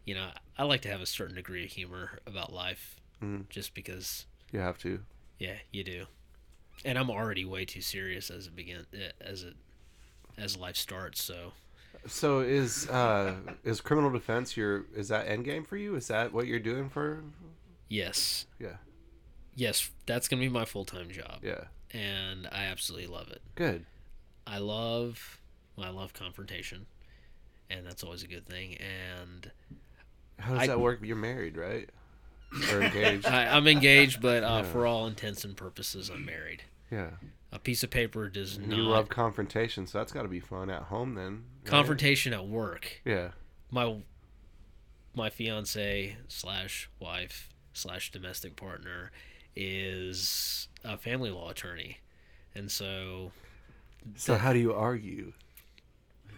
[0.05, 3.49] you know, I like to have a certain degree of humor about life, Mhm.
[3.49, 4.25] just because.
[4.51, 5.03] You have to.
[5.39, 6.05] Yeah, you do.
[6.85, 9.55] And I'm already way too serious as it begin eh, as it
[10.37, 11.23] as life starts.
[11.23, 11.53] So
[12.07, 15.95] So is uh is criminal defense your is that end game for you?
[15.95, 17.23] Is that what you're doing for
[17.89, 18.77] yes, Yeah.
[19.55, 21.65] yes, that's gonna be my full time job, Yeah.
[21.91, 23.41] and I absolutely love it.
[23.55, 23.85] Good.
[24.47, 25.39] I love
[25.75, 26.85] well, I love confrontation,
[27.69, 28.75] and that's always a good thing.
[28.77, 29.51] And
[30.39, 30.99] How does I- that work?
[31.03, 31.89] You're married, right?
[32.71, 33.25] Or engaged?
[33.25, 34.71] I, I'm engaged, but uh, Yeah.
[34.71, 36.63] for all intents and purposes, I'm married.
[36.91, 37.09] yeah.
[37.51, 40.41] A piece of paper does And not you love confrontation, so that's got to be
[40.41, 41.43] fun at home then.
[41.63, 41.65] right?
[41.71, 43.01] confrontation at work.
[43.05, 43.29] Yeah.
[43.71, 43.97] My
[45.15, 49.11] my fiance slash wife slash domestic partner
[49.55, 51.99] is a family law attorney,
[52.53, 53.31] and so
[54.15, 55.33] So how do you argue?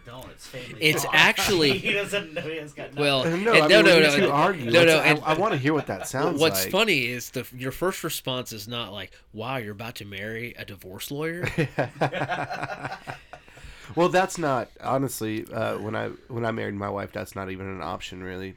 [0.06, 0.24] Don't.
[0.30, 0.78] It's family.
[0.82, 1.10] It's law.
[1.12, 2.40] actually- he doesn't know.
[2.40, 2.94] He has got.
[2.94, 3.00] nothing.
[3.02, 4.64] well, No, and I mean, no, no, when no, you no, argue.
[4.70, 6.72] no, no, let's- and- I, want to hear what that sounds What's like.
[6.72, 10.64] funny is the your first response is not like, "Wow, you're about to marry a
[10.64, 11.46] divorce lawyer."
[13.96, 15.44] well, that's not honestly.
[15.52, 18.54] Uh, when I when I married my wife, that's not even an option, really.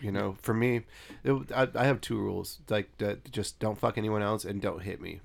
[0.00, 0.82] You know, for me,
[1.24, 4.82] it, I, I have two rules: like that, just don't fuck anyone else and don't
[4.82, 5.20] hit me.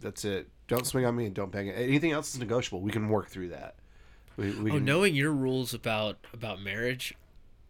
[0.00, 0.48] That's it.
[0.72, 1.72] Don't swing on me and don't bang it.
[1.76, 2.80] Anything else is negotiable.
[2.80, 3.76] We can work through that.
[4.36, 7.14] We, we Oh, can, knowing your rules about about marriage,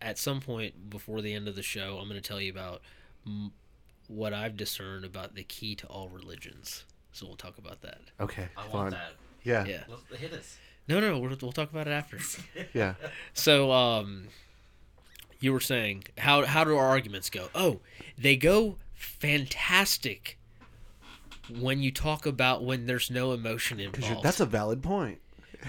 [0.00, 2.80] at some point before the end of the show, I'm going to tell you about
[3.26, 3.52] m-
[4.08, 6.84] what I've discerned about the key to all religions.
[7.12, 7.98] So we'll talk about that.
[8.20, 9.12] Okay, I want that.
[9.42, 9.82] Yeah, Yeah.
[9.88, 10.56] Let's hit us.
[10.88, 12.18] No, no, we'll, we'll talk about it after.
[12.74, 12.94] yeah.
[13.34, 14.28] So, um,
[15.40, 17.48] you were saying how how do our arguments go?
[17.54, 17.80] Oh,
[18.16, 20.38] they go fantastic
[21.50, 24.22] when you talk about when there's no emotion involved.
[24.22, 25.18] that's a valid point.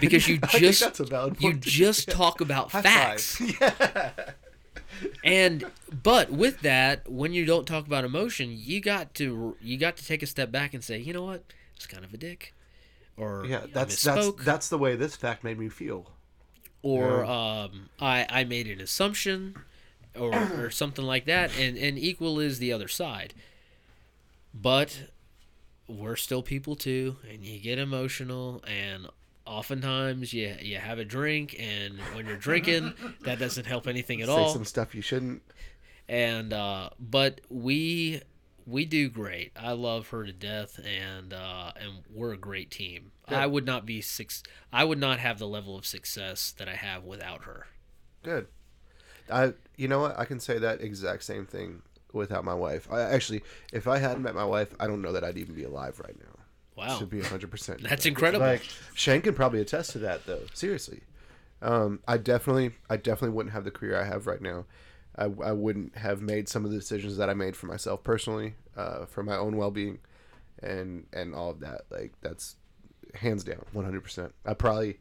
[0.00, 1.60] because you just that's a valid you point.
[1.64, 3.36] just talk about High facts.
[3.36, 3.56] five.
[3.60, 5.10] Yeah.
[5.24, 5.64] and
[6.04, 10.06] but with that when you don't talk about emotion you got to you got to
[10.06, 11.42] take a step back and say you know what
[11.74, 12.54] it's kind of a dick
[13.16, 16.12] or Yeah, that's that's that's the way this fact made me feel.
[16.82, 19.56] or um i i made an assumption
[20.14, 23.34] or or something like that and and equal is the other side
[24.54, 25.08] but
[25.88, 29.06] we're still people too and you get emotional and
[29.46, 32.92] oftentimes you you have a drink and when you're drinking
[33.22, 35.42] that doesn't help anything at Say all some stuff you shouldn't.
[36.08, 38.22] and uh but we
[38.66, 43.10] we do great i love her to death and uh and we're a great team
[43.28, 43.36] Good.
[43.36, 44.42] i would not be six
[44.72, 47.66] i would not have the level of success that i have without her
[48.22, 48.46] Good.
[49.30, 50.18] I you know what?
[50.18, 51.82] I can say that exact same thing
[52.14, 52.88] without my wife.
[52.90, 53.42] I actually
[53.72, 56.16] if I hadn't met my wife, I don't know that I'd even be alive right
[56.18, 56.40] now.
[56.76, 57.80] wow To be 100%.
[57.88, 58.46] That's incredible.
[58.46, 58.62] Like
[58.94, 60.42] Shane can probably attest to that though.
[60.54, 61.02] Seriously.
[61.62, 64.66] Um, I definitely I definitely wouldn't have the career I have right now.
[65.16, 68.54] I, I wouldn't have made some of the decisions that I made for myself personally,
[68.76, 69.98] uh, for my own well-being
[70.62, 71.82] and and all of that.
[71.90, 72.56] Like that's
[73.14, 74.34] hands down, one hundred percent.
[74.44, 74.98] I probably,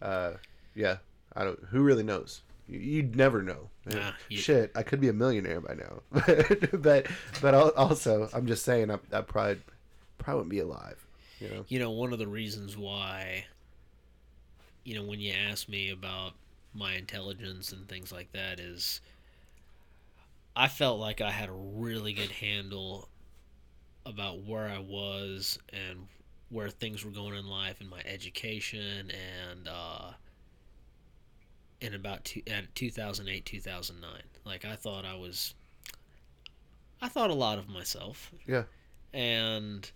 [0.00, 0.32] uh,
[0.74, 0.98] yeah.
[1.36, 1.60] I don't.
[1.70, 2.42] Who really knows?
[2.70, 3.68] You- You'd never know.
[3.86, 7.06] Nah, you- Shit, I could be a millionaire by now, but but
[7.40, 9.58] but also, I'm just saying, I, I probably
[10.18, 11.04] probably wouldn't be alive.
[11.40, 11.64] You know.
[11.68, 13.46] you know, one of the reasons why,
[14.84, 16.32] you know, when you ask me about
[16.74, 19.00] my intelligence and things like that is
[20.54, 23.08] I felt like I had a really good handle
[24.04, 26.06] about where I was and
[26.50, 30.10] where things were going in life and my education and uh
[31.80, 35.54] in about two, uh, at 2008 2009 like I thought I was
[37.02, 38.64] I thought a lot of myself Yeah.
[39.12, 39.90] and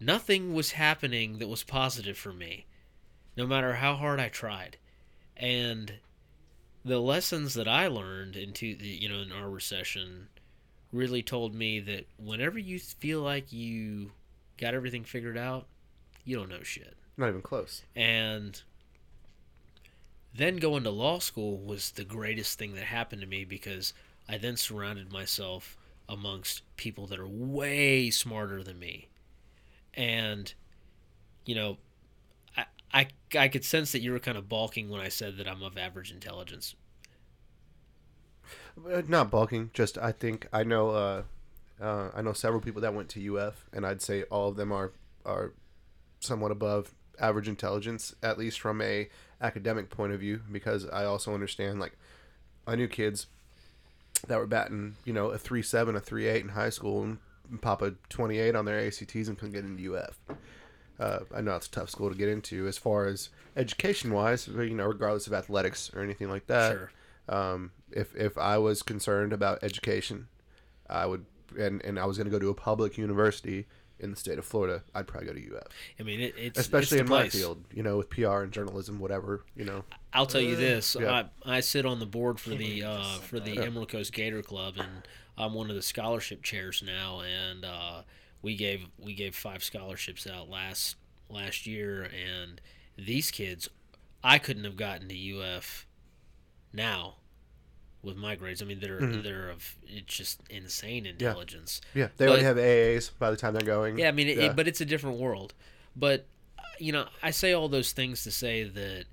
[0.00, 2.66] nothing was happening that was positive for me
[3.36, 4.76] no matter how hard I tried
[5.36, 5.94] and
[6.84, 10.28] the lessons that I learned into you know in our recession
[10.92, 14.12] really told me that whenever you feel like you
[14.56, 15.66] got everything figured out
[16.24, 17.82] you don't know shit Not even close.
[17.94, 18.60] and
[20.34, 23.92] then going to law school was the greatest thing that happened to me because
[24.28, 25.76] I then surrounded myself
[26.08, 29.08] amongst people that are way smarter than me.
[29.94, 30.52] And,
[31.44, 31.78] you know,
[32.56, 35.48] I, I, I could sense that you were kind of balking when I said that
[35.48, 36.74] I'm of average intelligence.
[38.90, 40.90] Uh, Not balking, Just I think I know.
[40.90, 41.22] Uh,
[41.80, 44.72] uh, I know several people that went to UF, and I'd say all of them
[44.72, 44.92] are
[45.24, 45.52] are
[46.20, 49.08] somewhat above average intelligence, at least from a
[49.40, 50.40] academic point of view.
[50.50, 51.96] Because I also understand, like,
[52.66, 53.26] I knew kids
[54.26, 57.18] that were batting, you know, a three seven, a three eight in high school, and
[57.60, 60.18] pop a twenty eight on their ACTs and couldn't get into UF.
[61.00, 64.48] Uh, I know it's a tough school to get into as far as education wise,
[64.48, 66.72] you know, regardless of athletics or anything like that.
[66.72, 66.90] Sure.
[67.28, 70.28] Um, if if I was concerned about education,
[70.88, 71.24] I would,
[71.58, 73.66] and and I was going to go to a public university
[74.00, 75.62] in the state of Florida, I'd probably go to UF,
[75.98, 78.52] I mean, it, it's especially it's in the my field, you know, with PR and
[78.52, 79.84] journalism, whatever, you know.
[80.12, 81.28] I'll tell you this: Yeah.
[81.44, 83.66] I, I sit on the board for the uh, for the that.
[83.66, 85.06] Emerald Coast Gator Club, and
[85.36, 87.20] I'm one of the scholarship chairs now.
[87.20, 88.02] And uh,
[88.42, 90.96] we gave we gave five scholarships out last
[91.28, 92.60] last year, and
[92.96, 93.68] these kids,
[94.22, 95.86] I couldn't have gotten to UF
[96.72, 97.16] now
[98.02, 98.62] with my grades.
[98.62, 99.22] I mean, they're Mhm.
[99.22, 101.80] they're of it's just insane intelligence.
[101.94, 103.98] Yeah, they But- already have AAs by the time they're going.
[103.98, 104.44] Yeah, I mean, it, Yeah.
[104.50, 105.54] It, but it's a different world.
[105.96, 106.26] But
[106.78, 109.06] you know, I say all those things to say that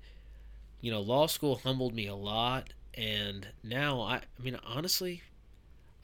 [0.80, 5.22] you know, law school humbled me a lot, and now I, I mean, honestly,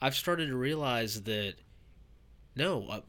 [0.01, 1.55] I've started to realize that
[2.55, 3.01] no, uh,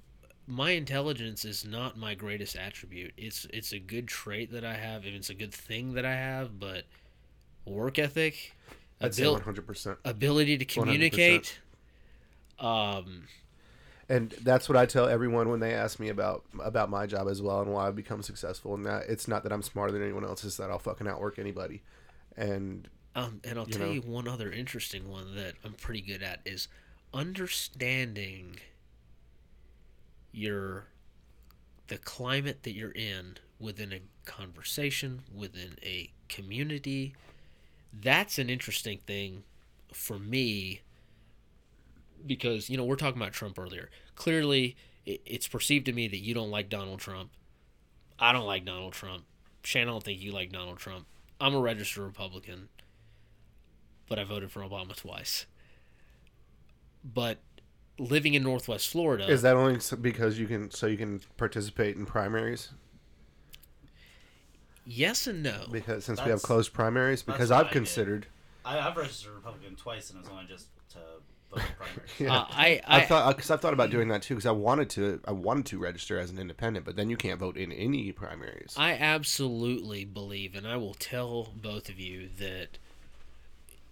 [0.46, 3.12] my intelligence is not my greatest attribute.
[3.16, 6.14] It's it's a good trait that I have, and it's a good thing that I
[6.14, 6.84] have, but
[7.64, 8.52] work ethic,
[9.04, 9.98] I'd abil- one hundred percent.
[10.04, 10.72] ability to 100%.
[10.82, 11.58] communicate.
[12.58, 13.26] Um,
[14.08, 17.40] And that's what I tell everyone when they ask me about about my job as
[17.40, 18.74] well and why I've become successful.
[18.74, 21.38] And that it's not that I'm smarter than anyone else; it's that I'll fucking outwork
[21.38, 21.82] anybody.
[22.36, 23.92] And Um, and I'll you tell know.
[23.92, 26.68] you one other interesting one that I'm pretty good at is
[27.14, 28.56] understanding
[30.32, 30.86] your
[31.86, 37.14] the climate that you're in within a conversation, within a community.
[38.02, 39.44] That's an interesting thing
[39.92, 40.80] for me
[42.26, 43.90] because you know we're talking about Trump earlier.
[44.14, 44.76] Clearly,
[45.06, 47.30] it's perceived to me that you don't like Donald Trump.
[48.18, 49.24] I don't like Donald Trump.
[49.62, 51.06] Shannon, I don't think you like Donald Trump.
[51.40, 52.68] I'm a registered Republican,
[54.08, 55.46] but I voted for Obama twice.
[57.04, 57.38] But
[57.98, 62.06] living in Northwest Florida, is that only because you can so you can participate in
[62.06, 62.70] primaries?
[64.86, 65.66] Yes and no.
[65.70, 67.72] Because since we have That's- closed primaries, because what I've I did.
[67.72, 68.26] considered.
[68.64, 70.98] I, I've registered Republican twice, and it was only just to
[71.50, 72.10] vote in primaries.
[72.18, 72.34] Yeah.
[72.34, 74.88] Uh, I, I, I, thought because I've thought about doing that too because I wanted
[74.90, 78.12] to I wanted to register as an independent, but then you can't vote in any
[78.12, 78.74] primaries.
[78.76, 82.78] I absolutely believe, and I will tell both of you that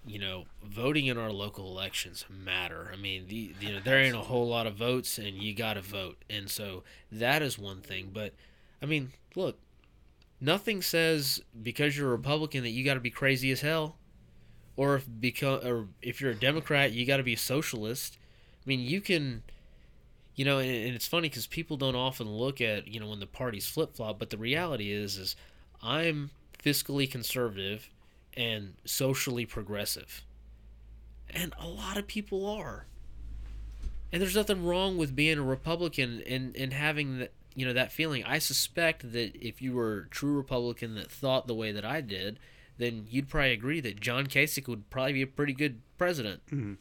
[0.06, 2.90] you know voting in our local elections matter.
[2.92, 5.74] I mean, the you know there ain't a whole lot of votes, and you got
[5.74, 8.10] to vote, and so that is one thing.
[8.12, 8.32] But
[8.82, 9.58] I mean, look,
[10.42, 13.96] nothing says because you're a Republican that you got to be crazy as hell,
[14.76, 18.18] or if because or if you're a Democrat you got to be a socialist.
[18.64, 19.42] I mean, you can
[20.34, 23.20] you know and, and it's funny because people don't often look at you know when
[23.20, 25.36] the parties flip-flop but the reality is is
[25.82, 26.30] i'm
[26.62, 27.90] fiscally conservative
[28.34, 30.22] and socially progressive.
[31.30, 32.86] And a lot of people are.
[34.12, 37.92] And there's nothing wrong with being a republican and and having that you know that
[37.92, 41.84] feeling i suspect that if you were a true republican that thought the way that
[41.84, 42.38] i did
[42.78, 46.76] then you'd probably agree that john kasich would probably be a pretty good president Mhm.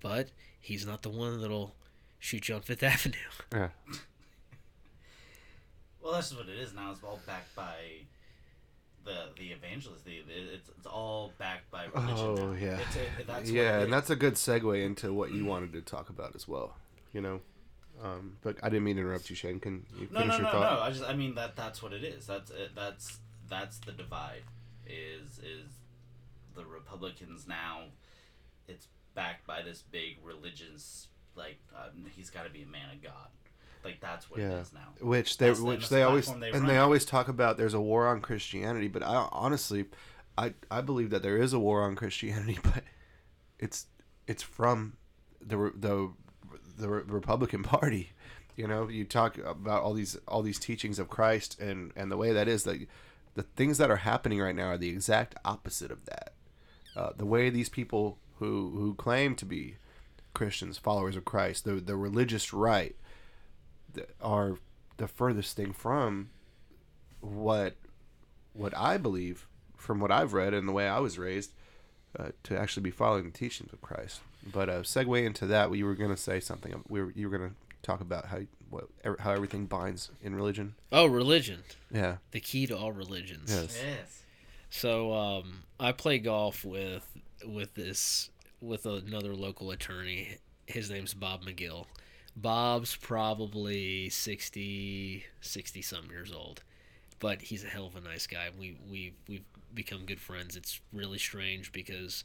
[0.00, 0.28] but
[0.60, 1.74] he's not the one that'll
[2.18, 3.16] shoot you on Fifth Avenue.
[3.52, 3.68] Yeah.
[6.02, 6.90] Well, that's just what it is now.
[6.92, 7.74] It's all backed by
[9.04, 10.02] the the evangelists.
[10.02, 12.16] The, the- it's, it's all backed by religion.
[12.18, 12.52] Oh now.
[12.58, 13.90] yeah, It's a, that's yeah, and is.
[13.90, 16.76] that's a good segue into what you wanted to talk about as well.
[17.12, 17.40] You know,
[18.02, 19.60] um, but I didn't mean to interrupt you, Shane.
[19.60, 20.70] Can you no, finish no, your no, thought?
[20.72, 20.76] no.
[20.76, 22.26] no, I just I mean that that's what it is.
[22.26, 23.18] That's it, that's
[23.48, 24.42] that's the divide.
[24.86, 25.70] Is is
[26.54, 27.82] the Republicans now?
[28.68, 33.02] It's backed by this big religious like um, he's got to be a man of
[33.02, 33.28] God.
[33.84, 34.60] Like that's what it Yeah.
[34.60, 34.88] is now.
[35.00, 37.74] which they That's which that's they the always they and they always talk about there's
[37.74, 39.86] a war on Christianity, but I honestly,
[40.36, 42.84] I I believe that there is a war on Christianity, but
[43.58, 43.86] it's
[44.26, 44.96] it's from
[45.40, 46.12] the the
[46.80, 48.10] the Re- Republican Party.
[48.56, 52.16] You know, you talk about all these all these teachings of Christ and and the
[52.16, 52.86] way that is that
[53.34, 56.32] the things that are happening right now are the exact opposite of that.
[56.96, 59.76] Uh, the way these people who who claim to be
[60.34, 62.96] Christians, followers of Christ, the the religious right,
[64.20, 64.58] are
[64.96, 66.30] the furthest thing from
[67.20, 67.76] what
[68.52, 69.46] what I believe
[69.76, 71.52] from what I've read and the way I was raised
[72.18, 74.20] uh, to actually be following the teachings of Christ.
[74.44, 76.82] But uh, segue into that, you were going to say something.
[76.88, 78.40] We were, you were going to talk about how
[78.70, 78.88] what
[79.18, 80.74] how everything binds in religion.
[80.92, 81.62] Oh, religion.
[81.90, 82.16] Yeah.
[82.30, 83.50] The key to all religions.
[83.52, 83.78] Yes.
[83.84, 84.22] Yes.
[84.70, 87.06] So um, I play golf with
[87.44, 88.30] with this
[88.60, 90.38] with another local attorney.
[90.66, 91.86] His name's Bob McGill.
[92.36, 96.62] Bob's probably 60, 60 some years old,
[97.18, 98.48] but he's a hell of a nice guy.
[98.56, 99.44] We we we've
[99.74, 100.56] become good friends.
[100.56, 102.24] It's really strange because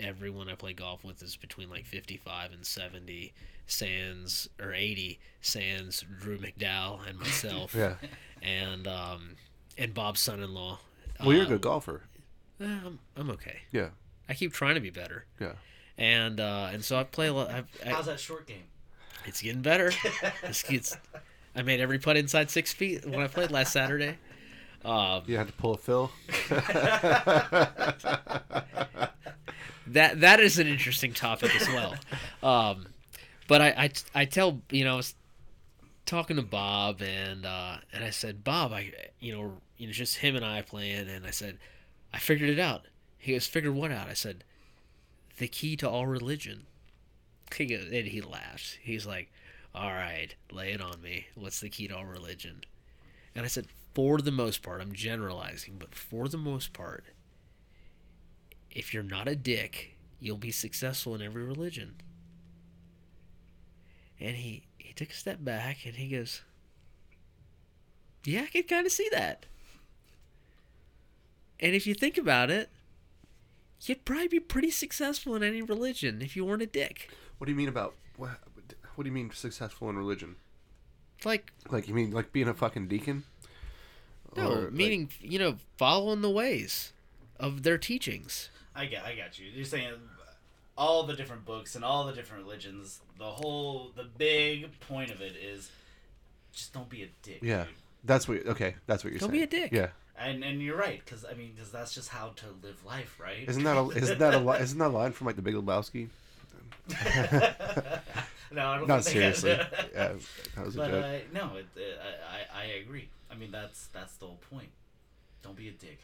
[0.00, 3.32] everyone I play golf with is between like 55 and 70.
[3.66, 7.94] Sans or 80 Sans Drew McDowell and myself Yeah.
[8.42, 9.36] and um,
[9.78, 10.80] and Bob's son-in-law.
[11.20, 12.02] Well, you're a Uh, good golfer.
[12.60, 13.60] eh, I'm, I'm okay.
[13.70, 13.90] Yeah.
[14.28, 15.52] I keep trying to be better, Yeah.
[15.96, 17.48] and uh, and so I play a lot.
[17.50, 18.64] I, I, How's that short game?
[19.24, 19.92] it's getting better.
[20.42, 20.96] It's, it's,
[21.54, 24.16] I made every putt inside six feet when I played last Saturday.
[24.84, 26.10] Um, You had to pull a Phil.
[29.92, 31.94] that that is an interesting topic as well.
[32.42, 32.86] Um,
[33.48, 35.14] but I, I, I tell you know I was
[36.06, 40.16] talking to Bob and uh, and I said Bob I you know you know just
[40.16, 41.58] him and I playing and I said
[42.14, 42.86] I figured it out.
[43.18, 44.08] He goes figured what out?
[44.08, 44.44] I said
[45.36, 46.66] the key to all religion.
[47.54, 48.78] He goes, and he laughs.
[48.80, 49.30] He's like,
[49.74, 51.26] all right, lay it on me.
[51.34, 52.62] What's the key to all religion?
[53.34, 57.04] And I said for the most part, I'm generalizing, but for the most part,
[58.70, 61.94] if you're not a dick, you'll be successful in every religion.
[64.20, 66.42] And he, he took a step back and he goes,
[68.24, 69.46] Yeah, I can kind of see that.
[71.58, 72.70] And if you think about it,
[73.82, 77.10] you'd probably be pretty successful in any religion if you weren't a dick.
[77.38, 78.38] What do you mean about what?
[78.94, 80.36] What do you mean successful in religion?
[81.24, 83.24] Like, Like you mean like being a fucking deacon?
[84.36, 86.92] no, Or, like- meaning, you know, following the ways
[87.38, 88.50] of their teachings.
[88.74, 89.46] I get, I got you.
[89.52, 89.94] You're saying
[90.78, 93.00] all the different books and all the different religions.
[93.18, 95.70] The whole, the big point of it is
[96.52, 97.40] just don't be a dick.
[97.42, 97.74] yeah, dude.
[98.04, 98.46] that's what.
[98.46, 99.30] Okay, that's what you're saying.
[99.30, 99.72] Don't be a dick.
[99.72, 99.88] Yeah,
[100.18, 103.48] And and you're right, because I mean, because that's just how to live life, right?
[103.48, 105.54] isn't that a isn't that a li- isn't that a line from like the Big
[105.54, 106.08] Lebowski?
[108.52, 108.88] no, I don't.
[108.88, 109.50] Not think seriously.
[109.94, 110.12] yeah,
[110.56, 111.04] that was a But joke.
[111.04, 112.02] uh, no, it, uh,
[112.56, 113.08] I, I I agree.
[113.30, 114.70] I mean, that's that's the whole point.
[115.42, 116.00] Don't be a dick.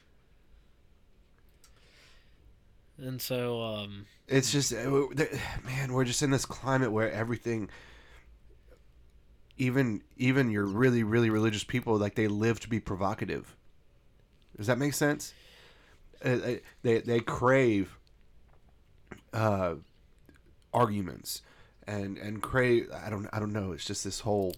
[2.98, 5.30] And so, um, it's just th-
[5.64, 7.68] man we're just in this climate where everything
[9.58, 13.54] even even your really really religious people like they live to be provocative.
[14.56, 15.34] Does that make sense?
[16.24, 17.98] Uh, uh, they they crave
[19.32, 19.74] uh
[20.72, 21.42] arguments
[21.86, 24.54] and and crave i don't i don't know it's just this whole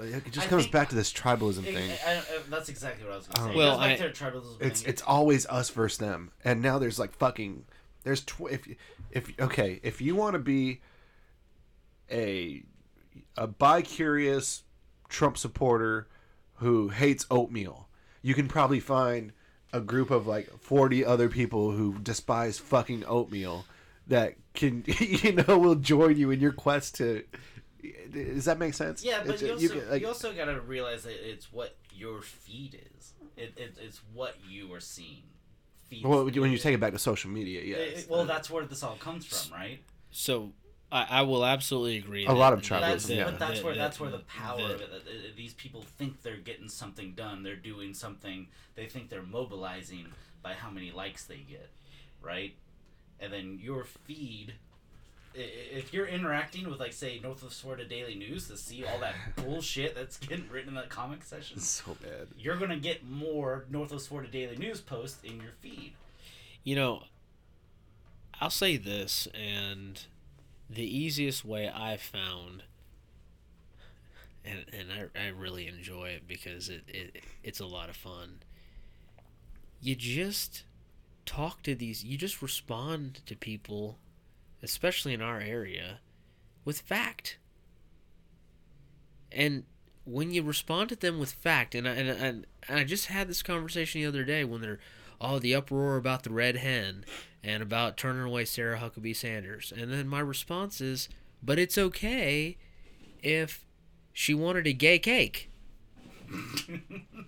[0.00, 2.68] it just I comes think- back to this tribalism It- thing I- I- uh, that's
[2.68, 3.46] exactly what I was going to oh.
[3.46, 3.52] say.
[3.52, 3.56] Oh.
[3.56, 4.90] Well, Well, I- to tribalism it's thing.
[4.90, 7.64] it's always us versus them and now there's like fucking
[8.04, 8.66] there's tw- if
[9.10, 10.80] if okay if you want to be
[12.10, 12.62] a
[13.36, 14.64] a bi-curious
[15.08, 16.08] trump supporter
[16.56, 17.88] who hates oatmeal
[18.22, 19.32] you can probably find
[19.72, 23.64] a group of like 40 other people who despise fucking oatmeal
[24.06, 27.24] that can you know will join you in your quest to
[28.12, 30.44] does that make sense Yeah, but It's- you you also, can, like- you also got
[30.46, 33.12] to realize that it's what your feed is.
[33.36, 35.22] It, it, it's what you are seeing.
[35.88, 38.48] Feeds well when you take it back to social media It- yes it- well, that's
[38.50, 39.80] where this all comes from, right?
[40.10, 40.52] so
[40.90, 42.26] I, I will absolutely agree.
[42.26, 43.24] A lot of that- tribalism, That's, yeah.
[43.24, 44.90] But that's where that's where the power that- of it.
[44.92, 47.42] that, These people think they're getting something done.
[47.42, 48.48] They're doing something.
[48.74, 50.06] They think they're mobilizing
[50.42, 51.70] by how many likes they get,
[52.20, 52.54] right?
[53.20, 54.71] And then your feed i- i-
[55.34, 59.94] if you're interacting with like say Northwest Florida Daily News to see all that bullshit
[59.94, 62.28] that's getting written in that comic section, So bad.
[62.38, 65.92] you're gonna get more Northwest Florida Daily News posts in your feed.
[66.64, 67.02] You know,
[68.40, 70.02] I'll say this, and
[70.68, 72.62] the easiest way I've found,
[74.44, 78.40] and, and I, I really enjoy it because it, it it's a lot of fun.
[79.80, 80.64] You just
[81.26, 83.98] talk to these, you just respond to people,
[84.62, 86.00] especially in our area,
[86.64, 87.38] with fact.
[89.30, 89.64] And
[90.04, 93.28] when you respond to them with fact, and I, and, and, and I just had
[93.28, 94.80] this conversation the other day when they're,
[95.20, 97.04] oh, the uproar about the red hen
[97.42, 99.72] and about turning away Sarah Huckabee Sanders.
[99.76, 101.08] And then my response is,
[101.42, 102.56] but it's okay
[103.22, 103.64] if
[104.12, 105.50] she wanted a gay cake.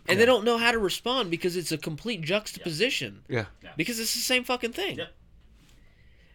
[0.09, 3.23] and they don't know how to respond because it's a complete juxtaposition.
[3.29, 3.47] Yeah.
[3.77, 4.99] Because it's the same fucking thing.
[4.99, 5.09] Yep.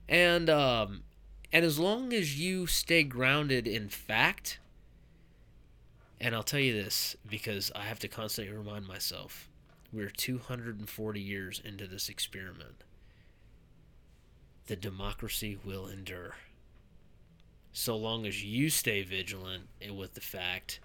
[0.10, 1.04] And um
[1.54, 4.60] and as long as you stay grounded in fact,
[6.20, 9.48] and I'll tell you this because I have to constantly remind myself,
[9.94, 12.84] we're 240 years into this experiment.
[14.68, 16.36] The democracy will endure.
[17.72, 20.80] So long as you stay vigilant with the fact,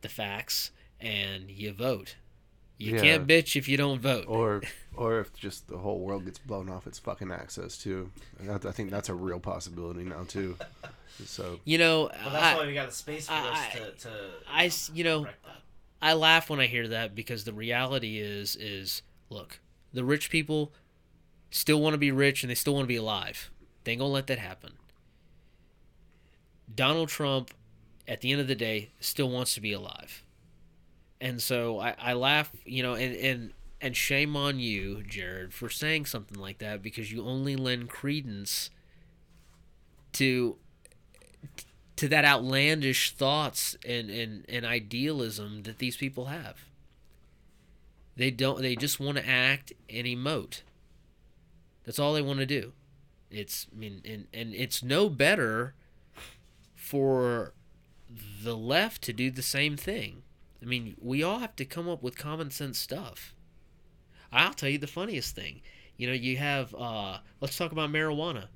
[0.00, 0.70] the facts,
[1.00, 2.16] and you vote.
[2.78, 3.00] You Yeah.
[3.02, 4.24] can't bitch if you don't vote.
[4.26, 4.62] Or,
[4.96, 8.10] or if just the whole world gets blown off its fucking access too.
[8.50, 10.56] I think that's a real possibility now too.
[11.24, 14.10] So You know, Well, that's I, why we got the space force I- to, to
[14.50, 15.34] I s- you know, that.
[16.00, 19.60] I laugh when I hear that because the reality is is look,
[19.92, 20.72] the rich people
[21.50, 23.50] still want to be rich and they still want to be alive.
[23.84, 24.72] They ain't gonna let that happen.
[26.74, 27.52] Donald Trump,
[28.08, 30.24] at the end of the day, still wants to be alive.
[31.22, 35.70] And so I, I laugh, you know, and, and and shame on you, Jared, for
[35.70, 38.70] saying something like that because you only lend credence
[40.14, 40.56] to
[41.96, 46.56] to that outlandish thoughts and, and, and idealism that these people have.
[48.16, 50.62] They don't they just want to act and emote.
[51.84, 52.72] That's all they want to do.
[53.30, 55.74] It's I mean and, and it's no better
[56.74, 57.54] for
[58.42, 60.21] the left to do the same thing.
[60.62, 63.34] I mean, we all have to come up with common sense stuff.
[64.32, 65.60] I'll tell you the funniest thing.
[65.96, 68.46] You know, you have uh let's talk about marijuana.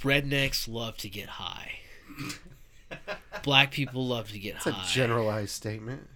[0.00, 1.80] Rednecks love to get high.
[3.42, 4.70] Black people love to get high.
[4.70, 6.08] it's a generalized statement.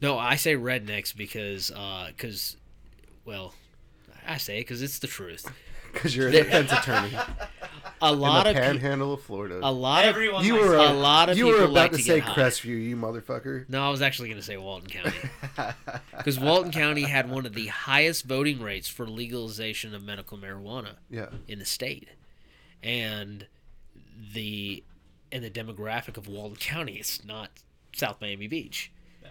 [0.00, 2.56] No, I say rednecks because, uh, cause,
[3.24, 3.54] well,
[4.26, 5.50] I say it because it's the truth.
[5.96, 7.16] Because you're a defense attorney
[8.02, 9.58] A in lot the of pe- panhandle of Florida.
[9.62, 11.96] a lot of Everyone you likes were a lot of you were about like to
[11.98, 12.34] to say get high.
[12.42, 13.68] Crestview, you motherfucker.
[13.68, 15.16] no, I was actually going to say Walton County
[16.16, 20.96] because Walton County had one of the highest voting rates for legalization of medical marijuana
[21.10, 21.28] Yeah.
[21.48, 22.08] in the state,
[22.82, 23.46] and
[24.34, 24.82] the
[25.32, 27.50] and the demographic of Walton County is not
[27.94, 28.92] South Miami Beach,
[29.22, 29.28] Yeah.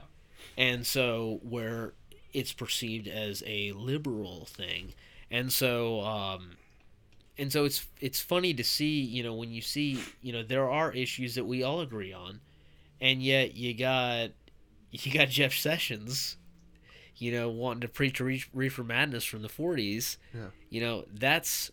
[0.57, 1.93] and so where
[2.33, 4.93] it's perceived as a liberal thing,
[5.35, 6.57] and so um,
[7.37, 10.69] and so it's it's funny to see you know when you see you know there
[10.69, 12.39] are issues that we all agree on,
[13.01, 14.29] and yet you got
[14.91, 16.37] you got Jeff Sessions.
[17.17, 20.47] You know, wanting to preach reef- reefer madness from the '40s, Yeah.
[20.69, 21.71] you know that's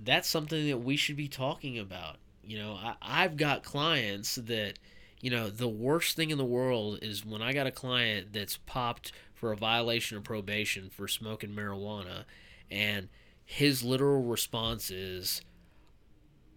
[0.00, 4.74] that's something that we should be talking about you know I, i've got clients that
[5.20, 8.58] you know the worst thing in the world is when i got a client that's
[8.58, 12.24] popped for a violation of probation for smoking marijuana
[12.70, 13.08] and
[13.44, 15.40] his literal response is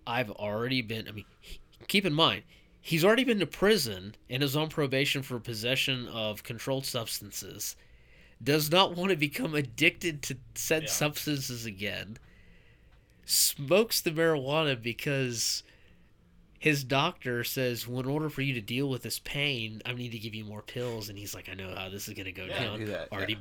[0.07, 1.25] i've already been i mean
[1.87, 2.43] keep in mind
[2.81, 7.75] he's already been to prison and is on probation for possession of controlled substances
[8.43, 10.89] does not want to become addicted to said Yeah.
[10.89, 12.17] substances again
[13.25, 15.63] smokes the marijuana because
[16.61, 20.11] his doctor says, well, in order for you to deal with this pain, I need
[20.11, 21.09] to give you more pills.
[21.09, 22.77] And he's like, I know how this is gonna go Yeah, down.
[22.79, 23.17] do that, yeah.
[23.17, 23.37] already,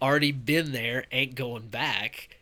[0.00, 2.36] already been there, ain't going back.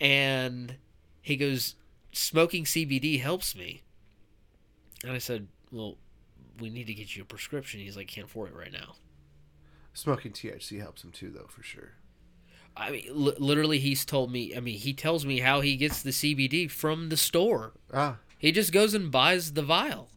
[0.00, 0.74] And
[1.22, 1.76] he goes,
[2.10, 3.82] smoking CBD helps me.
[5.04, 5.94] And I said, well,
[6.58, 7.78] we need to get you a prescription.
[7.78, 8.96] He's like, can't afford it right now.
[9.94, 11.92] Smoking THC helps him too, though, for sure.
[12.76, 14.56] I mean, li- literally, he's told me.
[14.56, 17.72] I mean, he tells me how he gets the CBD from the store.
[17.94, 20.08] Ah, He just goes and buys the vial.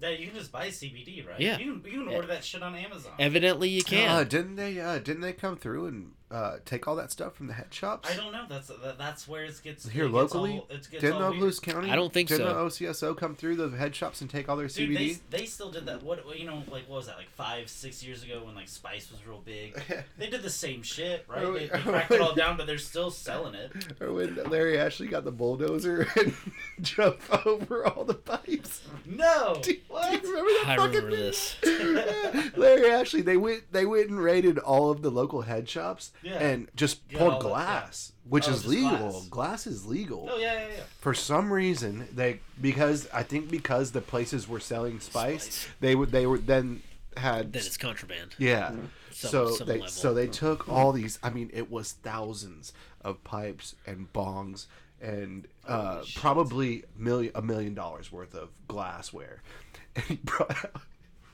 [0.00, 1.40] Yeah, you can just buy CBD, right?
[1.40, 1.58] Yeah.
[1.58, 3.12] You can, you can order that shit on Amazon.
[3.18, 4.28] Evidently, you uh, can.
[4.28, 4.80] didn't they?
[4.80, 8.08] Uh, didn't they come through and uh, take all that stuff from the head shops?
[8.10, 8.44] I don't know.
[8.48, 11.30] That's that, that's where it gets Here it gets locally, all- it gets didn't all
[11.32, 11.60] weird.
[11.62, 11.90] County?
[11.90, 12.68] I don't think didn't so.
[12.68, 15.18] the OCSO come through the head shops and take all their Dude, CBD?
[15.30, 16.02] they, they still did that.
[16.02, 17.16] What you know, like what was that?
[17.16, 19.80] Like five, six years ago when like Spice was real big.
[20.18, 21.42] They did the same shit, right?
[21.52, 23.72] They, they cracked it all down, but they're still selling it.
[24.00, 26.34] Or when Larry Ashley got the bulldozer and
[26.80, 28.82] drove over all the pipes.
[29.06, 30.12] No, Do, do what?
[30.22, 31.26] you remember that I fucking remember video?
[31.30, 32.56] this.
[32.56, 36.38] Larry Ashley, they went they went and raided all of the local head shops Yeah.
[36.38, 38.90] and just Yeah, pulled all the- glass, which Oh, is legal.
[39.10, 39.28] glass.
[39.28, 39.66] Glass.
[39.66, 40.28] is legal.
[40.30, 40.82] Oh yeah, yeah, yeah.
[41.00, 45.68] For some reason, they because I think because the places were selling spice, Spice.
[45.80, 46.82] they would they were then
[47.16, 48.34] had Then it's contraband.
[48.38, 48.68] yeah.
[48.68, 49.88] Some- so some they level.
[49.88, 51.18] so they took all these.
[51.22, 52.72] I mean, it was thousands
[53.02, 54.66] of pipes and bongs
[55.02, 59.42] and uh, probably million a million dollars worth of glassware,
[59.96, 60.82] and he brought out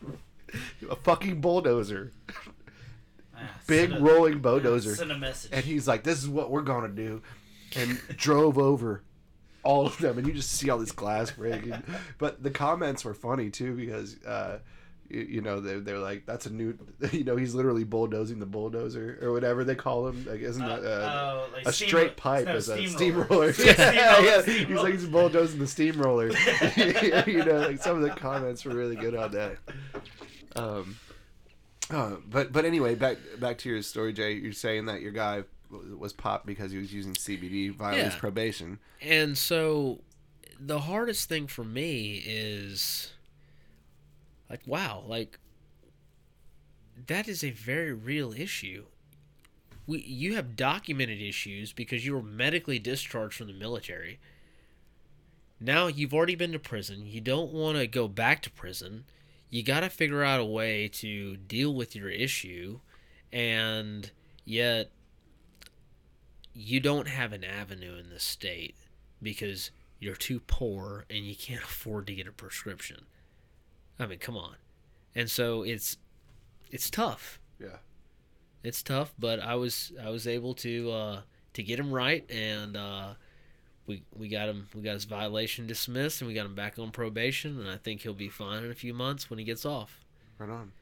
[0.91, 2.13] a fucking bulldozer,
[3.37, 5.51] Ah, big a- rolling ah, bulldozer, Send a message.
[5.53, 7.23] and he's like, "This is what we're gonna do,"
[7.77, 9.03] and drove over
[9.63, 11.83] all of them, and you just see all this glass breaking.
[12.19, 14.17] But the comments were funny too because.
[14.25, 14.59] Uh,
[15.09, 16.77] you, you know they're, they're like that's a new
[17.13, 20.81] you know he's literally bulldozing the bulldozer or whatever they call him like isn't Uh,
[20.81, 23.53] that uh, oh, like a steam- straight pipe no, is a steamroller.
[23.53, 23.93] steamroller.
[23.95, 26.33] Yeah, yeah, steamroller, he's like he's bulldozing the steamroller.
[27.31, 29.57] you know, like some of the comments were really good on that.
[30.57, 30.97] Um,
[31.91, 34.33] uh, but but anyway, back back to your story, Jay.
[34.33, 35.45] You're saying that your guy
[35.99, 38.21] was popped because he was using CBD, violates Yeah.
[38.21, 38.79] probation.
[39.01, 40.01] And so
[40.59, 43.13] the hardest thing for me is
[44.49, 45.39] like wow, like
[47.07, 48.85] that is a very real issue.
[49.87, 54.19] We you have documented issues because you were medically discharged from the military.
[55.61, 57.07] Now you've already been to prison.
[57.07, 59.05] You don't want to go back to prison.
[59.57, 62.81] You got to figure out a way to deal with your issue
[63.33, 64.11] and
[64.45, 64.91] yet
[66.53, 68.77] you don't have an avenue in this state
[69.23, 73.07] because you're too poor and you can't afford to get a prescription.
[73.99, 74.57] I mean, come on.
[75.15, 75.97] And so it's
[76.71, 77.41] it's tough.
[77.59, 77.79] Yeah.
[78.63, 81.21] It's tough, but I was I was able to uh
[81.55, 83.15] to get him right and uh
[83.87, 86.91] we we got him we got his violation dismissed and we got him back on
[86.91, 90.05] probation and I think he'll be fine in a few months when he gets off.
[90.39, 90.73] Right on.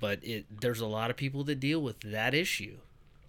[0.00, 2.78] But it there's a lot of people that deal with that issue.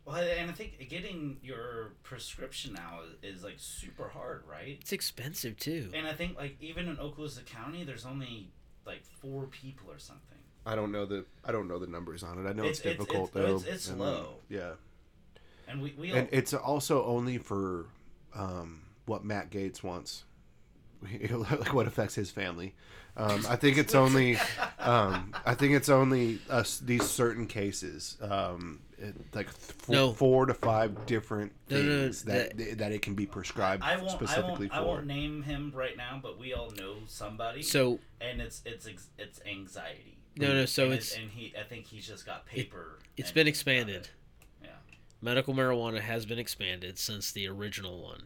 [0.05, 4.77] Well, and I think getting your prescription now is, is like super hard, right?
[4.81, 5.89] It's expensive too.
[5.93, 8.49] And I think like even in Okaloosa County, there's only
[8.85, 10.38] like four people or something.
[10.65, 12.49] I don't know the I don't know the numbers on it.
[12.49, 13.55] I know it's, It's- it's- difficult it's- though.
[13.57, 14.35] it's- it's and, low.
[14.49, 14.72] Yeah.
[15.68, 17.85] And we we all, And it's also only for
[18.35, 20.23] um, what Matt Gaetz wants,
[21.31, 22.75] like what affects his family.
[23.15, 24.38] Um, I think it's only,
[24.80, 30.13] um, I think it's only us these certain cases, um, it, like four, No.
[30.13, 33.97] four to five different No, no, no, things that that it can be prescribed I
[33.97, 34.85] won't I specifically won't I for.
[34.85, 37.61] won't name him right now, but we all know somebody.
[37.61, 38.88] So and it's it's
[39.19, 40.17] it's anxiety.
[40.38, 42.97] no no so and it's and he I think he's just got paper.
[43.15, 43.95] it's and been he's got expanded.
[43.95, 44.11] it.
[44.63, 44.69] Yeah.
[45.21, 48.23] medical marijuana has been expanded since the original one.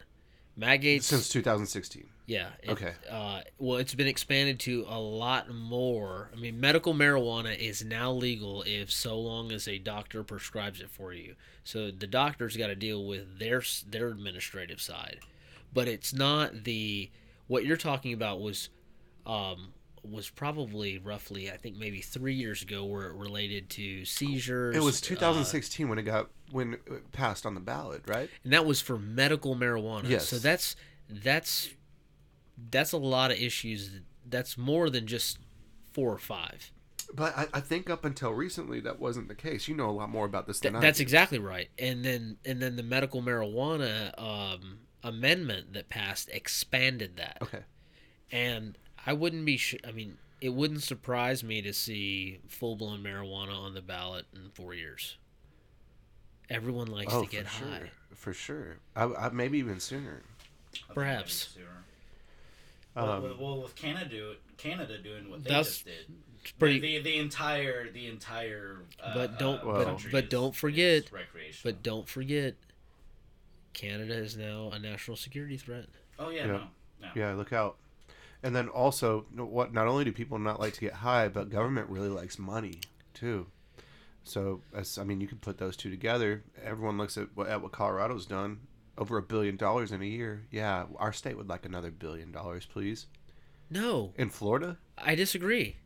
[0.58, 2.08] Matt Gaetz Since 2016.
[2.26, 2.48] Yeah.
[2.62, 2.92] it- Okay.
[3.08, 6.30] Uh, well, it's been expanded to a lot more.
[6.32, 10.90] I mean, medical marijuana is now legal if so long as a doctor prescribes it
[10.90, 11.36] for you.
[11.64, 15.20] So the doctor's got to deal with their their administrative side,
[15.72, 17.08] but it's not the
[17.46, 18.68] what you're talking about was
[19.24, 19.72] um,
[20.10, 24.76] was probably roughly I think maybe three years ago where it related to seizures.
[24.76, 28.28] It was uh, 2016 when it got when it passed on the ballot, right?
[28.44, 30.08] and that was for medical marijuana.
[30.08, 30.28] Yes.
[30.28, 30.76] So that's
[31.08, 31.70] that's
[32.70, 34.00] that's a lot of issues.
[34.28, 35.38] That's more than just
[35.92, 36.72] four or five.
[37.14, 39.66] But I, I think up until recently that wasn't the case.
[39.68, 41.02] You know a lot more about this Th- than I that's do.
[41.02, 41.68] exactly right.
[41.78, 47.38] And then and then the medical marijuana um, amendment that passed expanded that.
[47.42, 47.60] Okay.
[48.30, 48.76] And
[49.06, 49.56] I wouldn't be.
[49.56, 54.26] Sh- I mean, it wouldn't surprise me to see full blown marijuana on the ballot
[54.34, 55.16] in four years.
[56.50, 57.78] Everyone likes oh, to get for high.
[57.78, 57.88] sure.
[58.14, 58.76] For sure.
[58.96, 60.22] I, I, maybe even sooner.
[60.94, 61.54] Perhaps.
[61.56, 61.84] maybe sooner.
[63.06, 66.06] Well, Um, with- well, with Canada, do- Canada doing what they That's just did,
[66.58, 66.80] pretty.
[66.80, 68.78] the, the entire the entire.
[69.02, 71.72] Uh, But don't- uh, but- but is- don't forget- recreational.
[71.74, 72.54] But don't forget,
[73.74, 75.86] Canada is now a national security threat.
[76.18, 76.46] oh yeah, Yeah.
[76.46, 76.62] no,
[77.02, 77.08] no.
[77.14, 77.76] Yeah, look out.
[78.42, 79.72] And then also, what?
[79.72, 82.80] Not only do people not like to get high, but government really likes money
[83.14, 83.46] too.
[84.22, 86.44] So, as I mean, you can put those two together.
[86.62, 88.60] Everyone looks at what at what Colorado's done,
[88.96, 90.46] over a billion dollars in a year.
[90.50, 93.06] Yeah, our state would like another billion dollars, please.
[93.70, 95.76] No, In Florida, I disagree.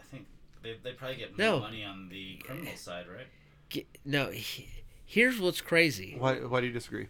[0.00, 0.26] I think
[0.62, 1.60] they, they probably get more No.
[1.60, 3.26] money on the criminal side, right?
[3.70, 4.68] G- No, he,
[5.06, 6.16] Here's what's crazy.
[6.18, 6.36] Why?
[6.40, 7.08] Why do you disagree?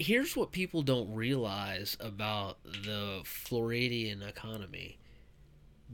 [0.00, 4.96] Here's what people don't realize about the Floridian economy.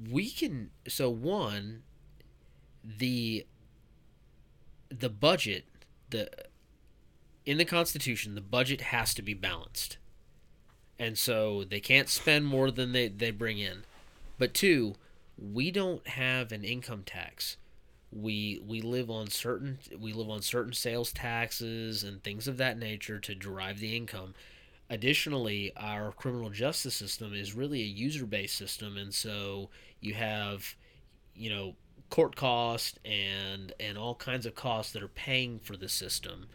[0.09, 1.83] We can so one
[2.85, 3.45] the
[4.89, 5.65] the budget
[6.11, 6.29] the
[7.45, 9.97] in the constitution the budget has to be balanced.
[11.01, 13.83] And so they can't spend more than they, they bring in.
[14.39, 14.95] But two,
[15.37, 17.57] we don't have an income tax
[18.23, 22.79] we we live on certain we live on certain sales taxes and things of that
[22.79, 24.35] nature to derive the income.
[24.89, 29.69] Additionally our criminal justice system is really a user-based system and so
[30.01, 30.77] you have
[31.35, 31.75] you know
[32.09, 36.47] court costs and and all kinds of costs that are paying for the system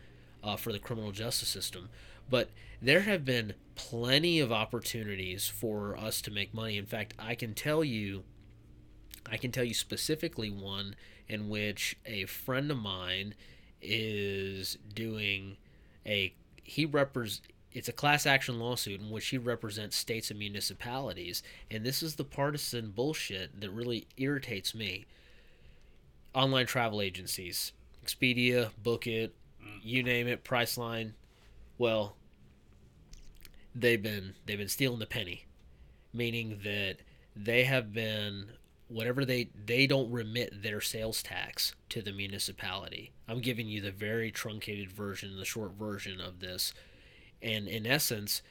[0.44, 1.90] uh, for the criminal justice system.
[2.30, 2.50] But
[2.82, 6.78] there have been plenty of opportunities for us to make money.
[6.78, 8.24] In fact i can tell you
[9.30, 10.96] i can tell you specifically one
[11.28, 13.34] in which a friend of mine
[13.82, 15.58] is doing
[16.06, 16.34] a
[16.64, 17.42] he repres
[17.72, 21.42] it's a class action lawsuit in which he represents states and municipalities.
[21.70, 25.06] And this is the partisan bullshit that really irritates me.
[26.34, 27.72] Online travel agencies
[28.04, 29.36] expedia book it
[29.84, 31.12] you name it priceline
[31.78, 32.16] well
[33.76, 35.46] they've been they've been stealing the penny.
[36.14, 36.98] Meaning that
[37.36, 38.52] they have been
[38.92, 43.12] whatever they they don't remit their sales tax to the municipality.
[43.28, 46.74] I'm giving you the very truncated version, the short version of this.
[47.42, 48.42] And in essence,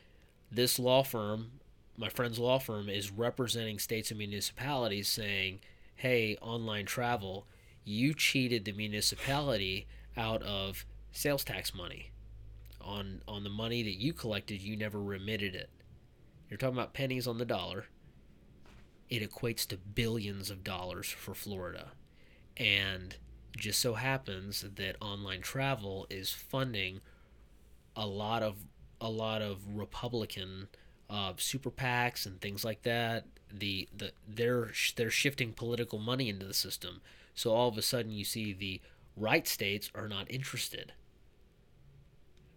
[0.50, 1.52] this law firm,
[1.96, 5.60] my friend's law firm is representing states and municipalities saying,
[5.96, 7.46] "Hey, online travel,
[7.84, 9.86] you cheated the municipality
[10.16, 12.12] out of sales tax money.
[12.80, 15.68] On on the money that you collected, you never remitted it.
[16.48, 17.86] You're talking about pennies on the dollar."
[19.10, 21.92] It equates to billions of dollars for Florida.
[22.56, 23.16] And
[23.56, 27.00] just so happens that online travel is funding
[27.96, 28.56] a lot of
[29.00, 30.68] a lot of Republican
[31.08, 33.24] uh, super PACs and things like that.
[33.52, 37.00] The the they're they're shifting political money into the system.
[37.34, 38.80] So all of a sudden you see the
[39.16, 40.92] right states are not interested.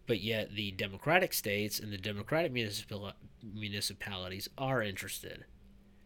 [0.05, 5.45] But yet the Democratic states and the Democratic municipal, municipalities are interested.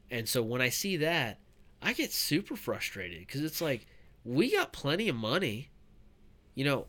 [0.10, 1.40] And so when I see that,
[1.82, 3.86] I get super frustrated because it's like
[4.24, 5.70] we got plenty of money.
[6.56, 6.88] You know,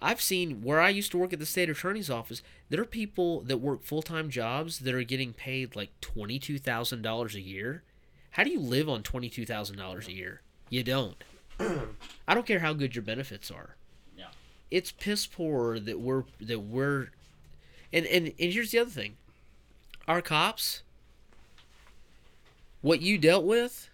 [0.00, 3.40] I've seen where I used to work at the state attorney's office, there are people
[3.42, 7.82] that work full time jobs that are getting paid like $22,000 a year.
[8.30, 10.42] How do you live on $22,000 a year?
[10.68, 11.22] You don't.
[12.28, 13.76] I don't care how good your benefits are.
[14.16, 14.26] Yeah.
[14.70, 17.08] It's piss poor that we're that we're
[17.92, 19.16] and and, and here's the other thing.
[20.06, 20.82] Our cops
[22.80, 23.88] what you dealt with,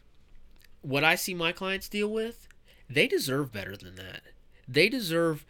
[0.83, 2.49] what I see my clients deal with,
[2.89, 4.21] they deserve better than that.
[4.69, 5.45] They deserve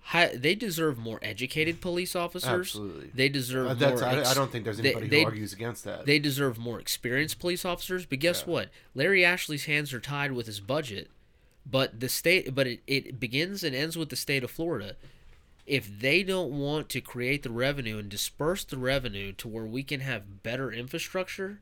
[0.00, 2.48] high, they deserve more educated police officers.
[2.50, 3.10] Absolutely.
[3.14, 5.52] They deserve Uh, that's, more I, ex- I don't think there's anybody they- who argues
[5.52, 6.06] against that.
[6.06, 8.06] they deserve more experienced police officers.
[8.06, 8.52] But guess Yeah.
[8.52, 8.68] what?
[8.94, 11.10] Larry Ashley's hands are tied with his budget.
[11.68, 14.94] But the state, but it, it begins and ends with the state of Florida.
[15.66, 19.82] If they don't want to create the revenue and disperse the revenue to where we
[19.82, 21.58] can have better infrastructure,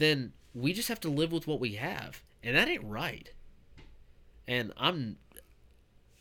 [0.00, 3.30] then we just have to live with what we have, and that ain't right.
[4.48, 5.16] And I'm,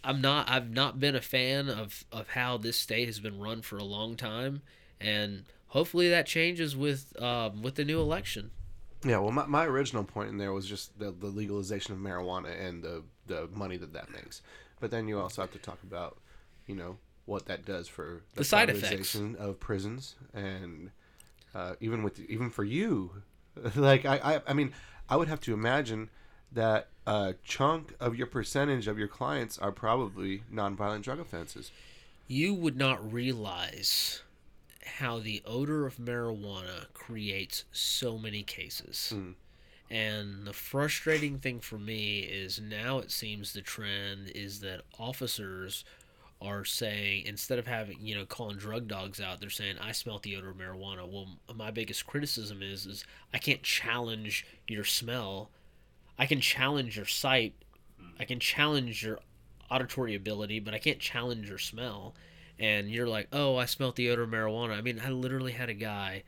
[0.04, 0.48] I'm not.
[0.50, 3.84] I've not been a fan of of how this state has been run for a
[3.84, 4.62] long time,
[5.02, 8.52] and hopefully that changes with um, with the new election.
[9.04, 12.52] Yeah, well, my, my original point in there was just the, the legalization of marijuana
[12.60, 14.42] and the, the money that that makes.
[14.82, 16.18] But then you also have to talk about,
[16.68, 19.16] you know, what that does for The side effects.
[19.16, 20.92] of prisons and
[21.56, 23.24] uh, even with even for you,
[23.76, 24.74] like I, I I mean
[25.10, 26.10] I would have to imagine
[26.52, 31.72] that a chunk of your percentage of your clients are probably nonviolent drug offenses.
[32.28, 34.22] You would not realize
[34.98, 39.14] how the odor of marijuana creates so many cases.
[39.16, 39.36] Mm.
[39.92, 45.84] And the frustrating thing for me is now it seems the trend is that officers
[46.42, 50.24] are saying instead of having you know calling drug dogs out they're saying i smelt
[50.24, 51.08] the odor of marijuana.
[51.08, 53.04] Well my biggest criticism is is
[53.34, 55.50] i can't challenge your smell.
[56.18, 57.54] I can challenge your sight.
[58.20, 59.20] I can challenge your
[59.70, 62.16] auditory ability but i can't challenge your smell.
[62.58, 64.78] And you're like oh i smelt the odor of marijuana.
[64.78, 66.24] I mean i literally had a guy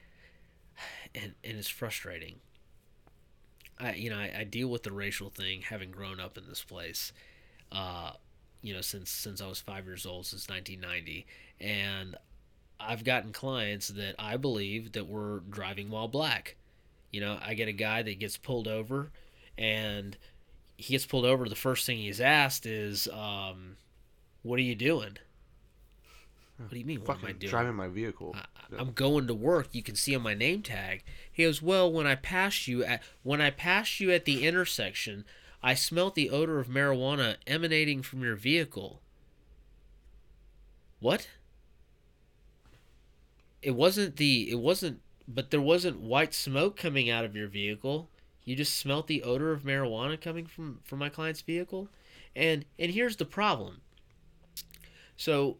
[1.15, 2.35] and, and it's frustrating.
[3.79, 6.65] I you know I, I deal with the racial thing having grown up in this
[6.65, 7.13] place,
[7.71, 8.11] uh,
[8.61, 11.25] you know since since I was five years old since 1990,
[11.59, 12.15] and
[12.79, 16.55] I've gotten clients that I believe that were driving while black.
[17.11, 19.11] You know I get a guy that gets pulled over,
[19.57, 20.17] and
[20.77, 21.47] he gets pulled over.
[21.47, 23.77] The first thing he's asked is, um,
[24.41, 25.17] What are you doing?
[26.57, 27.01] What do you mean?
[27.03, 27.49] What am I doing?
[27.49, 28.35] driving my vehicle.
[28.35, 28.45] I-
[28.77, 29.69] I'm going to work.
[29.73, 31.03] You can see on my name tag.
[31.29, 35.25] He goes, "Well, when I passed you at when I passed you at the intersection,
[35.63, 39.01] I smelt the odor of marijuana emanating from your vehicle."
[40.99, 41.27] What?
[43.61, 48.09] It wasn't the it wasn't but there wasn't white smoke coming out of your vehicle.
[48.43, 51.89] You just smelt the odor of marijuana coming from from my client's vehicle.
[52.35, 53.81] And and here's the problem.
[55.15, 55.57] So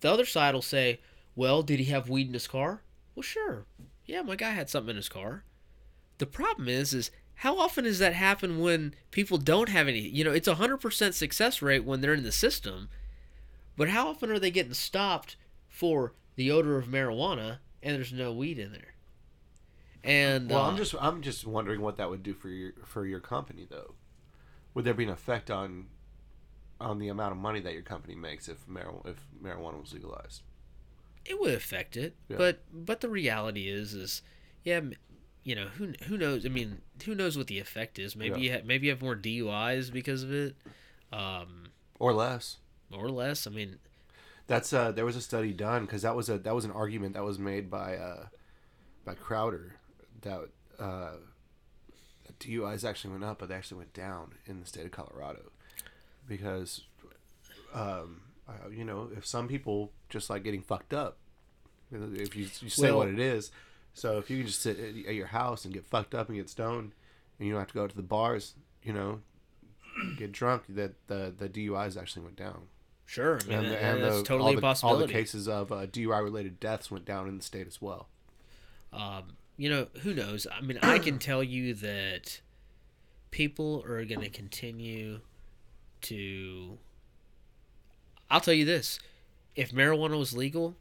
[0.00, 1.00] the other side will say,
[1.36, 2.82] well, did he have weed in his car?
[3.14, 3.66] Well, sure.
[4.06, 5.44] Yeah, my guy had something in his car.
[6.18, 7.10] The problem is, is
[7.40, 10.00] how often does that happen when people don't have any?
[10.00, 12.88] You know, it's a hundred percent success rate when they're in the system,
[13.76, 15.36] but how often are they getting stopped
[15.68, 18.94] for the odor of marijuana and there's no weed in there?
[20.04, 23.06] And well, uh, I'm just I'm just wondering what that would do for your for
[23.06, 23.94] your company though.
[24.74, 25.86] Would there be an effect on
[26.80, 30.42] on the amount of money that your company makes if marijuana if marijuana was legalized?
[31.26, 32.38] it would affect it Yeah.
[32.38, 34.22] but but the reality is is
[34.64, 34.80] yeah
[35.44, 38.52] you know who who knows i mean who knows what the effect is maybe Yeah.
[38.52, 40.54] you ha- maybe you have more duis because of it
[41.12, 41.64] um
[41.98, 42.58] Or less?
[42.92, 43.78] or less i mean
[44.46, 47.14] That's uh there was a study done because that was a that was an argument
[47.14, 48.26] that was made by uh
[49.04, 49.76] by Crowder
[50.22, 50.40] that
[50.78, 51.12] uh
[52.38, 55.50] DUIs actually went up but they actually went down in the state of Colorado
[56.28, 56.82] because
[57.74, 58.22] um
[58.70, 61.18] you know if some people just like getting fucked up
[61.92, 63.50] if you, you say Well- what it is
[63.94, 66.48] so if you can just sit at your house and get fucked up and get
[66.48, 66.92] stoned
[67.38, 69.20] and you don't have to go to the bars you know
[70.18, 72.62] get drunk that the the DUIs actually went down.
[73.06, 75.48] Sure mean and, that- and that's the, totally all a the, possibility All the cases
[75.48, 78.08] of uh, DUI related deaths went down in the state as well.
[78.92, 79.24] um
[79.56, 80.46] you know who knows?
[80.50, 82.40] I mean i can tell you that
[83.30, 85.20] people are going to continue
[86.02, 86.78] to
[88.30, 88.98] i'll tell you this.
[89.56, 90.76] If marijuana was legal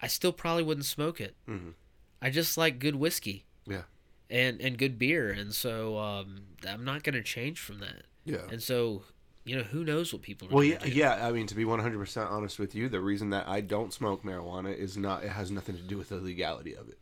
[0.00, 1.74] i still probably wouldn't smoke it Mhm.
[2.22, 3.82] i just like good whiskey Yeah.
[4.30, 8.46] and and good beer and so um i'm not going to change from that Yeah.
[8.50, 9.04] and so
[9.44, 10.90] you know who knows what people are Well, yeah, do.
[10.90, 11.26] yeah.
[11.26, 13.94] I mean, to be one hundred percent honest with you, the reason that I don't
[13.94, 15.24] smoke marijuana is not.
[15.24, 16.98] It has nothing to do with the legality of it.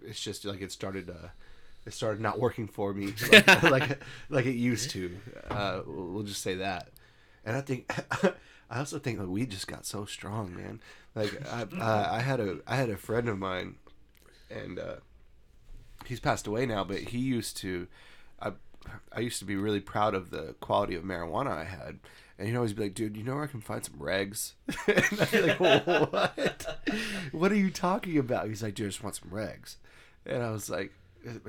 [0.00, 1.10] It's just like it started.
[1.10, 1.28] Uh,
[1.84, 3.98] it started not working for me like like,
[4.30, 5.14] like it used to.
[5.50, 6.88] Uh, we'll we'll just say that.
[7.44, 7.92] And I think
[8.70, 10.80] I also think that weed just got so strong, man.
[11.14, 13.76] Like I, uh, I had a I had a friend of mine,
[14.50, 14.96] and uh,
[16.06, 17.86] he's passed away now, but he used to.
[18.40, 18.52] I
[19.12, 21.98] I used to be really proud of the quality of marijuana I had.
[22.36, 24.54] And he'd always be like, dude, you know where I can find some regs?
[24.88, 26.80] and I'd be like, what?
[27.30, 28.48] what are you talking about?
[28.48, 29.76] He's like, dude, I just want some regs.
[30.26, 30.92] And I was like,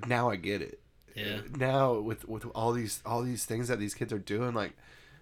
[0.07, 0.79] now I get it.
[1.15, 1.39] Yeah.
[1.57, 4.73] Now with with all these all these things that these kids are doing, like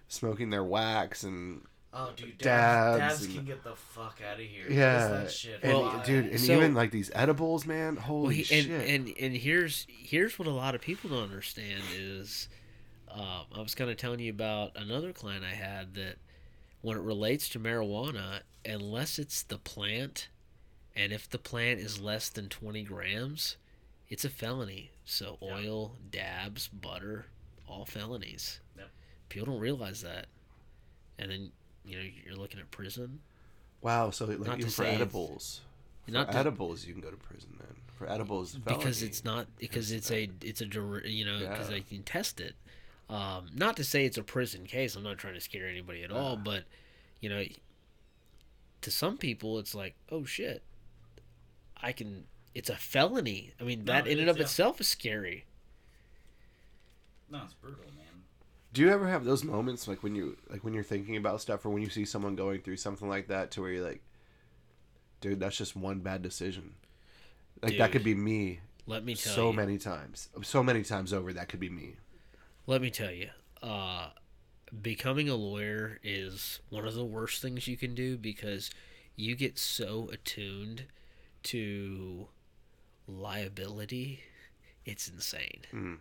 [0.08, 1.62] smoking their wax and
[1.96, 4.66] Oh, dude, Dabs dabs, dabs and- can get the fuck out of here.
[4.68, 5.60] yeah, What is that shit?
[5.62, 6.02] and Why?
[6.04, 7.96] dude, and So- even like these edibles, man.
[7.96, 8.66] Holy Well, he, shit!
[8.66, 12.48] and, and and here's here's what a lot of people don't understand is
[13.08, 16.16] um, I was kind of telling you about another client I had that
[16.80, 20.28] when it relates to marijuana, unless it's the plant,
[20.96, 23.56] and if the plant is less than 20 grams,
[24.08, 24.90] it's a felony.
[25.04, 27.26] So oil, dabs, butter,
[27.68, 28.58] all felonies.
[28.76, 28.90] Yep.
[29.28, 30.26] People don't realize that,
[31.18, 31.52] and then
[31.84, 33.20] you know you're looking at prison.
[33.82, 35.60] wow, so like Not even to for say- edibles,
[36.04, 37.76] for Not to- edibles, you can go to prison then.
[37.98, 41.74] For edibles, because it's not because it's a it's a you know because Yeah.
[41.76, 42.54] they can test it.
[43.08, 44.96] Um, not to say it's a prison case.
[44.96, 46.64] I'm not trying to scare anybody at all, but
[47.20, 47.44] you know,
[48.80, 50.62] to some people, it's like, oh shit,
[51.80, 52.24] I can.
[52.54, 53.52] It's a felony.
[53.60, 54.44] I mean, No, that it in and is, of yeah.
[54.44, 55.44] itself is scary.
[57.30, 58.03] No, it's brutal, man.
[58.74, 61.64] Do you ever have those moments like when you like when you're thinking about stuff
[61.64, 64.02] or when you see someone going through something like that to where you're like,
[65.20, 66.74] dude, that's just one bad decision.
[67.62, 69.56] Like that could be me Let me tell so you.
[69.56, 70.28] many times.
[70.42, 71.94] So many times over that could be me.
[72.66, 73.28] Let me tell you,
[73.62, 74.08] uh,
[74.82, 78.70] becoming a lawyer is one of the worst things you can do because
[79.14, 80.86] you get so attuned
[81.44, 82.26] to
[83.06, 84.20] liability.
[84.84, 85.62] It's insane.
[85.72, 85.98] Mm.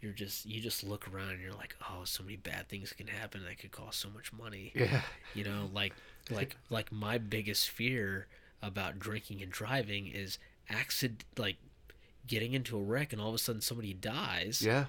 [0.00, 3.08] You're just you just look around and you're like, oh, so many bad things can
[3.08, 4.72] happen that could cost so much money.
[4.74, 5.00] Yeah.
[5.34, 5.92] You know, like
[6.30, 8.26] like like my biggest fear
[8.62, 10.38] about drinking and driving is
[10.68, 11.56] accident like
[12.26, 14.84] getting into a wreck and all of a sudden somebody dies Yeah.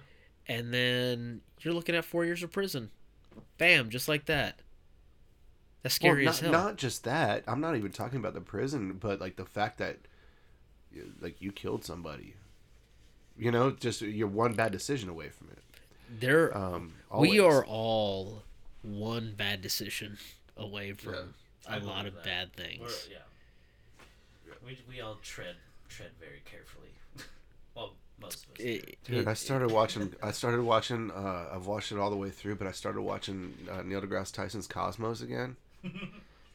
[0.47, 2.89] and then you're looking at four years of prison.
[3.57, 4.59] Bam, just like that.
[5.83, 6.63] That's scary well, as not, hell.
[6.65, 7.43] not just that.
[7.47, 9.97] I'm not even talking about the prison, but like the fact that
[11.21, 12.35] like you killed somebody.
[13.39, 15.63] You know, just you're one bad decision away from it.
[16.19, 18.43] there, Um, we are all
[18.81, 20.17] one bad decision
[20.57, 21.19] away from Yeah.
[21.67, 22.23] I a lot of that.
[22.25, 23.07] bad We're, things.
[23.11, 23.17] yeah.
[24.65, 25.55] We, we all tread
[25.87, 26.89] tread very carefully.
[27.75, 28.57] well, most of us.
[28.59, 30.13] It- Dude, I it- started watching.
[30.21, 31.11] I started watching.
[31.11, 34.33] Uh, I've watched it all the way through, but I started watching uh, Neil deGrasse
[34.33, 35.55] Tyson's Cosmos again.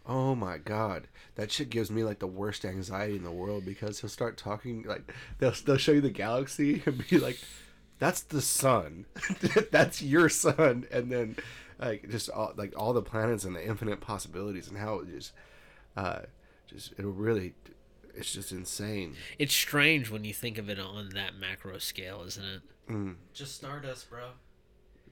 [0.07, 4.01] oh my god, that shit gives me like the worst anxiety in the world because
[4.01, 7.39] he'll start talking like they'll they'll show you the galaxy and be like,
[7.99, 9.07] "That's the sun,
[9.71, 11.37] that's your sun," and then
[11.79, 15.33] like just all, like all the planets and the infinite possibilities and how it just,
[15.97, 16.21] uh,
[16.69, 17.55] just it'll really,
[18.15, 19.15] it's just insane.
[19.39, 23.17] It's strange when you think of it on that macro scale, isn't it?
[23.33, 24.27] Just stardust, bro.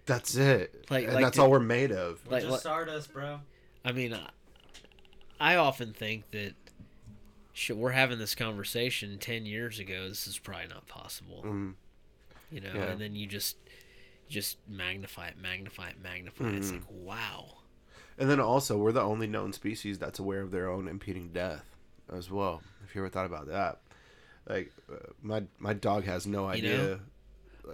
[0.06, 0.85] That's it.
[0.90, 2.24] Like- and like that's the- all we're made of.
[2.27, 3.40] We're Like- just like- stardust, bro.
[3.85, 4.28] I mean, I,
[5.43, 6.55] I often think that
[7.52, 10.09] shit, we're having this conversation 10 years ago.
[10.09, 11.43] This is probably not possible.
[11.44, 11.74] Mm.
[12.51, 12.82] You know, Yeah.
[12.93, 13.56] and then you just
[14.28, 16.55] just magnify it, magnify it, magnify it.
[16.55, 17.59] It's like, wow.
[18.16, 21.64] And then also, we're the only known species that's aware of their own impeding death
[22.10, 22.62] as well.
[22.85, 23.81] If you ever thought about that,
[24.48, 26.77] like uh, my my dog has no You idea.
[26.77, 27.01] know?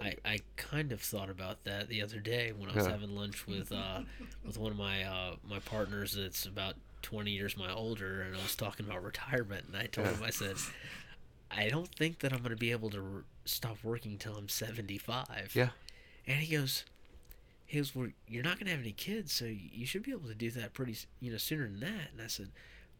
[0.01, 2.91] I, I kind of thought about that the other day when I was Yeah.
[2.91, 4.01] having lunch with uh,
[4.45, 8.41] with one of my uh, my partners that's about 20 years my older, and I
[8.41, 10.55] was talking about retirement, and I told him I said,
[11.51, 14.47] I don't think that I'm going to be able to r stop working till I'm
[14.49, 15.51] 75.
[15.55, 15.69] Yeah.
[16.27, 16.83] And he goes,
[17.65, 20.27] he goes, well, you're not going to have any kids, so you should be able
[20.27, 22.11] to do that pretty, you know, sooner than that.
[22.11, 22.49] And I said,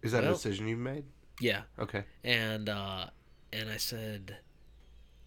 [0.01, 1.05] Is that a decision you've made?
[1.39, 1.61] yeah.
[1.77, 2.03] Okay.
[2.23, 3.05] And uh,
[3.53, 4.37] and I said,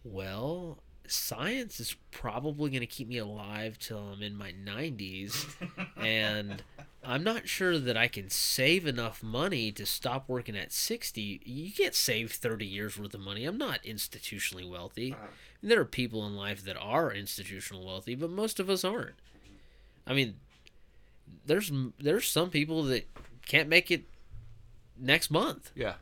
[0.04, 5.46] well, science is probably going to keep me alive till I'm in my 90s,
[5.96, 6.62] and
[7.04, 11.42] I'm not sure that I can save enough money to stop working at 60.
[11.44, 13.44] You can't save 30 years worth of money.
[13.44, 15.16] I'm not institutionally wealthy.
[15.62, 19.14] There are people in life that are institutional wealthy, but most of us aren't.
[20.06, 20.36] I mean,
[21.46, 23.08] there's there's some people that
[23.46, 24.04] can't make it
[24.98, 25.94] next month, Yeah.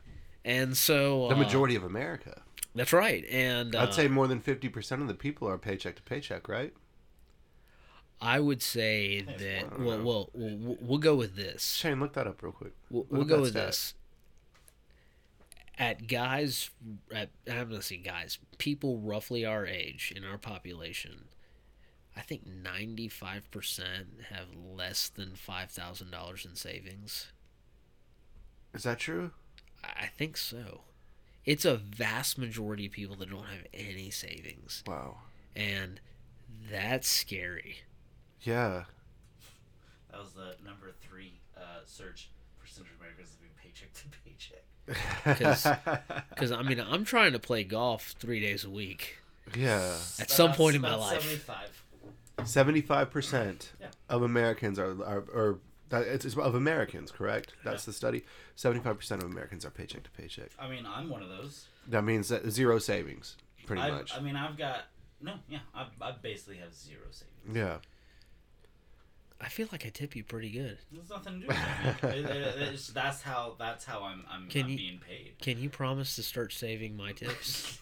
[0.45, 2.41] and so The uh, majority of America.
[2.73, 5.95] That's right, and uh, I'd say more than fifty percent of the people are paycheck
[5.97, 6.73] to paycheck, right?
[8.21, 9.79] I would say that.
[9.79, 11.73] Well, well, we'll, we'll go with this.
[11.73, 12.73] Shane, look that up real quick.
[12.91, 13.67] We'll, we'll go with stat.
[13.67, 13.93] this.
[15.79, 16.69] At guys,
[17.11, 21.25] at I'm gonna say guys, people roughly our age in our population,
[22.15, 27.31] I think 95 percent have less than five thousand dollars in savings.
[28.75, 29.31] Is that true?
[29.83, 30.81] I I think so.
[31.45, 35.17] It's a vast majority of people that don't have any savings, Wow.
[35.55, 35.99] and
[36.71, 37.77] that's scary.
[38.43, 38.83] Yeah.
[40.11, 44.63] That was the number three uh, search percentage of Americans living paycheck to paycheck.
[46.29, 49.17] Because I mean, I'm trying to play golf three days a week.
[49.55, 49.95] yeah.
[50.19, 51.21] At some point in my life.
[51.21, 51.83] 75.
[52.45, 53.87] Seventy-five percent Yeah.
[54.09, 55.59] of Americans are are, are
[55.89, 57.53] that it's it's of Americans, correct?
[57.63, 57.91] That's Yeah.
[57.91, 58.23] the study.
[58.55, 60.49] Seventy-five percent of Americans are paycheck to paycheck.
[60.57, 61.67] I mean, I'm one of those.
[61.87, 63.37] That means that zero savings,
[63.67, 64.15] pretty I, much.
[64.17, 64.85] I mean, I've got
[65.21, 67.55] no, yeah, I, I basically have zero savings.
[67.55, 67.77] yeah.
[69.43, 70.77] I feel like I tip you pretty good.
[70.91, 72.03] There's nothing to do with that.
[72.15, 75.33] It- it- it's, that's how that's how I'm I'm, Can I'm you- being paid.
[75.41, 77.79] Can you promise to start saving my tips?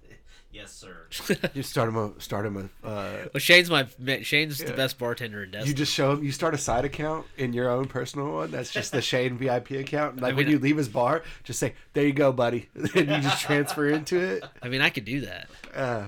[0.52, 1.06] yes, sir.
[1.54, 2.86] You start him a start him a.
[2.86, 3.86] Uh, well, Shane's my
[4.22, 5.68] Shane's the best bartender in Destin.
[5.68, 6.22] you just show him.
[6.24, 8.50] You start a side account in your own personal one.
[8.52, 10.20] That's just the Shane VIP account.
[10.20, 13.20] Like when mean- you leave his bar, just say, "There you go, buddy," and you
[13.20, 14.44] just transfer into it.
[14.62, 15.48] I mean, I could do that.
[15.74, 16.04] Uh,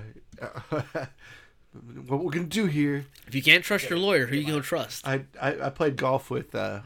[2.06, 3.06] what we're gonna do here?
[3.26, 5.06] If you can't trust your lawyer, who you gonna trust?
[5.06, 6.80] I, I, I played golf with uh,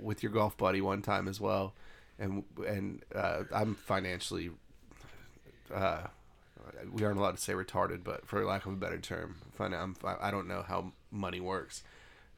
[0.00, 1.74] with your golf buddy one time as well,
[2.18, 4.50] and and uh, I'm financially.
[5.74, 6.04] Uh,
[6.92, 9.96] we aren't allowed to say retarded, but for lack of a better term, fin- I'm,
[10.04, 11.82] I don't know how money works,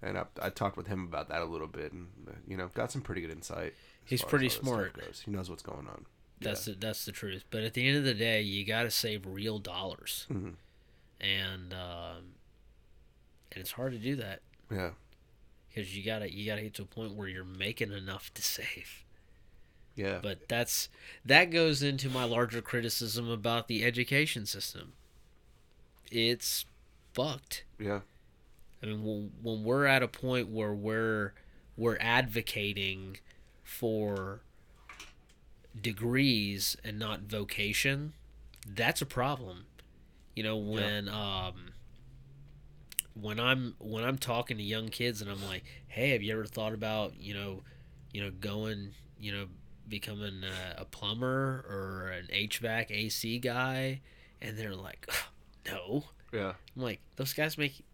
[0.02, 2.68] and I, I talked with him about that a little bit, and uh, you know,
[2.74, 3.74] got some pretty good insight.
[4.04, 4.92] He's pretty all this stuff smart.
[4.98, 5.22] Goes.
[5.24, 6.06] He knows what's going on.
[6.40, 7.44] That's the, that's the truth.
[7.50, 10.54] But at the end of the day, you got to save real dollars, Mhm.
[11.20, 12.34] And um,
[13.52, 14.40] and it's hard to do that
[14.70, 14.90] Yeah,
[15.68, 19.04] because you gotta you gotta get to a point where you're making enough to save.
[19.96, 20.88] yeah, But that's
[21.24, 24.92] that goes into my larger criticism about the education system.
[26.10, 26.64] It's
[27.12, 27.64] fucked.
[27.78, 28.00] yeah,
[28.82, 31.34] I mean, when, when we're at a point where we're
[31.76, 33.18] we're advocating
[33.62, 34.40] for
[35.80, 38.12] degrees and not vocation,
[38.66, 39.66] that's a problem.
[40.40, 41.52] You know, when um
[43.12, 46.46] when I'm when I'm talking to young kids and I'm like, "Hey, have you ever
[46.46, 47.60] thought about, you know,
[48.10, 49.48] you know, going, you know,
[49.86, 54.00] becoming a, a plumber or an HVAC AC guy?"
[54.40, 55.12] And they're like,
[55.66, 56.54] "No." yeah.
[56.74, 57.84] I'm like, those guys make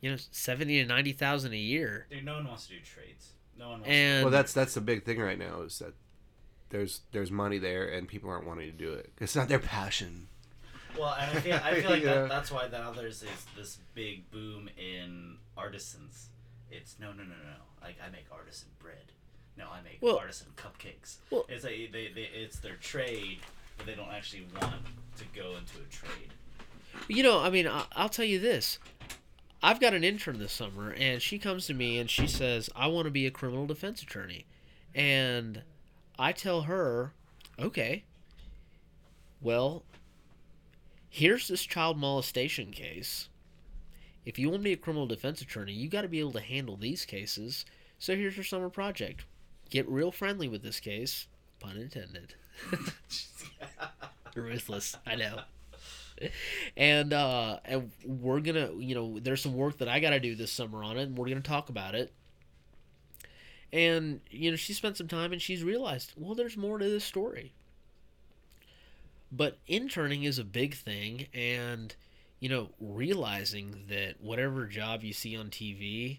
[0.00, 2.06] you know, seventy to ninety thousand a year.
[2.08, 3.32] Dude, no one wants to do trades.
[3.58, 3.88] No one wants.
[3.88, 5.94] And Well, that's that's the big thing right now is that
[6.68, 9.10] there's there's money there and people aren't wanting to do it.
[9.18, 10.28] It's not their passion.
[10.94, 12.14] To, well, and I feel I feel like Yeah.
[12.14, 16.28] that, that's why now there's this this big boom in artisans.
[16.70, 17.56] It's no no no no.
[17.82, 19.12] Like I make artisan bread.
[19.56, 21.16] No, I make Well- artisan cupcakes.
[21.30, 23.38] Well- it's like they, they it's their trade,
[23.76, 24.74] but they don't actually want
[25.18, 26.32] to go into a trade.
[27.08, 28.78] You know, I mean, I- I'll tell you this.
[29.62, 32.86] I've got an intern this summer, and she comes to me and she says, I
[32.86, 34.46] want to be a criminal defense attorney.
[34.94, 35.62] And
[36.18, 37.12] I tell her,
[37.58, 38.04] okay,
[39.42, 39.82] well,
[41.10, 43.28] here's this child molestation case.
[44.24, 46.40] If you want to be a criminal defense attorney, you got to be able to
[46.40, 47.66] handle these cases.
[47.98, 49.24] So here's your summer project.
[49.68, 51.26] Get real friendly with this case.
[51.58, 52.34] Pun intended.
[54.34, 54.96] Ruthless.
[55.06, 55.40] I know
[56.76, 60.52] and uh and we're gonna you know there's some work that i gotta do this
[60.52, 62.12] summer on it and we're gonna talk about it
[63.72, 67.04] and you know she spent some time and she's realized well there's more to this
[67.04, 67.54] story
[69.30, 71.94] but interning is a big thing and
[72.40, 76.18] you know realizing that whatever job you see on tv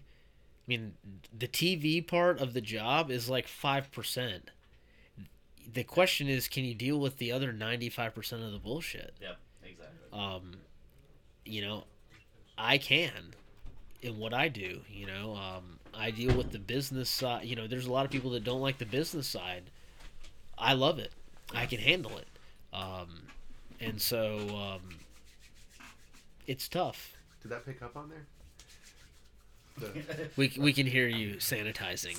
[0.66, 0.94] mean
[1.36, 4.40] the tv part of the job is like 5%
[5.72, 10.18] the question is can you deal with the other 95% of the bullshit Yep, exactly.
[10.18, 10.52] um,
[11.44, 11.84] you know,
[12.56, 13.34] I can
[14.02, 14.80] in what I do.
[14.90, 17.44] You know, um, I deal with the business side.
[17.44, 19.64] You know, there's a lot of people that don't like the business side.
[20.58, 21.12] I love it.
[21.54, 22.26] I can handle it.
[22.72, 23.22] Um,
[23.80, 24.98] and so um,
[26.46, 27.16] it's tough.
[27.42, 28.26] Did that pick up on there?
[30.36, 32.16] We, we can hear you sanitizing.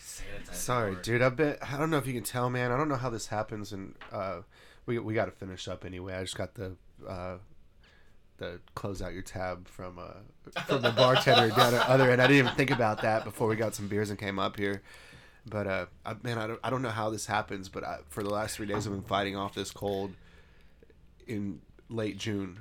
[0.00, 1.22] Sanitize Sorry, the dude.
[1.22, 2.70] I bet I don't know if you can tell, man.
[2.70, 4.38] I don't know how this happens, and uh,
[4.86, 6.14] we we got to finish up anyway.
[6.14, 6.76] I just got the
[7.06, 7.38] uh,
[8.38, 12.22] the close out your tab from uh, from the bartender down at the other end.
[12.22, 14.82] I didn't even think about that before we got some beers and came up here.
[15.48, 18.22] But uh, I, man, I don't I don't know how this happens, but I, for
[18.22, 20.12] the last three days I've been fighting off this cold
[21.26, 22.60] in late June.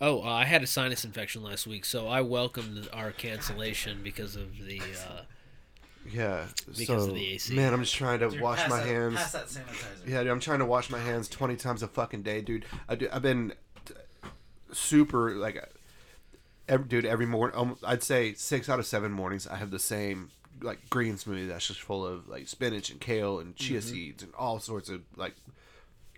[0.00, 4.36] Oh, uh, I had a sinus infection last week, so I welcomed our cancellation because
[4.36, 4.80] of the.
[4.80, 5.22] Uh,
[6.08, 7.54] Yeah, Because so of the AC.
[7.56, 9.16] man, I'm just trying to Dude, wash pass my that, hands.
[9.16, 10.06] Pass that sanitizer.
[10.08, 12.64] Yeah, dude, I'm trying to wash my hands 20 times a fucking day, dude.
[12.88, 13.52] I do, I've been
[13.84, 13.94] t-
[14.72, 15.62] super like,
[16.68, 17.04] every, dude.
[17.04, 20.30] Every morning, um, I'd say six out of seven mornings, I have the same
[20.62, 24.32] like green smoothie that's just full of like spinach and kale and chia seeds and
[24.36, 25.34] all sorts of like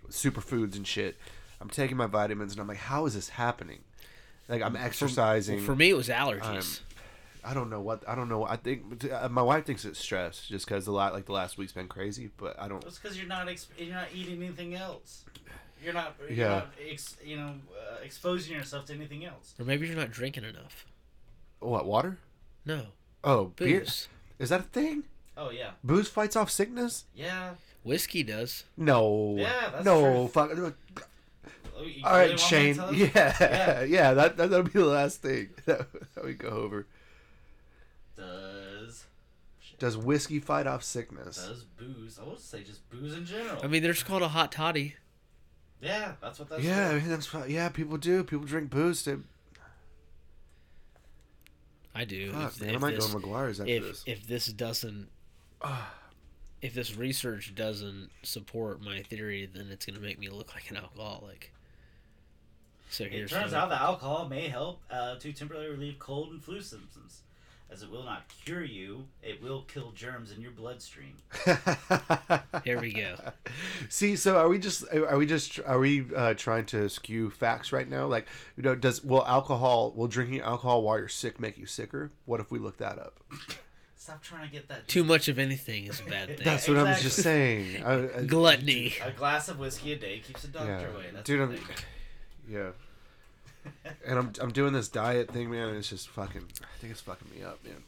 [0.09, 1.17] superfoods and shit.
[1.59, 3.79] I'm taking my vitamins and I'm like, how is this happening?
[4.47, 5.59] Like I'm exercising.
[5.61, 6.81] for me, it was allergies.
[7.43, 8.45] I don't know what I don't know.
[8.45, 11.57] I think uh, my wife thinks it's stress just because a lot like the last
[11.57, 12.83] week's been crazy, but I don't.
[12.85, 15.23] It's because you're not ex- you're not eating anything else.
[15.83, 16.15] You're not.
[16.21, 16.47] You're Yeah.
[16.49, 19.55] Not ex- you know, uh, exposing yourself to anything else.
[19.59, 20.85] or maybe you're not drinking enough.
[21.59, 22.17] What water?
[22.65, 22.87] No,
[23.23, 23.79] Oh, beer.
[23.81, 24.07] booze.
[24.41, 25.03] Is that a thing?
[25.37, 27.05] Oh yeah, Booze fights off sickness?
[27.15, 27.51] yeah.
[27.83, 28.65] Whiskey does.
[28.77, 29.35] No.
[29.39, 30.01] Yeah, that's no.
[30.01, 30.27] true.
[30.27, 30.51] Fuck.
[30.53, 32.75] Oh, you All really right, want me to Shane.
[32.75, 33.09] tell you?
[33.15, 33.81] Yeah, yeah.
[33.87, 34.13] Yeah.
[34.13, 36.85] that, that that'll be the last thing that, that we go over.
[38.15, 39.05] Does
[39.79, 41.37] Does whiskey fight off sickness?
[41.47, 42.19] does booze?
[42.21, 43.59] I would say just booze in general.
[43.63, 44.95] I mean, there's called a hot toddy.
[45.81, 46.63] yeah, that's what that's.
[46.63, 47.69] yeah, I mean, that's fi- yeah.
[47.69, 48.23] People do.
[48.23, 49.23] People drink booze to.
[51.93, 52.31] I do.
[52.31, 52.75] Fuck, If- man.
[52.75, 54.03] I might this- go to McGuire's after if this.
[54.05, 55.09] if this doesn't
[56.61, 60.69] if this research doesn't support my theory then it's going to make me look like
[60.71, 61.51] an alcoholic
[62.89, 66.31] so It here's turns some- out that alcohol may help uh, to temporarily relieve cold
[66.31, 67.21] and flu symptoms.
[67.71, 71.13] As it will not cure you, it will kill germs in your bloodstream.
[72.65, 73.15] Here we go.
[73.89, 77.71] See, so are we just are we just are we uh, trying to skew facts
[77.71, 78.07] right now?
[78.07, 78.27] Like,
[78.57, 82.11] you know, does will alcohol will drinking alcohol while you're sick make you sicker?
[82.25, 83.19] What if we look that up?
[83.95, 84.87] Stop trying to get that.
[84.89, 87.83] too much of anything is a bad thing That's what I was just saying.
[87.85, 90.87] I, I- gluttony A glass of whiskey a day keeps the doctor Yeah.
[90.93, 91.05] away.
[91.13, 91.57] That's Dude, I'm-
[92.49, 92.69] yeah.
[94.05, 96.43] And I'm I'm doing this diet thing, man, and it's just fucking.
[96.63, 97.83] I think it's fucking me up, man.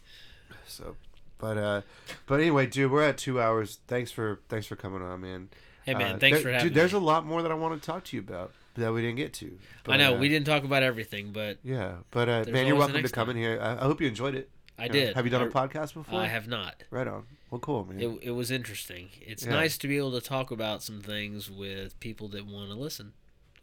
[0.67, 0.95] So,
[1.39, 1.81] but uh,
[2.27, 3.79] but anyway, dude, we're at two hours.
[3.87, 5.49] Thanks for thanks for coming on, man.
[5.85, 6.69] hey man Uh, thanks there- for having me.
[6.69, 9.01] Dude, there's a lot more that I want to talk to you about that we
[9.01, 9.57] didn't get to.
[9.87, 13.03] i know uh, we didn't talk about everything but Yeah, but uh, man, you're welcome
[13.03, 13.59] to come in here.
[13.61, 14.49] I, I hope you enjoyed it.
[14.79, 14.91] i Yeah.
[14.91, 16.19] did Have you done I- a podcast before?
[16.19, 17.25] i have not Right on.
[17.51, 17.99] Well, cool, man.
[18.01, 19.51] it, it was interesting it's Yeah.
[19.51, 23.13] nice to be able to talk about some things with people that want to listen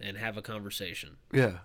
[0.00, 1.58] and have a conversation yeah,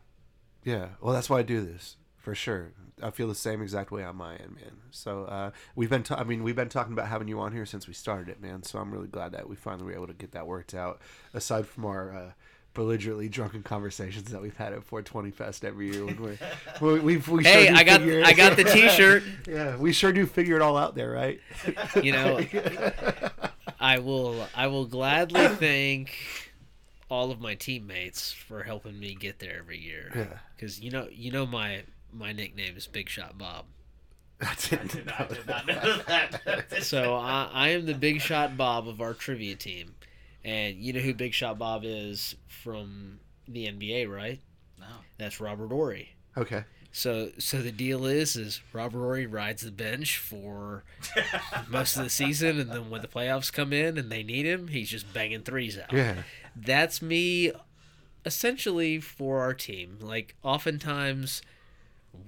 [0.66, 0.88] yeah.
[1.00, 2.74] Well, that's why I do this for sure.
[3.02, 4.72] I feel the same exact way on my end, man.
[4.92, 7.66] So uh, we've been, ta- I mean, we've been talking about having you on here
[7.66, 8.64] since we started it, man.
[8.64, 11.02] So I'm really glad that we finally were able to get that worked out.
[11.34, 12.32] Aside from our uh,
[12.74, 16.06] belligerently drunken conversations that we've had at 420 Fest every year.
[16.06, 16.38] When we're,
[16.94, 19.24] we, we've, we Hey, sure I got figure- I got the T-shirt.
[19.46, 21.42] yeah, we sure do figure it all out there, right?
[22.02, 22.40] You know,
[23.80, 26.16] I will I will gladly thank
[27.10, 30.12] all of my teammates for helping me get there every year.
[30.16, 30.40] Yeah.
[30.56, 33.66] Because you know you know my my nickname is Big Shot Bob.
[34.40, 36.66] That's I did not, I did not know that.
[36.84, 39.96] So I, I am the Big Shot Bob of our trivia team,
[40.44, 44.40] and you know who Big Shot Bob is from the NBA, right?
[44.80, 44.86] no.
[45.18, 46.10] That's Robert Horry.
[46.38, 46.64] Okay.
[46.96, 50.86] So so the deal is is Robert Horry rides the bench for
[51.70, 54.70] most of the season, and then when the playoffs come in and they need him,
[54.70, 55.92] he's just banging threes out.
[55.92, 56.16] Yeah.
[56.56, 57.52] That's me,
[58.26, 59.98] essentially for our team.
[60.00, 61.42] Like oftentimes,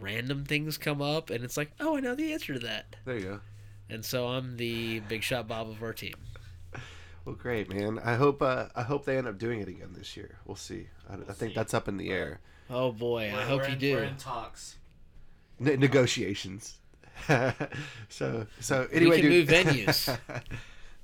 [0.01, 3.15] random things come up, and it's like, oh, I know the answer to that, There
[3.17, 3.39] you go.
[3.89, 6.15] and so I'm the big shot Bob of our team.
[7.23, 7.99] Well, great, man.
[8.03, 10.39] I hope uh, I hope they end up doing it again this year.
[10.45, 10.87] We'll see.
[11.09, 11.55] I, I think see.
[11.55, 12.41] that's up in the air.
[12.69, 13.93] Oh boy, I We're- hope we're you in- do.
[13.95, 14.75] We're in talks.
[15.59, 16.77] Ne- negotiations.
[18.09, 19.49] so so anyway, we can dude.
[19.49, 20.17] move venues.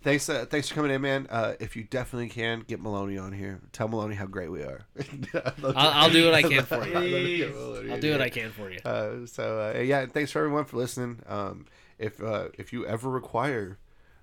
[0.03, 1.25] thanks uh, thanks for coming in, man.
[1.29, 4.81] Uh, if you definitely can get Maloney on here, tell Maloney how great we are.
[5.63, 6.93] I'll, I'll do what I can for you.
[6.93, 7.91] Please.
[7.91, 8.79] I'll do what I can for you.
[8.85, 11.21] Uh, so uh, yeah, thanks for everyone for listening.
[11.27, 11.65] Um,
[11.97, 13.79] if uh, if you ever require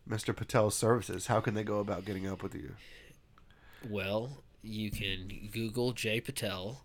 [0.08, 0.34] Mr.
[0.34, 2.74] Patel's services, how can they go about getting up with you?
[3.88, 6.82] Well, you can Google Jay Patel,